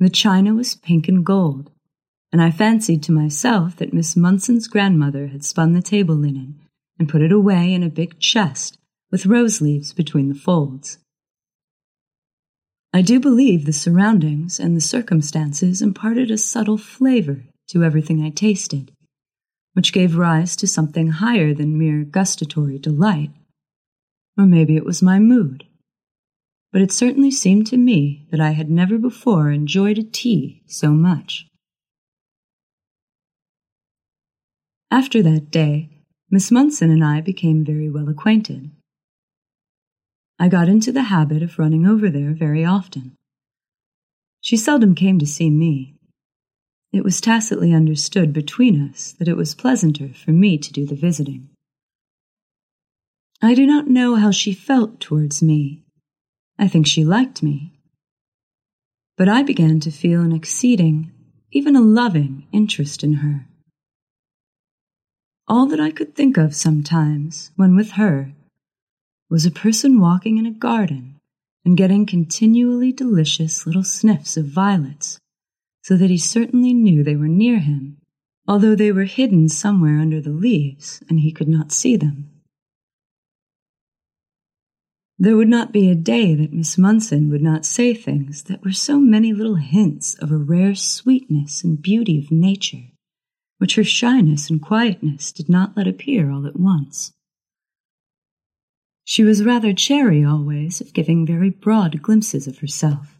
The 0.00 0.08
china 0.08 0.54
was 0.54 0.76
pink 0.76 1.08
and 1.08 1.26
gold, 1.26 1.70
and 2.32 2.40
I 2.40 2.52
fancied 2.52 3.02
to 3.02 3.12
myself 3.12 3.76
that 3.76 3.92
Miss 3.92 4.16
Munson's 4.16 4.66
grandmother 4.66 5.26
had 5.26 5.44
spun 5.44 5.74
the 5.74 5.82
table 5.82 6.14
linen 6.14 6.58
and 6.98 7.06
put 7.06 7.20
it 7.20 7.30
away 7.30 7.74
in 7.74 7.82
a 7.82 7.90
big 7.90 8.18
chest 8.18 8.78
with 9.10 9.26
rose 9.26 9.60
leaves 9.60 9.92
between 9.92 10.30
the 10.30 10.34
folds. 10.34 10.96
I 12.94 13.02
do 13.02 13.20
believe 13.20 13.66
the 13.66 13.74
surroundings 13.74 14.58
and 14.58 14.74
the 14.74 14.80
circumstances 14.80 15.82
imparted 15.82 16.30
a 16.30 16.38
subtle 16.38 16.78
flavor 16.78 17.44
to 17.68 17.84
everything 17.84 18.22
I 18.22 18.30
tasted, 18.30 18.90
which 19.76 19.92
gave 19.92 20.16
rise 20.16 20.56
to 20.56 20.66
something 20.66 21.08
higher 21.08 21.52
than 21.52 21.78
mere 21.78 22.02
gustatory 22.02 22.78
delight. 22.78 23.30
Or 24.38 24.46
maybe 24.46 24.74
it 24.74 24.86
was 24.86 25.02
my 25.02 25.18
mood. 25.18 25.66
But 26.72 26.80
it 26.80 26.90
certainly 26.90 27.30
seemed 27.30 27.66
to 27.66 27.76
me 27.76 28.26
that 28.30 28.40
I 28.40 28.52
had 28.52 28.70
never 28.70 28.96
before 28.96 29.50
enjoyed 29.50 29.98
a 29.98 30.02
tea 30.02 30.62
so 30.66 30.92
much. 30.92 31.46
After 34.90 35.22
that 35.22 35.50
day, 35.50 35.90
Miss 36.30 36.50
Munson 36.50 36.90
and 36.90 37.04
I 37.04 37.20
became 37.20 37.62
very 37.62 37.90
well 37.90 38.08
acquainted. 38.08 38.70
I 40.38 40.48
got 40.48 40.70
into 40.70 40.90
the 40.90 41.02
habit 41.02 41.42
of 41.42 41.58
running 41.58 41.86
over 41.86 42.08
there 42.08 42.32
very 42.32 42.64
often. 42.64 43.14
She 44.40 44.56
seldom 44.56 44.94
came 44.94 45.18
to 45.18 45.26
see 45.26 45.50
me. 45.50 45.95
It 46.92 47.04
was 47.04 47.20
tacitly 47.20 47.72
understood 47.72 48.32
between 48.32 48.80
us 48.80 49.12
that 49.18 49.28
it 49.28 49.36
was 49.36 49.54
pleasanter 49.54 50.10
for 50.14 50.30
me 50.30 50.56
to 50.58 50.72
do 50.72 50.86
the 50.86 50.94
visiting. 50.94 51.48
I 53.42 53.54
do 53.54 53.66
not 53.66 53.88
know 53.88 54.14
how 54.14 54.30
she 54.30 54.54
felt 54.54 54.98
towards 55.00 55.42
me. 55.42 55.84
I 56.58 56.68
think 56.68 56.86
she 56.86 57.04
liked 57.04 57.42
me. 57.42 57.72
But 59.16 59.28
I 59.28 59.42
began 59.42 59.80
to 59.80 59.90
feel 59.90 60.22
an 60.22 60.32
exceeding, 60.32 61.12
even 61.52 61.76
a 61.76 61.80
loving, 61.80 62.46
interest 62.52 63.04
in 63.04 63.14
her. 63.14 63.46
All 65.48 65.66
that 65.66 65.80
I 65.80 65.90
could 65.90 66.14
think 66.14 66.36
of 66.36 66.56
sometimes, 66.56 67.50
when 67.56 67.76
with 67.76 67.92
her, 67.92 68.32
was 69.28 69.44
a 69.44 69.50
person 69.50 70.00
walking 70.00 70.38
in 70.38 70.46
a 70.46 70.50
garden 70.50 71.20
and 71.64 71.76
getting 71.76 72.06
continually 72.06 72.92
delicious 72.92 73.66
little 73.66 73.84
sniffs 73.84 74.36
of 74.36 74.46
violets, 74.46 75.18
so 75.86 75.96
that 75.96 76.10
he 76.10 76.18
certainly 76.18 76.74
knew 76.74 77.04
they 77.04 77.14
were 77.14 77.28
near 77.28 77.60
him, 77.60 77.96
although 78.48 78.74
they 78.74 78.90
were 78.90 79.04
hidden 79.04 79.48
somewhere 79.48 80.00
under 80.00 80.20
the 80.20 80.32
leaves 80.32 81.00
and 81.08 81.20
he 81.20 81.30
could 81.30 81.46
not 81.46 81.70
see 81.70 81.94
them. 81.94 82.28
There 85.16 85.36
would 85.36 85.46
not 85.48 85.72
be 85.72 85.88
a 85.88 85.94
day 85.94 86.34
that 86.34 86.52
Miss 86.52 86.76
Munson 86.76 87.30
would 87.30 87.40
not 87.40 87.64
say 87.64 87.94
things 87.94 88.42
that 88.48 88.64
were 88.64 88.72
so 88.72 88.98
many 88.98 89.32
little 89.32 89.54
hints 89.54 90.14
of 90.14 90.32
a 90.32 90.36
rare 90.36 90.74
sweetness 90.74 91.62
and 91.62 91.80
beauty 91.80 92.18
of 92.18 92.32
nature, 92.32 92.90
which 93.58 93.76
her 93.76 93.84
shyness 93.84 94.50
and 94.50 94.60
quietness 94.60 95.30
did 95.30 95.48
not 95.48 95.76
let 95.76 95.86
appear 95.86 96.32
all 96.32 96.48
at 96.48 96.58
once. 96.58 97.12
She 99.04 99.22
was 99.22 99.44
rather 99.44 99.72
chary 99.72 100.24
always 100.24 100.80
of 100.80 100.92
giving 100.92 101.24
very 101.24 101.50
broad 101.50 102.02
glimpses 102.02 102.48
of 102.48 102.58
herself. 102.58 103.15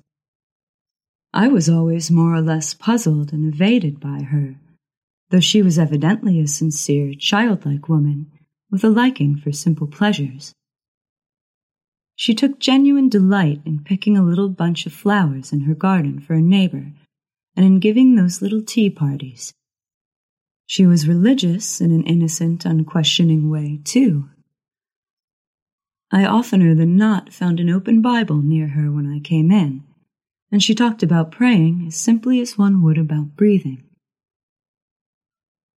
I 1.37 1.49
was 1.49 1.69
always 1.69 2.11
more 2.11 2.35
or 2.35 2.41
less 2.41 2.73
puzzled 2.73 3.31
and 3.31 3.53
evaded 3.53 4.01
by 4.01 4.23
her, 4.23 4.59
though 5.29 5.41
she 5.41 5.61
was 5.61 5.79
evidently 5.79 6.41
a 6.41 6.47
sincere, 6.47 7.13
childlike 7.13 7.91
woman 7.91 8.33
with 8.71 8.83
a 8.83 8.89
liking 8.89 9.37
for 9.37 9.53
simple 9.53 9.87
pleasures. 9.87 10.55
She 12.15 12.35
took 12.35 12.59
genuine 12.59 13.11
delight 13.11 13.61
in 13.67 13.85
picking 13.85 14.17
a 14.17 14.23
little 14.23 14.49
bunch 14.49 14.87
of 14.87 14.95
flowers 14.95 15.53
in 15.53 15.61
her 15.61 15.75
garden 15.75 16.21
for 16.21 16.33
a 16.33 16.41
neighbor 16.41 16.95
and 17.55 17.67
in 17.67 17.81
giving 17.81 18.15
those 18.15 18.41
little 18.41 18.63
tea 18.63 18.89
parties. 18.89 19.53
She 20.65 20.87
was 20.87 21.07
religious 21.07 21.83
in 21.83 21.91
an 21.91 22.05
innocent, 22.05 22.65
unquestioning 22.65 23.51
way, 23.51 23.81
too, 23.85 24.31
I 26.11 26.25
oftener 26.25 26.75
than 26.75 26.97
not 26.97 27.33
found 27.33 27.61
an 27.61 27.69
open 27.69 28.01
Bible 28.01 28.41
near 28.41 28.69
her 28.69 28.91
when 28.91 29.07
I 29.07 29.19
came 29.19 29.51
in, 29.51 29.83
and 30.57 30.63
she 30.63 30.75
talked 30.75 31.03
about 31.03 31.31
praying 31.31 31.85
as 31.87 31.95
simply 31.95 32.41
as 32.41 32.57
one 32.57 32.83
would 32.83 32.97
about 32.97 33.37
breathing. 33.37 33.83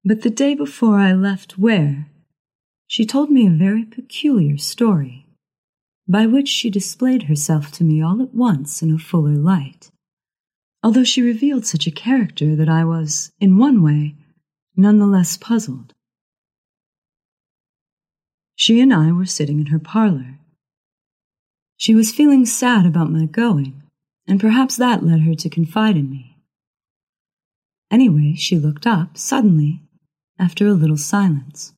But 0.05 0.22
the 0.22 0.31
day 0.31 0.55
before 0.55 1.01
I 1.01 1.14
left 1.14 1.59
Ware, 1.59 2.07
she 2.87 3.05
told 3.05 3.29
me 3.29 3.45
a 3.45 3.51
very 3.51 3.85
peculiar 3.85 4.57
story, 4.57 5.26
by 6.07 6.26
which 6.26 6.47
she 6.47 6.70
displayed 6.70 7.24
herself 7.24 7.72
to 7.72 7.83
me 7.83 8.01
all 8.01 8.22
at 8.22 8.33
once 8.33 8.81
in 8.81 8.95
a 8.95 9.01
fuller 9.01 9.35
light, 9.35 9.91
although 10.85 11.03
she 11.03 11.22
revealed 11.22 11.66
such 11.66 11.89
a 11.89 11.91
character 12.07 12.55
that 12.55 12.68
I 12.68 12.85
was, 12.85 13.33
in 13.41 13.59
one 13.59 13.83
way, 13.83 14.14
none 14.76 15.01
the 15.01 15.09
less 15.09 15.37
puzzled. 15.37 15.93
She 18.55 18.79
and 18.79 18.95
I 18.95 19.11
were 19.11 19.26
sitting 19.26 19.59
in 19.59 19.66
her 19.74 19.81
parlor. 19.81 20.39
She 21.76 21.97
was 21.97 22.14
feeling 22.14 22.47
sad 22.47 22.87
about 22.87 23.11
my 23.11 23.26
going, 23.26 23.83
and 24.29 24.39
perhaps 24.39 24.76
that 24.76 25.03
led 25.03 25.22
her 25.22 25.35
to 25.35 25.49
confide 25.49 25.97
in 25.97 26.11
me. 26.11 26.37
Anyway, 27.91 28.35
she 28.35 28.59
looked 28.59 28.87
up 28.87 29.16
suddenly 29.16 29.81
after 30.39 30.66
a 30.66 30.74
little 30.74 30.99
silence. 30.99 31.72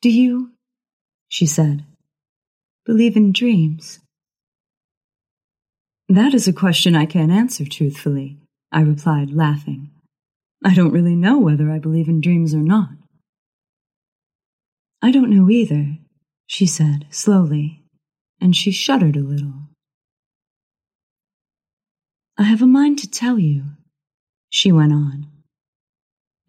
Do 0.00 0.08
you, 0.08 0.52
she 1.28 1.46
said, 1.46 1.84
believe 2.84 3.16
in 3.16 3.32
dreams? 3.32 3.98
That 6.08 6.32
is 6.32 6.46
a 6.46 6.52
question 6.52 6.94
I 6.94 7.06
can't 7.06 7.32
answer 7.32 7.64
truthfully, 7.64 8.38
I 8.70 8.82
replied, 8.82 9.30
laughing. 9.32 9.90
I 10.64 10.72
don't 10.72 10.92
really 10.92 11.16
know 11.16 11.38
whether 11.38 11.70
I 11.70 11.80
believe 11.80 12.08
in 12.08 12.20
dreams 12.20 12.54
or 12.54 12.62
not. 12.62 12.90
I 15.02 15.10
don't 15.10 15.30
know 15.30 15.50
either, 15.50 15.98
she 16.46 16.66
said 16.66 17.06
slowly, 17.10 17.82
and 18.40 18.54
she 18.54 18.70
shuddered 18.70 19.16
a 19.16 19.20
little. 19.20 19.65
I 22.38 22.42
have 22.42 22.60
a 22.60 22.66
mind 22.66 22.98
to 22.98 23.10
tell 23.10 23.38
you, 23.38 23.64
she 24.50 24.70
went 24.70 24.92
on, 24.92 25.26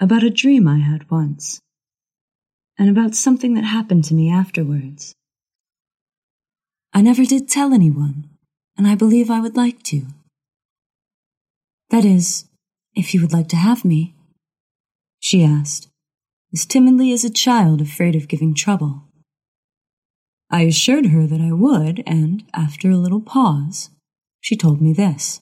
about 0.01 0.21
a 0.21 0.29
dream 0.29 0.67
I 0.67 0.79
had 0.79 1.09
once, 1.09 1.61
and 2.77 2.89
about 2.89 3.15
something 3.15 3.53
that 3.53 3.63
happened 3.63 4.03
to 4.05 4.13
me 4.13 4.29
afterwards. 4.29 5.15
I 6.93 7.01
never 7.01 7.23
did 7.23 7.47
tell 7.47 7.73
anyone, 7.73 8.29
and 8.77 8.85
I 8.85 8.95
believe 8.95 9.31
I 9.31 9.39
would 9.39 9.55
like 9.55 9.81
to. 9.83 10.07
That 11.89 12.03
is, 12.03 12.49
if 12.93 13.13
you 13.13 13.21
would 13.21 13.31
like 13.31 13.47
to 13.49 13.55
have 13.55 13.85
me, 13.85 14.13
she 15.21 15.41
asked, 15.41 15.87
as 16.51 16.65
timidly 16.65 17.13
as 17.13 17.23
a 17.23 17.29
child 17.29 17.79
afraid 17.79 18.13
of 18.17 18.27
giving 18.27 18.53
trouble. 18.53 19.03
I 20.51 20.63
assured 20.63 21.07
her 21.07 21.25
that 21.27 21.39
I 21.39 21.53
would, 21.53 22.03
and 22.05 22.43
after 22.53 22.91
a 22.91 22.97
little 22.97 23.21
pause, 23.21 23.89
she 24.41 24.57
told 24.57 24.81
me 24.81 24.91
this. 24.91 25.39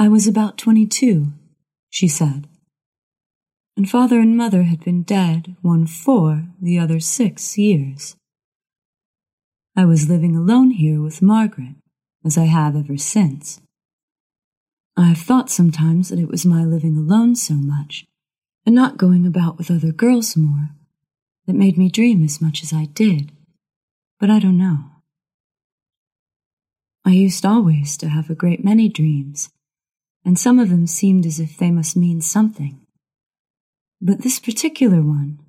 I 0.00 0.06
was 0.06 0.28
about 0.28 0.56
twenty 0.56 0.86
two, 0.86 1.32
she 1.90 2.06
said, 2.06 2.46
and 3.76 3.90
father 3.90 4.20
and 4.20 4.36
mother 4.36 4.62
had 4.62 4.84
been 4.84 5.02
dead, 5.02 5.56
one 5.60 5.88
four, 5.88 6.46
the 6.62 6.78
other 6.78 7.00
six 7.00 7.58
years. 7.58 8.14
I 9.74 9.84
was 9.86 10.08
living 10.08 10.36
alone 10.36 10.70
here 10.70 11.02
with 11.02 11.20
Margaret, 11.20 11.74
as 12.24 12.38
I 12.38 12.44
have 12.44 12.76
ever 12.76 12.96
since. 12.96 13.60
I 14.96 15.06
have 15.06 15.18
thought 15.18 15.50
sometimes 15.50 16.10
that 16.10 16.20
it 16.20 16.28
was 16.28 16.46
my 16.46 16.64
living 16.64 16.96
alone 16.96 17.34
so 17.34 17.54
much, 17.54 18.06
and 18.64 18.76
not 18.76 18.98
going 18.98 19.26
about 19.26 19.58
with 19.58 19.68
other 19.68 19.90
girls 19.90 20.36
more, 20.36 20.70
that 21.48 21.56
made 21.56 21.76
me 21.76 21.88
dream 21.88 22.22
as 22.22 22.40
much 22.40 22.62
as 22.62 22.72
I 22.72 22.84
did, 22.84 23.32
but 24.20 24.30
I 24.30 24.38
don't 24.38 24.58
know. 24.58 24.78
I 27.04 27.10
used 27.10 27.44
always 27.44 27.96
to 27.96 28.08
have 28.08 28.30
a 28.30 28.36
great 28.36 28.64
many 28.64 28.88
dreams, 28.88 29.50
and 30.24 30.38
some 30.38 30.58
of 30.58 30.70
them 30.70 30.86
seemed 30.86 31.26
as 31.26 31.40
if 31.40 31.56
they 31.56 31.70
must 31.70 31.96
mean 31.96 32.20
something. 32.20 32.80
But 34.00 34.22
this 34.22 34.38
particular 34.38 35.02
one, 35.02 35.40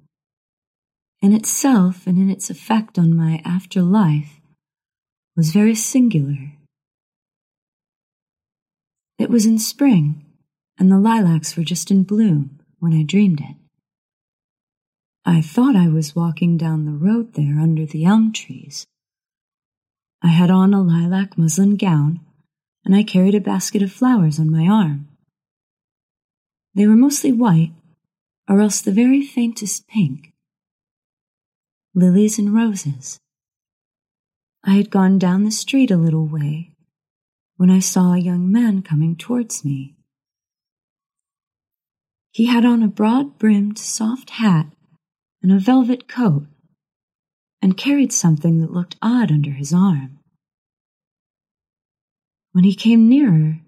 in 1.21 1.33
itself 1.33 2.07
and 2.07 2.17
in 2.17 2.29
its 2.29 2.49
effect 2.49 2.97
on 2.97 3.15
my 3.15 3.41
afterlife, 3.45 4.39
was 5.35 5.51
very 5.51 5.75
singular. 5.75 6.53
It 9.17 9.29
was 9.29 9.45
in 9.45 9.59
spring, 9.59 10.25
and 10.77 10.91
the 10.91 10.99
lilacs 10.99 11.57
were 11.57 11.63
just 11.63 11.91
in 11.91 12.03
bloom 12.03 12.59
when 12.79 12.93
I 12.93 13.03
dreamed 13.03 13.41
it. 13.41 13.55
I 15.25 15.41
thought 15.41 15.75
I 15.75 15.89
was 15.89 16.15
walking 16.15 16.57
down 16.57 16.85
the 16.85 16.91
road 16.93 17.33
there 17.33 17.59
under 17.59 17.85
the 17.85 18.05
elm 18.05 18.31
trees. 18.31 18.87
I 20.21 20.29
had 20.29 20.49
on 20.49 20.73
a 20.73 20.81
lilac 20.81 21.37
muslin 21.37 21.75
gown, 21.75 22.21
and 22.85 22.95
I 22.95 23.03
carried 23.03 23.35
a 23.35 23.41
basket 23.41 23.81
of 23.81 23.91
flowers 23.91 24.39
on 24.39 24.51
my 24.51 24.67
arm. 24.67 25.07
They 26.75 26.87
were 26.87 26.95
mostly 26.95 27.31
white, 27.31 27.73
or 28.47 28.61
else 28.61 28.81
the 28.81 28.91
very 28.91 29.21
faintest 29.21 29.87
pink. 29.87 30.33
Lilies 31.93 32.39
and 32.39 32.53
roses. 32.53 33.19
I 34.63 34.75
had 34.75 34.89
gone 34.89 35.19
down 35.19 35.43
the 35.43 35.51
street 35.51 35.91
a 35.91 35.97
little 35.97 36.25
way 36.25 36.71
when 37.57 37.69
I 37.69 37.79
saw 37.79 38.13
a 38.13 38.19
young 38.19 38.51
man 38.51 38.81
coming 38.81 39.15
towards 39.15 39.65
me. 39.65 39.95
He 42.31 42.45
had 42.45 42.63
on 42.63 42.83
a 42.83 42.87
broad 42.87 43.37
brimmed 43.37 43.77
soft 43.77 44.29
hat 44.31 44.67
and 45.41 45.51
a 45.51 45.59
velvet 45.59 46.07
coat, 46.07 46.45
and 47.61 47.77
carried 47.77 48.13
something 48.13 48.59
that 48.59 48.71
looked 48.71 48.95
odd 49.01 49.31
under 49.31 49.51
his 49.51 49.73
arm. 49.73 50.18
When 52.51 52.63
he 52.63 52.73
came 52.73 53.07
nearer, 53.07 53.61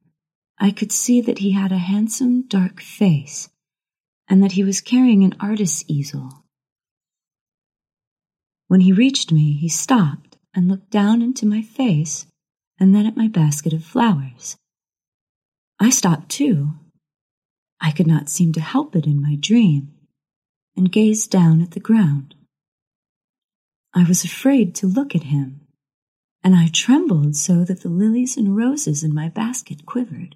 I 0.60 0.72
could 0.72 0.92
see 0.92 1.22
that 1.22 1.40
he 1.40 1.52
had 1.52 1.72
a 1.72 1.78
handsome, 1.78 2.44
dark 2.48 2.82
face, 2.82 3.50
and 4.28 4.44
that 4.44 4.54
he 4.54 4.64
was 4.64 4.82
carrying 4.82 5.24
an 5.24 5.36
artist's 5.40 5.84
easel. 5.88 6.44
When 8.68 8.82
he 8.82 8.94
reached 8.94 9.32
me, 9.32 9.54
he 9.54 9.70
stopped 9.70 10.38
and 10.54 10.68
looked 10.68 10.90
down 10.90 11.22
into 11.22 11.46
my 11.46 11.62
face 11.62 12.26
and 12.80 12.96
then 12.96 13.06
at 13.06 13.18
my 13.18 13.28
basket 13.28 13.74
of 13.74 13.84
flowers. 13.84 14.58
I 15.80 15.90
stopped 15.90 16.30
too. 16.30 16.74
I 17.80 17.92
could 17.92 18.08
not 18.08 18.30
seem 18.30 18.54
to 18.54 18.62
help 18.62 18.96
it 18.96 19.06
in 19.06 19.22
my 19.22 19.36
dream 19.36 19.94
and 20.76 20.92
gazed 20.92 21.30
down 21.30 21.62
at 21.62 21.72
the 21.72 21.80
ground. 21.80 22.36
I 23.94 24.04
was 24.04 24.24
afraid 24.24 24.74
to 24.76 24.88
look 24.88 25.16
at 25.16 25.24
him, 25.24 25.61
and 26.44 26.56
I 26.56 26.68
trembled 26.68 27.36
so 27.36 27.64
that 27.64 27.82
the 27.82 27.90
lilies 27.90 28.38
and 28.38 28.56
roses 28.56 29.04
in 29.04 29.14
my 29.14 29.30
basket 29.30 29.86
quivered. 29.86 30.36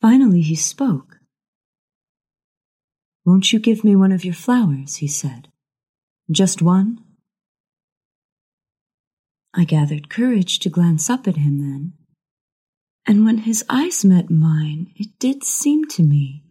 Finally, 0.00 0.40
he 0.40 0.56
spoke. 0.56 1.18
Won't 3.24 3.52
you 3.52 3.58
give 3.58 3.84
me 3.84 3.94
one 3.94 4.12
of 4.12 4.24
your 4.24 4.34
flowers? 4.34 4.96
he 4.96 5.06
said. 5.06 5.48
Just 6.30 6.62
one? 6.62 7.04
I 9.52 9.64
gathered 9.64 10.08
courage 10.08 10.58
to 10.60 10.70
glance 10.70 11.10
up 11.10 11.26
at 11.26 11.36
him 11.36 11.58
then, 11.58 11.92
and 13.04 13.24
when 13.24 13.38
his 13.38 13.64
eyes 13.68 14.04
met 14.04 14.30
mine, 14.30 14.92
it 14.94 15.18
did 15.18 15.42
seem 15.42 15.86
to 15.88 16.02
me 16.02 16.44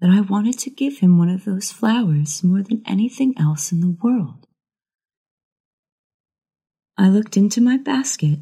that 0.00 0.10
I 0.10 0.20
wanted 0.20 0.58
to 0.60 0.70
give 0.70 0.98
him 0.98 1.18
one 1.18 1.28
of 1.28 1.44
those 1.44 1.72
flowers 1.72 2.42
more 2.42 2.62
than 2.62 2.82
anything 2.86 3.34
else 3.38 3.72
in 3.72 3.80
the 3.80 3.96
world. 4.02 4.45
I 6.98 7.08
looked 7.08 7.36
into 7.36 7.60
my 7.60 7.76
basket 7.76 8.38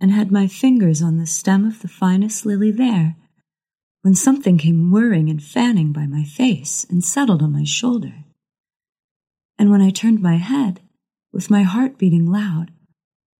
and 0.00 0.10
had 0.10 0.30
my 0.30 0.46
fingers 0.46 1.02
on 1.02 1.18
the 1.18 1.26
stem 1.26 1.64
of 1.64 1.80
the 1.80 1.88
finest 1.88 2.44
lily 2.44 2.70
there 2.70 3.16
when 4.02 4.14
something 4.14 4.58
came 4.58 4.90
whirring 4.90 5.28
and 5.28 5.42
fanning 5.42 5.92
by 5.92 6.06
my 6.06 6.24
face 6.24 6.86
and 6.88 7.04
settled 7.04 7.42
on 7.42 7.52
my 7.52 7.64
shoulder. 7.64 8.24
And 9.58 9.70
when 9.70 9.82
I 9.82 9.90
turned 9.90 10.22
my 10.22 10.36
head, 10.36 10.80
with 11.32 11.50
my 11.50 11.62
heart 11.62 11.98
beating 11.98 12.26
loud, 12.26 12.70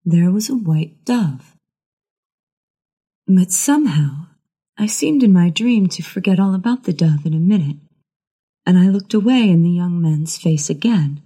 there 0.04 0.30
was 0.30 0.48
a 0.48 0.54
white 0.54 1.04
dove. 1.04 1.54
But 3.26 3.50
somehow 3.50 4.26
I 4.76 4.86
seemed 4.86 5.22
in 5.22 5.32
my 5.32 5.50
dream 5.50 5.88
to 5.88 6.02
forget 6.02 6.38
all 6.40 6.54
about 6.54 6.84
the 6.84 6.92
dove 6.92 7.26
in 7.26 7.34
a 7.34 7.38
minute, 7.38 7.76
and 8.66 8.78
I 8.78 8.88
looked 8.88 9.14
away 9.14 9.48
in 9.48 9.62
the 9.62 9.70
young 9.70 10.00
man's 10.00 10.36
face 10.36 10.70
again 10.70 11.22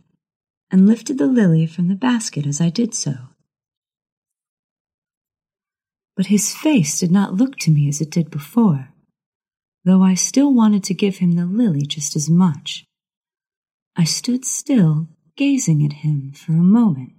and 0.74 0.88
lifted 0.88 1.18
the 1.18 1.26
lily 1.28 1.66
from 1.66 1.86
the 1.86 1.94
basket 1.94 2.44
as 2.44 2.60
I 2.60 2.68
did 2.68 2.96
so. 2.96 3.14
But 6.16 6.26
his 6.26 6.52
face 6.52 6.98
did 6.98 7.12
not 7.12 7.36
look 7.36 7.58
to 7.58 7.70
me 7.70 7.88
as 7.88 8.00
it 8.00 8.10
did 8.10 8.28
before, 8.28 8.88
though 9.84 10.02
I 10.02 10.14
still 10.14 10.52
wanted 10.52 10.82
to 10.82 10.92
give 10.92 11.18
him 11.18 11.36
the 11.36 11.46
lily 11.46 11.82
just 11.82 12.16
as 12.16 12.28
much. 12.28 12.84
I 13.94 14.02
stood 14.02 14.44
still, 14.44 15.06
gazing 15.36 15.86
at 15.86 16.02
him 16.02 16.32
for 16.32 16.50
a 16.50 16.56
moment. 16.56 17.12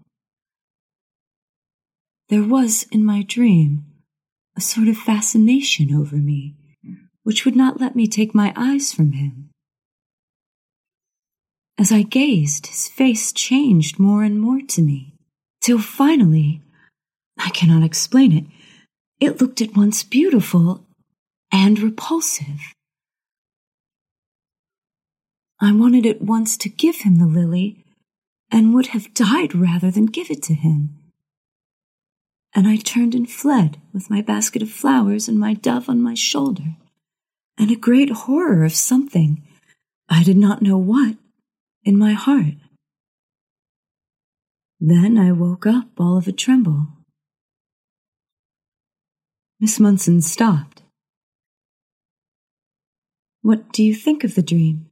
There 2.27 2.43
was 2.43 2.83
in 2.91 3.05
my 3.05 3.23
dream 3.23 3.85
a 4.57 4.59
sort 4.59 4.89
of 4.89 4.97
fascination 4.97 5.95
over 5.95 6.17
me, 6.17 6.55
which 7.23 7.45
would 7.45 7.55
not 7.55 7.79
let 7.79 7.95
me 7.95 8.05
take 8.05 8.35
my 8.35 8.51
eyes 8.57 8.91
from 8.91 9.13
him. 9.13 9.49
As 11.77 11.91
I 11.91 12.03
gazed, 12.03 12.67
his 12.67 12.87
face 12.87 13.31
changed 13.31 13.99
more 13.99 14.23
and 14.23 14.39
more 14.39 14.61
to 14.61 14.81
me, 14.81 15.13
till 15.61 15.79
finally, 15.79 16.61
I 17.37 17.49
cannot 17.49 17.83
explain 17.83 18.31
it, 18.31 18.45
it 19.19 19.41
looked 19.41 19.61
at 19.61 19.75
once 19.75 20.03
beautiful 20.03 20.85
and 21.51 21.79
repulsive. 21.79 22.73
I 25.59 25.71
wanted 25.71 26.05
at 26.05 26.21
once 26.21 26.57
to 26.57 26.69
give 26.69 26.97
him 26.97 27.17
the 27.17 27.25
lily, 27.25 27.83
and 28.51 28.73
would 28.73 28.87
have 28.87 29.13
died 29.13 29.55
rather 29.55 29.91
than 29.91 30.05
give 30.05 30.29
it 30.29 30.43
to 30.43 30.53
him 30.53 30.97
and 32.55 32.67
I 32.67 32.77
turned 32.77 33.13
and 33.13 33.29
fled 33.29 33.81
with 33.93 34.09
my 34.09 34.21
basket 34.21 34.61
of 34.61 34.71
flowers 34.71 35.27
and 35.27 35.37
my 35.37 35.53
dove 35.53 35.89
on 35.89 36.01
my 36.01 36.13
shoulder, 36.13 36.77
and 37.57 37.69
a 37.69 37.75
great 37.75 38.09
horror 38.09 38.63
of 38.63 38.73
something, 38.73 39.43
I 40.07 40.23
did 40.23 40.37
not 40.37 40.61
know 40.61 40.77
what, 40.77 41.17
in 41.85 41.97
my 41.97 42.13
heart. 42.13 42.55
Then 44.79 45.17
I 45.17 45.31
woke 45.31 45.65
up 45.65 45.87
all 45.99 46.17
of 46.17 46.27
a 46.27 46.31
tremble. 46.31 46.87
Miss 49.59 49.79
Munson 49.79 50.21
stopped. 50.21 50.81
What 53.41 53.71
do 53.71 53.83
you 53.83 53.93
think 53.93 54.23
of 54.23 54.35
the 54.35 54.41
dream? 54.41 54.89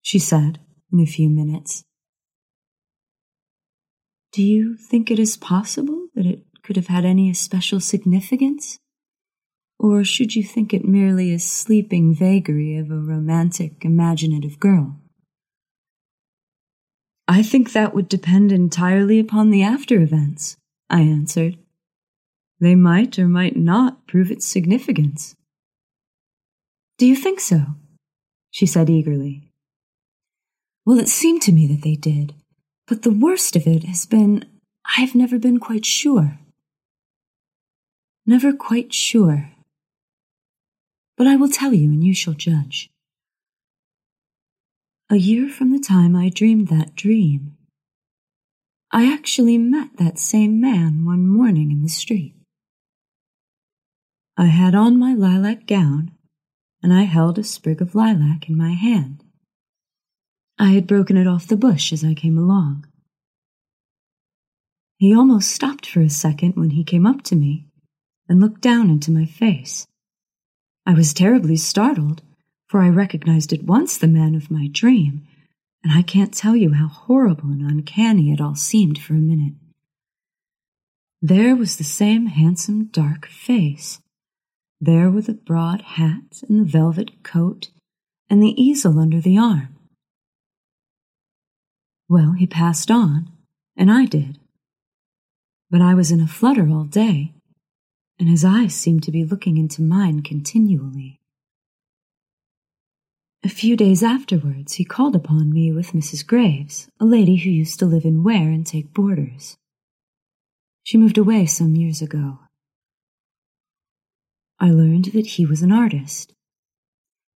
she 0.00 0.18
said 0.18 0.58
in 0.92 1.00
a 1.00 1.06
few 1.06 1.28
minutes. 1.28 1.84
Do 4.32 4.42
you 4.42 4.76
think 4.76 5.10
it 5.10 5.18
is 5.18 5.36
possible 5.36 6.08
that 6.14 6.26
it 6.26 6.44
could 6.62 6.76
have 6.76 6.86
had 6.86 7.04
any 7.04 7.32
special 7.34 7.80
significance? 7.80 8.78
Or 9.78 10.04
should 10.04 10.34
you 10.34 10.42
think 10.42 10.72
it 10.72 10.84
merely 10.84 11.32
a 11.32 11.38
sleeping 11.38 12.14
vagary 12.14 12.76
of 12.76 12.90
a 12.90 12.96
romantic, 12.96 13.84
imaginative 13.84 14.58
girl? 14.58 15.01
I 17.28 17.42
think 17.42 17.72
that 17.72 17.94
would 17.94 18.08
depend 18.08 18.52
entirely 18.52 19.18
upon 19.18 19.50
the 19.50 19.62
after 19.62 20.00
events, 20.00 20.56
I 20.90 21.02
answered, 21.02 21.56
they 22.62 22.76
might 22.76 23.18
or 23.18 23.26
might 23.26 23.56
not 23.56 24.06
prove 24.06 24.30
its 24.30 24.46
significance. 24.46 25.34
Do 26.96 27.06
you 27.06 27.16
think 27.16 27.40
so? 27.40 27.74
she 28.52 28.66
said 28.66 28.88
eagerly. 28.88 29.50
Well, 30.86 31.00
it 31.00 31.08
seemed 31.08 31.42
to 31.42 31.52
me 31.52 31.66
that 31.66 31.82
they 31.82 31.96
did, 31.96 32.34
but 32.86 33.02
the 33.02 33.10
worst 33.10 33.56
of 33.56 33.66
it 33.66 33.82
has 33.82 34.06
been 34.06 34.44
I've 34.96 35.16
never 35.16 35.40
been 35.40 35.58
quite 35.58 35.84
sure. 35.84 36.38
Never 38.26 38.52
quite 38.52 38.94
sure. 38.94 39.50
But 41.16 41.26
I 41.26 41.34
will 41.34 41.48
tell 41.48 41.74
you, 41.74 41.90
and 41.90 42.04
you 42.04 42.14
shall 42.14 42.34
judge. 42.34 42.91
A 45.12 45.16
year 45.16 45.50
from 45.50 45.72
the 45.72 45.78
time 45.78 46.16
I 46.16 46.30
dreamed 46.30 46.68
that 46.68 46.94
dream, 46.94 47.54
I 48.90 49.12
actually 49.12 49.58
met 49.58 49.98
that 49.98 50.18
same 50.18 50.58
man 50.58 51.04
one 51.04 51.28
morning 51.28 51.70
in 51.70 51.82
the 51.82 51.90
street. 51.90 52.34
I 54.38 54.46
had 54.46 54.74
on 54.74 54.98
my 54.98 55.12
lilac 55.12 55.66
gown, 55.66 56.12
and 56.82 56.94
I 56.94 57.02
held 57.02 57.38
a 57.38 57.44
sprig 57.44 57.82
of 57.82 57.94
lilac 57.94 58.48
in 58.48 58.56
my 58.56 58.72
hand. 58.72 59.22
I 60.58 60.70
had 60.70 60.86
broken 60.86 61.18
it 61.18 61.26
off 61.26 61.46
the 61.46 61.58
bush 61.58 61.92
as 61.92 62.02
I 62.02 62.14
came 62.14 62.38
along. 62.38 62.86
He 64.96 65.14
almost 65.14 65.50
stopped 65.50 65.84
for 65.84 66.00
a 66.00 66.08
second 66.08 66.56
when 66.56 66.70
he 66.70 66.84
came 66.84 67.04
up 67.04 67.20
to 67.24 67.36
me 67.36 67.66
and 68.30 68.40
looked 68.40 68.62
down 68.62 68.88
into 68.88 69.10
my 69.10 69.26
face. 69.26 69.86
I 70.86 70.94
was 70.94 71.12
terribly 71.12 71.58
startled, 71.58 72.22
for 72.72 72.80
I 72.80 72.88
recognized 72.88 73.52
at 73.52 73.64
once 73.64 73.98
the 73.98 74.08
man 74.08 74.34
of 74.34 74.50
my 74.50 74.66
dream, 74.66 75.28
and 75.84 75.92
I 75.92 76.00
can't 76.00 76.32
tell 76.32 76.56
you 76.56 76.72
how 76.72 76.86
horrible 76.86 77.50
and 77.50 77.60
uncanny 77.60 78.32
it 78.32 78.40
all 78.40 78.54
seemed 78.54 78.98
for 78.98 79.12
a 79.12 79.18
minute. 79.18 79.52
There 81.20 81.54
was 81.54 81.76
the 81.76 81.84
same 81.84 82.28
handsome 82.28 82.84
dark 82.86 83.26
face, 83.26 84.00
there 84.80 85.10
were 85.10 85.20
the 85.20 85.34
broad 85.34 85.82
hat 85.82 86.42
and 86.48 86.60
the 86.60 86.64
velvet 86.64 87.22
coat 87.22 87.68
and 88.30 88.42
the 88.42 88.58
easel 88.58 88.98
under 88.98 89.20
the 89.20 89.36
arm. 89.36 89.76
Well, 92.08 92.32
he 92.32 92.46
passed 92.46 92.90
on, 92.90 93.30
and 93.76 93.92
I 93.92 94.06
did. 94.06 94.38
But 95.70 95.82
I 95.82 95.92
was 95.92 96.10
in 96.10 96.22
a 96.22 96.26
flutter 96.26 96.70
all 96.70 96.84
day, 96.84 97.34
and 98.18 98.30
his 98.30 98.46
eyes 98.46 98.74
seemed 98.74 99.02
to 99.02 99.12
be 99.12 99.26
looking 99.26 99.58
into 99.58 99.82
mine 99.82 100.22
continually. 100.22 101.18
A 103.44 103.48
few 103.48 103.76
days 103.76 104.04
afterwards, 104.04 104.74
he 104.74 104.84
called 104.84 105.16
upon 105.16 105.52
me 105.52 105.72
with 105.72 105.92
Mrs. 105.92 106.24
Graves, 106.24 106.88
a 107.00 107.04
lady 107.04 107.34
who 107.36 107.50
used 107.50 107.80
to 107.80 107.86
live 107.86 108.04
in 108.04 108.22
Ware 108.22 108.50
and 108.50 108.64
take 108.64 108.94
boarders. 108.94 109.56
She 110.84 110.96
moved 110.96 111.18
away 111.18 111.46
some 111.46 111.74
years 111.74 112.00
ago. 112.00 112.38
I 114.60 114.70
learned 114.70 115.06
that 115.06 115.26
he 115.26 115.44
was 115.44 115.60
an 115.60 115.72
artist. 115.72 116.32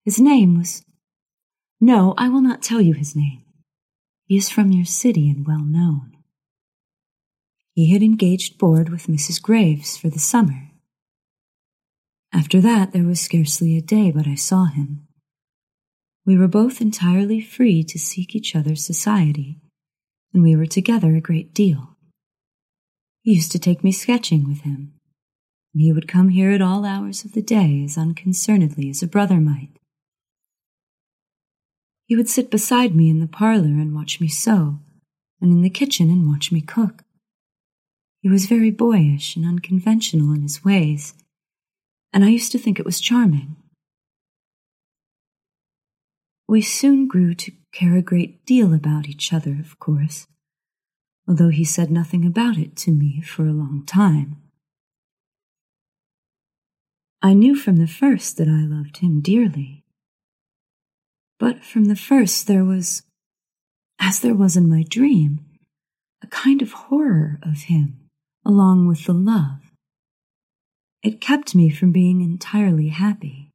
His 0.04 0.20
name 0.20 0.56
was. 0.56 0.84
No, 1.80 2.14
I 2.16 2.28
will 2.28 2.40
not 2.40 2.62
tell 2.62 2.80
you 2.80 2.94
his 2.94 3.16
name. 3.16 3.42
He 4.26 4.36
is 4.36 4.48
from 4.48 4.70
your 4.70 4.84
city 4.84 5.28
and 5.28 5.44
well 5.44 5.64
known. 5.64 6.16
He 7.72 7.92
had 7.92 8.02
engaged 8.02 8.58
board 8.58 8.90
with 8.90 9.08
Mrs. 9.08 9.42
Graves 9.42 9.96
for 9.96 10.08
the 10.08 10.20
summer. 10.20 10.70
After 12.32 12.60
that, 12.60 12.92
there 12.92 13.04
was 13.04 13.20
scarcely 13.20 13.76
a 13.76 13.82
day 13.82 14.12
but 14.12 14.28
I 14.28 14.36
saw 14.36 14.66
him. 14.66 15.05
We 16.26 16.36
were 16.36 16.48
both 16.48 16.80
entirely 16.80 17.40
free 17.40 17.84
to 17.84 18.00
seek 18.00 18.34
each 18.34 18.56
other's 18.56 18.84
society, 18.84 19.60
and 20.34 20.42
we 20.42 20.56
were 20.56 20.66
together 20.66 21.14
a 21.14 21.20
great 21.20 21.54
deal. 21.54 21.96
He 23.22 23.34
used 23.34 23.52
to 23.52 23.60
take 23.60 23.84
me 23.84 23.92
sketching 23.92 24.46
with 24.46 24.62
him, 24.62 24.92
and 25.72 25.82
he 25.82 25.92
would 25.92 26.08
come 26.08 26.30
here 26.30 26.50
at 26.50 26.60
all 26.60 26.84
hours 26.84 27.24
of 27.24 27.32
the 27.32 27.42
day 27.42 27.80
as 27.84 27.96
unconcernedly 27.96 28.90
as 28.90 29.04
a 29.04 29.06
brother 29.06 29.36
might. 29.36 29.78
He 32.06 32.16
would 32.16 32.28
sit 32.28 32.50
beside 32.50 32.96
me 32.96 33.08
in 33.08 33.20
the 33.20 33.28
parlor 33.28 33.80
and 33.80 33.94
watch 33.94 34.20
me 34.20 34.26
sew, 34.26 34.80
and 35.40 35.52
in 35.52 35.62
the 35.62 35.70
kitchen 35.70 36.10
and 36.10 36.26
watch 36.26 36.50
me 36.50 36.60
cook. 36.60 37.04
He 38.20 38.28
was 38.28 38.46
very 38.46 38.72
boyish 38.72 39.36
and 39.36 39.46
unconventional 39.46 40.32
in 40.32 40.42
his 40.42 40.64
ways, 40.64 41.14
and 42.12 42.24
I 42.24 42.30
used 42.30 42.50
to 42.50 42.58
think 42.58 42.80
it 42.80 42.86
was 42.86 43.00
charming. 43.00 43.56
We 46.48 46.62
soon 46.62 47.08
grew 47.08 47.34
to 47.34 47.52
care 47.72 47.96
a 47.96 48.02
great 48.02 48.44
deal 48.46 48.72
about 48.72 49.08
each 49.08 49.32
other, 49.32 49.56
of 49.58 49.78
course, 49.78 50.28
although 51.26 51.48
he 51.48 51.64
said 51.64 51.90
nothing 51.90 52.24
about 52.24 52.56
it 52.56 52.76
to 52.76 52.92
me 52.92 53.20
for 53.20 53.46
a 53.46 53.52
long 53.52 53.84
time. 53.84 54.36
I 57.20 57.34
knew 57.34 57.56
from 57.56 57.76
the 57.76 57.88
first 57.88 58.36
that 58.36 58.46
I 58.48 58.64
loved 58.64 58.98
him 58.98 59.20
dearly. 59.20 59.82
But 61.38 61.64
from 61.64 61.86
the 61.86 61.96
first 61.96 62.46
there 62.46 62.64
was, 62.64 63.02
as 63.98 64.20
there 64.20 64.34
was 64.34 64.56
in 64.56 64.68
my 64.68 64.84
dream, 64.88 65.44
a 66.22 66.28
kind 66.28 66.62
of 66.62 66.72
horror 66.72 67.40
of 67.42 67.62
him, 67.62 68.08
along 68.44 68.86
with 68.86 69.04
the 69.04 69.12
love. 69.12 69.72
It 71.02 71.20
kept 71.20 71.54
me 71.54 71.70
from 71.70 71.90
being 71.90 72.20
entirely 72.20 72.88
happy. 72.88 73.45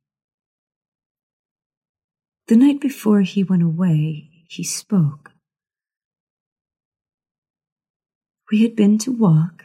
The 2.52 2.58
night 2.58 2.82
before 2.82 3.22
he 3.22 3.46
went 3.46 3.64
away, 3.64 4.30
he 4.50 4.62
spoke. 4.62 5.32
We 8.52 8.64
had 8.64 8.76
been 8.76 8.98
to 8.98 9.12
walk 9.14 9.64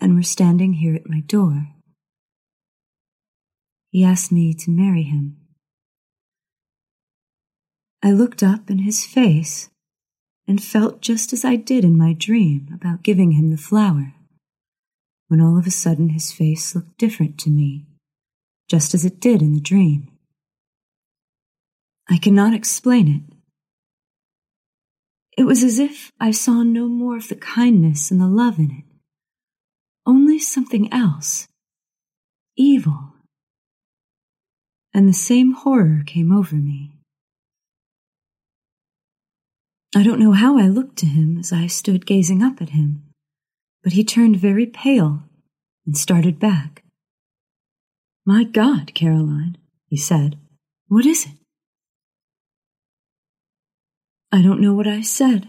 and 0.00 0.16
were 0.16 0.24
standing 0.24 0.72
here 0.72 0.96
at 0.96 1.08
my 1.08 1.20
door. 1.20 1.68
He 3.92 4.02
asked 4.02 4.32
me 4.32 4.52
to 4.54 4.72
marry 4.72 5.04
him. 5.04 5.36
I 8.02 8.10
looked 8.10 8.42
up 8.42 8.70
in 8.70 8.78
his 8.78 9.06
face 9.06 9.70
and 10.48 10.60
felt 10.60 11.00
just 11.00 11.32
as 11.32 11.44
I 11.44 11.54
did 11.54 11.84
in 11.84 11.96
my 11.96 12.12
dream 12.12 12.70
about 12.74 13.04
giving 13.04 13.30
him 13.30 13.50
the 13.50 13.56
flower, 13.56 14.14
when 15.28 15.40
all 15.40 15.56
of 15.56 15.64
a 15.64 15.70
sudden 15.70 16.08
his 16.08 16.32
face 16.32 16.74
looked 16.74 16.98
different 16.98 17.38
to 17.38 17.50
me, 17.50 17.86
just 18.68 18.94
as 18.94 19.04
it 19.04 19.20
did 19.20 19.42
in 19.42 19.54
the 19.54 19.60
dream. 19.60 20.08
I 22.10 22.18
cannot 22.18 22.54
explain 22.54 23.08
it. 23.08 23.36
It 25.38 25.44
was 25.44 25.62
as 25.62 25.78
if 25.78 26.10
I 26.20 26.32
saw 26.32 26.62
no 26.62 26.88
more 26.88 27.16
of 27.16 27.28
the 27.28 27.36
kindness 27.36 28.10
and 28.10 28.20
the 28.20 28.26
love 28.26 28.58
in 28.58 28.70
it, 28.70 28.84
only 30.04 30.38
something 30.38 30.92
else, 30.92 31.46
evil 32.56 33.10
and 34.92 35.08
the 35.08 35.14
same 35.14 35.52
horror 35.52 36.02
came 36.06 36.32
over 36.32 36.56
me. 36.56 36.92
I 39.94 40.02
don't 40.02 40.20
know 40.20 40.32
how 40.32 40.58
I 40.58 40.68
looked 40.68 40.96
to 40.98 41.06
him 41.06 41.38
as 41.38 41.52
I 41.52 41.66
stood 41.66 42.06
gazing 42.06 42.42
up 42.42 42.60
at 42.60 42.70
him, 42.70 43.04
but 43.82 43.92
he 43.92 44.04
turned 44.04 44.36
very 44.36 44.66
pale 44.66 45.22
and 45.86 45.96
started 45.96 46.38
back. 46.38 46.84
My 48.24 48.44
God, 48.44 48.94
Caroline, 48.94 49.58
he 49.86 49.96
said, 49.96 50.38
what 50.88 51.06
is 51.06 51.26
it? 51.26 51.39
I 54.32 54.42
don't 54.42 54.60
know 54.60 54.74
what 54.74 54.86
I 54.86 55.00
said, 55.00 55.48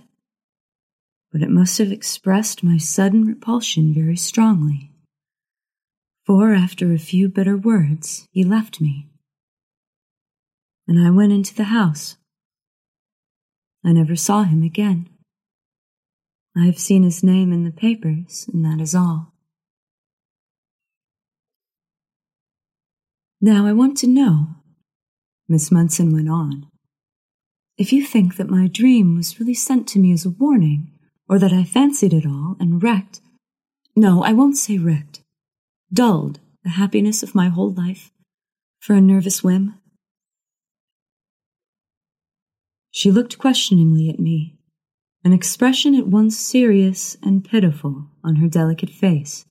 but 1.32 1.42
it 1.42 1.50
must 1.50 1.78
have 1.78 1.92
expressed 1.92 2.64
my 2.64 2.78
sudden 2.78 3.26
repulsion 3.26 3.94
very 3.94 4.18
strongly. 4.18 4.92
For 6.26 6.54
after 6.54 6.92
a 6.92 7.00
few 7.00 7.30
bitter 7.30 7.58
words, 7.58 8.28
he 8.32 8.44
left 8.44 8.82
me 8.82 9.12
and 10.92 11.00
I 11.00 11.10
went 11.10 11.32
into 11.32 11.56
the 11.56 11.66
house. 11.66 12.18
I 13.84 13.94
never 13.94 14.16
saw 14.16 14.44
him 14.44 14.62
again. 14.62 15.10
I 16.56 16.66
have 16.66 16.78
seen 16.78 17.04
his 17.04 17.24
name 17.24 17.54
in 17.54 17.64
the 17.64 17.72
papers, 17.72 18.50
and 18.52 18.66
that 18.66 18.82
is 18.82 18.94
all. 18.94 19.34
Now 23.40 23.66
I 23.66 23.72
want 23.72 23.98
to 24.00 24.08
know, 24.08 24.48
Miss 25.48 25.72
Munson 25.72 26.14
went 26.14 26.30
on, 26.30 26.68
if 27.82 27.92
you 27.92 28.06
think 28.06 28.38
that 28.38 28.48
my 28.48 28.68
dream 28.68 29.16
was 29.18 29.40
really 29.40 29.56
sent 29.56 29.88
to 29.88 29.98
me 29.98 30.12
as 30.12 30.24
a 30.24 30.30
warning, 30.30 30.92
or 31.28 31.40
that 31.40 31.52
I 31.52 31.64
fancied 31.64 32.14
it 32.14 32.28
all 32.28 32.56
and 32.60 32.84
wrecked. 32.84 33.22
No, 33.96 34.24
I 34.24 34.34
won't 34.34 34.56
say 34.56 34.78
wrecked. 34.78 35.24
Dulled 35.92 36.40
the 36.64 36.70
happiness 36.70 37.24
of 37.24 37.34
my 37.34 37.50
whole 37.50 37.74
life 37.74 38.12
for 38.80 38.94
a 38.94 39.02
nervous 39.02 39.44
whim. 39.44 39.80
She 42.92 43.10
looked 43.10 43.40
questioningly 43.40 44.12
at 44.12 44.20
me, 44.20 44.60
an 45.24 45.34
expression 45.34 45.96
at 45.96 46.06
once 46.06 46.38
serious 46.38 47.18
and 47.24 47.44
pitiful 47.44 48.10
on 48.24 48.36
her 48.36 48.48
delicate 48.48 48.92
face. 48.92 49.44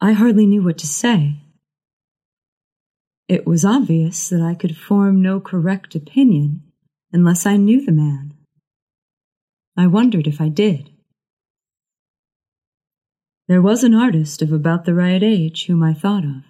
I 0.00 0.12
hardly 0.12 0.46
knew 0.46 0.62
what 0.62 0.78
to 0.78 0.86
say. 0.86 1.39
It 3.30 3.46
was 3.46 3.64
obvious 3.64 4.28
that 4.30 4.42
I 4.42 4.56
could 4.56 4.76
form 4.76 5.22
no 5.22 5.38
correct 5.38 5.94
opinion 5.94 6.64
unless 7.12 7.46
I 7.46 7.56
knew 7.56 7.80
the 7.80 7.92
man. 7.92 8.34
I 9.76 9.86
wondered 9.86 10.26
if 10.26 10.40
I 10.40 10.48
did. 10.48 10.90
There 13.46 13.62
was 13.62 13.84
an 13.84 13.94
artist 13.94 14.42
of 14.42 14.52
about 14.52 14.84
the 14.84 14.94
right 14.94 15.22
age 15.22 15.66
whom 15.66 15.80
I 15.80 15.94
thought 15.94 16.24
of. 16.24 16.42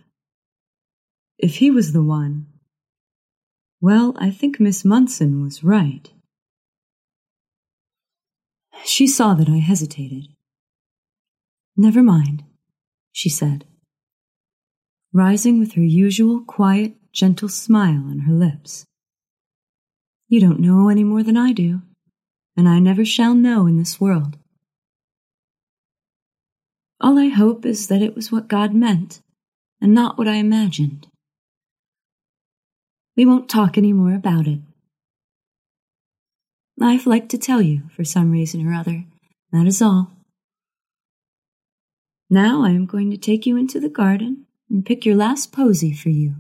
If 1.37 1.57
he 1.57 1.70
was 1.70 1.93
the 1.93 2.03
one, 2.03 2.47
well, 3.83 4.14
I 4.16 4.31
think 4.31 4.59
Miss 4.59 4.83
Munson 4.83 5.43
was 5.43 5.62
right. 5.62 6.11
She 8.87 9.07
saw 9.07 9.35
that 9.35 9.51
I 9.51 9.59
hesitated. 9.59 10.28
Never 11.76 12.03
mind, 12.03 12.43
she 13.12 13.28
said, 13.28 13.66
rising 15.12 15.58
with 15.58 15.72
her 15.72 15.82
usual 15.82 16.40
quiet, 16.40 16.94
gentle 17.12 17.48
smile 17.48 18.04
on 18.08 18.20
her 18.20 18.32
lips. 18.32 18.84
You 20.28 20.40
don't 20.40 20.61
know 20.61 20.88
any 20.88 21.02
more 21.02 21.22
than 21.22 21.36
I 21.36 21.52
do, 21.52 21.82
and 22.56 22.68
I 22.68 22.78
never 22.78 23.04
shall 23.04 23.34
know 23.34 23.66
in 23.66 23.78
this 23.78 24.00
world. 24.00 24.38
All 27.00 27.18
I 27.18 27.28
hope 27.28 27.64
is 27.66 27.88
that 27.88 28.02
it 28.02 28.14
was 28.14 28.30
what 28.30 28.46
God 28.46 28.74
meant 28.74 29.20
and 29.80 29.94
not 29.94 30.18
what 30.18 30.28
I 30.28 30.34
imagined. 30.34 31.08
We 33.16 33.24
won't 33.24 33.48
talk 33.48 33.76
any 33.76 33.92
more 33.92 34.14
about 34.14 34.46
it. 34.46 34.61
I've 36.80 37.06
liked 37.06 37.30
to 37.30 37.38
tell 37.38 37.61
you 37.61 37.82
for 37.94 38.04
some 38.04 38.30
reason 38.30 38.66
or 38.66 38.72
other. 38.72 39.04
That 39.52 39.66
is 39.66 39.82
all. 39.82 40.12
Now 42.28 42.64
I 42.64 42.70
am 42.70 42.86
going 42.86 43.11
to 43.11 43.16
take 43.16 43.44
you 43.44 43.56
into 43.56 43.80
the 43.80 43.88
garden 43.88 44.46
and 44.70 44.86
pick 44.86 45.04
your 45.04 45.16
last 45.16 45.52
posy 45.52 45.92
for 45.92 46.08
you. 46.10 46.36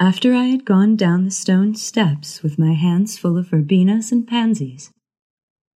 After 0.00 0.34
I 0.34 0.46
had 0.46 0.64
gone 0.64 0.96
down 0.96 1.24
the 1.24 1.30
stone 1.30 1.74
steps 1.74 2.42
with 2.42 2.58
my 2.58 2.72
hands 2.72 3.16
full 3.16 3.38
of 3.38 3.48
verbenas 3.48 4.10
and 4.10 4.26
pansies, 4.26 4.90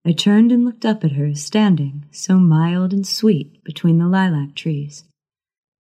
I 0.06 0.14
turned 0.14 0.52
and 0.52 0.66
looked 0.66 0.86
up 0.86 1.04
at 1.04 1.12
her 1.12 1.36
standing 1.36 2.06
so 2.12 2.38
mild 2.38 2.94
and 2.94 3.06
sweet 3.06 3.64
between 3.64 3.98
the 3.98 4.08
lilac 4.08 4.56
trees, 4.56 5.04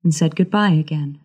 and 0.03 0.13
said 0.13 0.35
goodbye 0.35 0.71
again. 0.71 1.19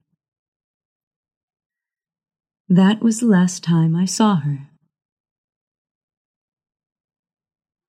That 2.68 3.02
was 3.02 3.20
the 3.20 3.26
last 3.26 3.62
time 3.62 3.94
I 3.94 4.04
saw 4.04 4.36
her. 4.36 4.70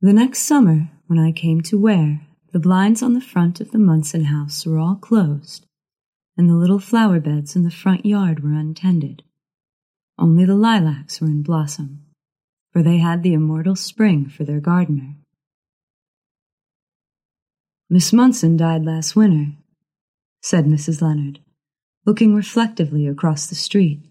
The 0.01 0.13
next 0.13 0.39
summer, 0.39 0.89
when 1.07 1.19
I 1.19 1.31
came 1.31 1.61
to 1.61 1.77
Ware, 1.77 2.21
the 2.53 2.59
blinds 2.59 3.03
on 3.03 3.13
the 3.13 3.21
front 3.21 3.59
of 3.59 3.71
the 3.71 3.79
Munson 3.79 4.25
house 4.25 4.65
were 4.65 4.79
all 4.79 4.95
closed, 4.95 5.65
and 6.37 6.49
the 6.49 6.55
little 6.55 6.79
flower 6.79 7.19
beds 7.19 7.55
in 7.55 7.63
the 7.63 7.71
front 7.71 8.05
yard 8.05 8.41
were 8.41 8.53
untended. 8.53 9.23
Only 10.17 10.45
the 10.45 10.55
lilacs 10.55 11.19
were 11.19 11.27
in 11.27 11.43
blossom 11.43 12.03
for 12.73 12.81
they 12.81 12.97
had 12.97 13.21
the 13.21 13.33
immortal 13.33 13.75
spring 13.75 14.27
for 14.27 14.43
their 14.43 14.59
gardener. 14.59 15.15
Miss 17.89 18.11
Munson 18.11 18.57
died 18.57 18.83
last 18.83 19.15
winter, 19.15 19.53
said 20.41 20.65
Mrs. 20.65 20.99
Leonard, 20.99 21.39
looking 22.05 22.33
reflectively 22.33 23.07
across 23.07 23.45
the 23.45 23.55
street. 23.55 24.01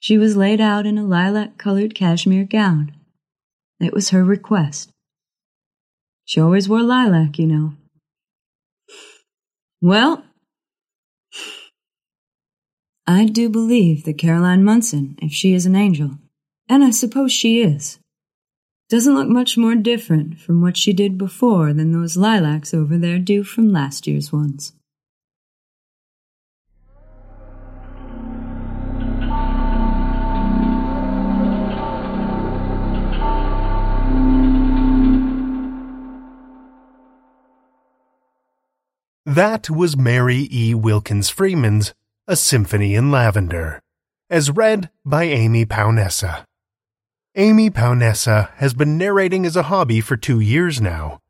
She 0.00 0.16
was 0.16 0.36
laid 0.36 0.60
out 0.60 0.86
in 0.86 0.96
a 0.96 1.04
lilac 1.04 1.58
colored 1.58 1.94
cashmere 1.94 2.44
gown. 2.44 2.92
It 3.78 3.92
was 3.92 4.10
her 4.10 4.24
request. 4.24 4.90
She 6.28 6.42
always 6.42 6.68
wore 6.68 6.82
lilac, 6.82 7.38
you 7.38 7.46
know. 7.46 7.72
Well, 9.80 10.22
I 13.06 13.24
do 13.24 13.48
believe 13.48 14.04
that 14.04 14.18
Caroline 14.18 14.62
Munson, 14.62 15.16
if 15.22 15.32
she 15.32 15.54
is 15.54 15.64
an 15.64 15.74
angel, 15.74 16.18
and 16.68 16.84
I 16.84 16.90
suppose 16.90 17.32
she 17.32 17.62
is. 17.62 17.98
Doesn't 18.90 19.14
look 19.14 19.28
much 19.28 19.56
more 19.56 19.74
different 19.74 20.38
from 20.38 20.60
what 20.60 20.76
she 20.76 20.92
did 20.92 21.16
before 21.16 21.72
than 21.72 21.92
those 21.92 22.18
lilacs 22.18 22.74
over 22.74 22.98
there 22.98 23.18
do 23.18 23.42
from 23.42 23.72
last 23.72 24.06
year's 24.06 24.30
ones. 24.30 24.74
That 39.28 39.68
was 39.68 39.94
Mary 39.94 40.48
E. 40.50 40.72
Wilkins 40.72 41.28
Freeman's 41.28 41.92
A 42.26 42.34
Symphony 42.34 42.94
in 42.94 43.10
Lavender, 43.10 43.82
as 44.30 44.50
read 44.50 44.88
by 45.04 45.24
Amy 45.24 45.66
Paonessa. 45.66 46.46
Amy 47.36 47.68
Paonessa 47.68 48.48
has 48.54 48.72
been 48.72 48.96
narrating 48.96 49.44
as 49.44 49.54
a 49.54 49.64
hobby 49.64 50.00
for 50.00 50.16
two 50.16 50.40
years 50.40 50.80
now. 50.80 51.20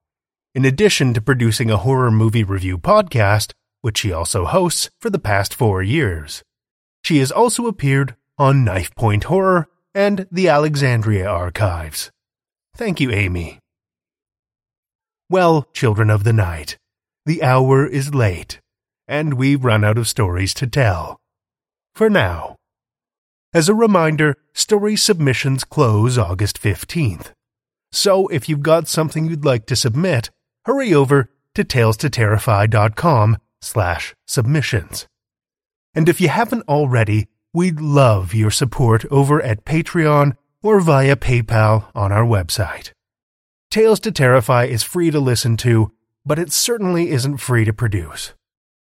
In 0.54 0.64
addition 0.64 1.12
to 1.12 1.20
producing 1.20 1.72
a 1.72 1.76
horror 1.76 2.12
movie 2.12 2.44
review 2.44 2.78
podcast, 2.78 3.52
which 3.80 3.98
she 3.98 4.12
also 4.12 4.44
hosts 4.44 4.90
for 5.00 5.10
the 5.10 5.18
past 5.18 5.52
four 5.52 5.82
years. 5.82 6.44
She 7.02 7.18
has 7.18 7.32
also 7.32 7.66
appeared 7.66 8.14
on 8.38 8.62
Knife 8.62 8.94
Point 8.94 9.24
Horror 9.24 9.66
and 9.92 10.28
the 10.30 10.48
Alexandria 10.48 11.28
Archives. 11.28 12.12
Thank 12.76 13.00
you, 13.00 13.10
Amy. 13.10 13.58
Well, 15.28 15.66
children 15.72 16.10
of 16.10 16.22
the 16.22 16.32
night, 16.32 16.78
the 17.28 17.42
hour 17.42 17.86
is 17.86 18.14
late, 18.14 18.58
and 19.06 19.34
we've 19.34 19.62
run 19.62 19.84
out 19.84 19.98
of 19.98 20.08
stories 20.08 20.54
to 20.54 20.66
tell. 20.66 21.20
For 21.94 22.08
now. 22.08 22.56
As 23.52 23.68
a 23.68 23.74
reminder, 23.74 24.34
story 24.54 24.96
submissions 24.96 25.62
close 25.62 26.16
August 26.16 26.58
15th. 26.58 27.32
So 27.92 28.28
if 28.28 28.48
you've 28.48 28.62
got 28.62 28.88
something 28.88 29.28
you'd 29.28 29.44
like 29.44 29.66
to 29.66 29.76
submit, 29.76 30.30
hurry 30.64 30.94
over 30.94 31.28
to 31.54 31.64
talestoterrify.com 31.64 33.36
slash 33.60 34.14
submissions. 34.26 35.06
And 35.94 36.08
if 36.08 36.22
you 36.22 36.30
haven't 36.30 36.66
already, 36.66 37.28
we'd 37.52 37.78
love 37.78 38.32
your 38.32 38.50
support 38.50 39.04
over 39.10 39.42
at 39.42 39.66
Patreon 39.66 40.34
or 40.62 40.80
via 40.80 41.14
PayPal 41.14 41.90
on 41.94 42.10
our 42.10 42.24
website. 42.24 42.92
Tales 43.70 44.00
to 44.00 44.12
Terrify 44.12 44.64
is 44.64 44.82
free 44.82 45.10
to 45.10 45.20
listen 45.20 45.58
to, 45.58 45.92
but 46.28 46.38
it 46.38 46.52
certainly 46.52 47.10
isn't 47.10 47.38
free 47.38 47.64
to 47.64 47.72
produce. 47.72 48.34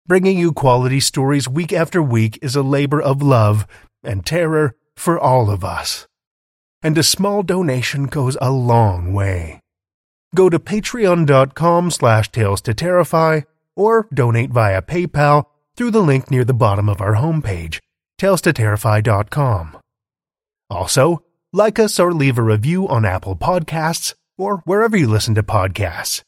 Bringing 0.06 0.38
you 0.38 0.52
quality 0.52 0.98
stories 0.98 1.46
week 1.46 1.72
after 1.72 2.02
week 2.02 2.38
is 2.40 2.56
a 2.56 2.62
labor 2.62 3.00
of 3.00 3.20
love 3.20 3.66
and 4.02 4.24
terror 4.24 4.74
for 4.96 5.18
all 5.20 5.50
of 5.50 5.62
us. 5.62 6.06
And 6.82 6.96
a 6.96 7.02
small 7.02 7.42
donation 7.42 8.06
goes 8.06 8.38
a 8.40 8.50
long 8.50 9.12
way. 9.12 9.60
Go 10.34 10.48
to 10.48 10.58
patreon.com 10.58 11.90
slash 11.90 12.32
tales 12.32 12.62
to 12.62 12.72
terrify 12.72 13.42
or 13.76 14.08
donate 14.12 14.50
via 14.50 14.80
PayPal 14.80 15.44
through 15.76 15.90
the 15.90 16.02
link 16.02 16.30
near 16.30 16.44
the 16.44 16.54
bottom 16.54 16.88
of 16.88 17.00
our 17.00 17.14
homepage, 17.14 17.78
talestoterrify.com. 18.18 19.78
Also, 20.70 21.22
like 21.52 21.78
us 21.78 22.00
or 22.00 22.12
leave 22.12 22.38
a 22.38 22.42
review 22.42 22.88
on 22.88 23.04
Apple 23.04 23.36
Podcasts 23.36 24.14
or 24.38 24.58
wherever 24.64 24.96
you 24.96 25.08
listen 25.08 25.34
to 25.34 25.42
podcasts. 25.42 26.22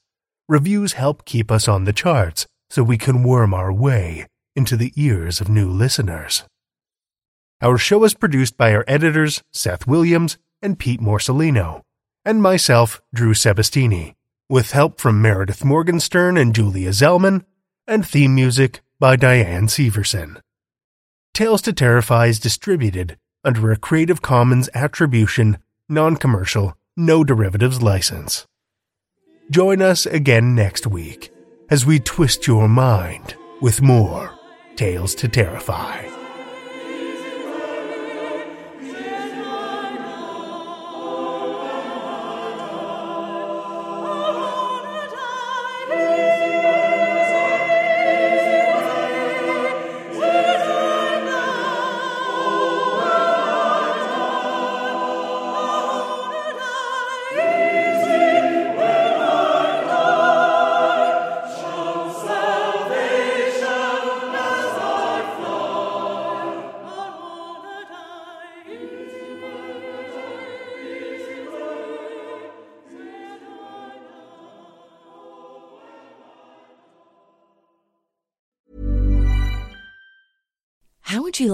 Reviews 0.49 0.93
help 0.93 1.25
keep 1.25 1.51
us 1.51 1.67
on 1.67 1.85
the 1.85 1.93
charts 1.93 2.47
so 2.71 2.85
we 2.85 2.97
can 2.97 3.25
worm 3.25 3.53
our 3.53 3.73
way 3.73 4.27
into 4.55 4.77
the 4.77 4.93
ears 4.95 5.41
of 5.41 5.49
new 5.49 5.69
listeners. 5.69 6.45
Our 7.61 7.77
show 7.77 8.05
is 8.05 8.15
produced 8.15 8.57
by 8.57 8.73
our 8.73 8.85
editors, 8.87 9.43
Seth 9.53 9.89
Williams 9.89 10.39
and 10.63 10.79
Pete 10.79 11.01
Morsellino, 11.01 11.83
and 12.25 12.41
myself, 12.41 13.01
Drew 13.13 13.35
Sebastino, 13.35 14.15
with 14.49 14.71
help 14.71 15.01
from 15.01 15.21
Meredith 15.21 15.65
Morgenstern 15.65 16.37
and 16.37 16.55
Julia 16.55 16.91
Zellman, 16.91 17.45
and 17.89 18.07
theme 18.07 18.35
music 18.35 18.83
by 19.01 19.17
Diane 19.17 19.67
Severson. 19.67 20.41
Tales 21.35 21.63
to 21.63 21.73
Terrify 21.73 22.27
is 22.27 22.39
distributed 22.39 23.19
under 23.43 23.73
a 23.73 23.77
Creative 23.77 24.23
Commons 24.23 24.71
Attribution, 24.75 25.59
Non 25.89 26.17
Commercial, 26.17 26.77
No 26.97 27.25
Derivatives 27.25 27.83
license. 27.83 28.47
Join 29.51 29.81
us 29.81 30.07
again 30.07 30.57
next 30.57 30.89
week 30.89 31.31
as 31.71 31.87
we 31.87 32.01
twist 32.01 32.49
your 32.49 32.69
mind 32.69 33.37
with 33.61 33.81
more 33.81 34.35
Tales 34.75 35.15
to 35.17 35.29
Terrify. 35.29 36.16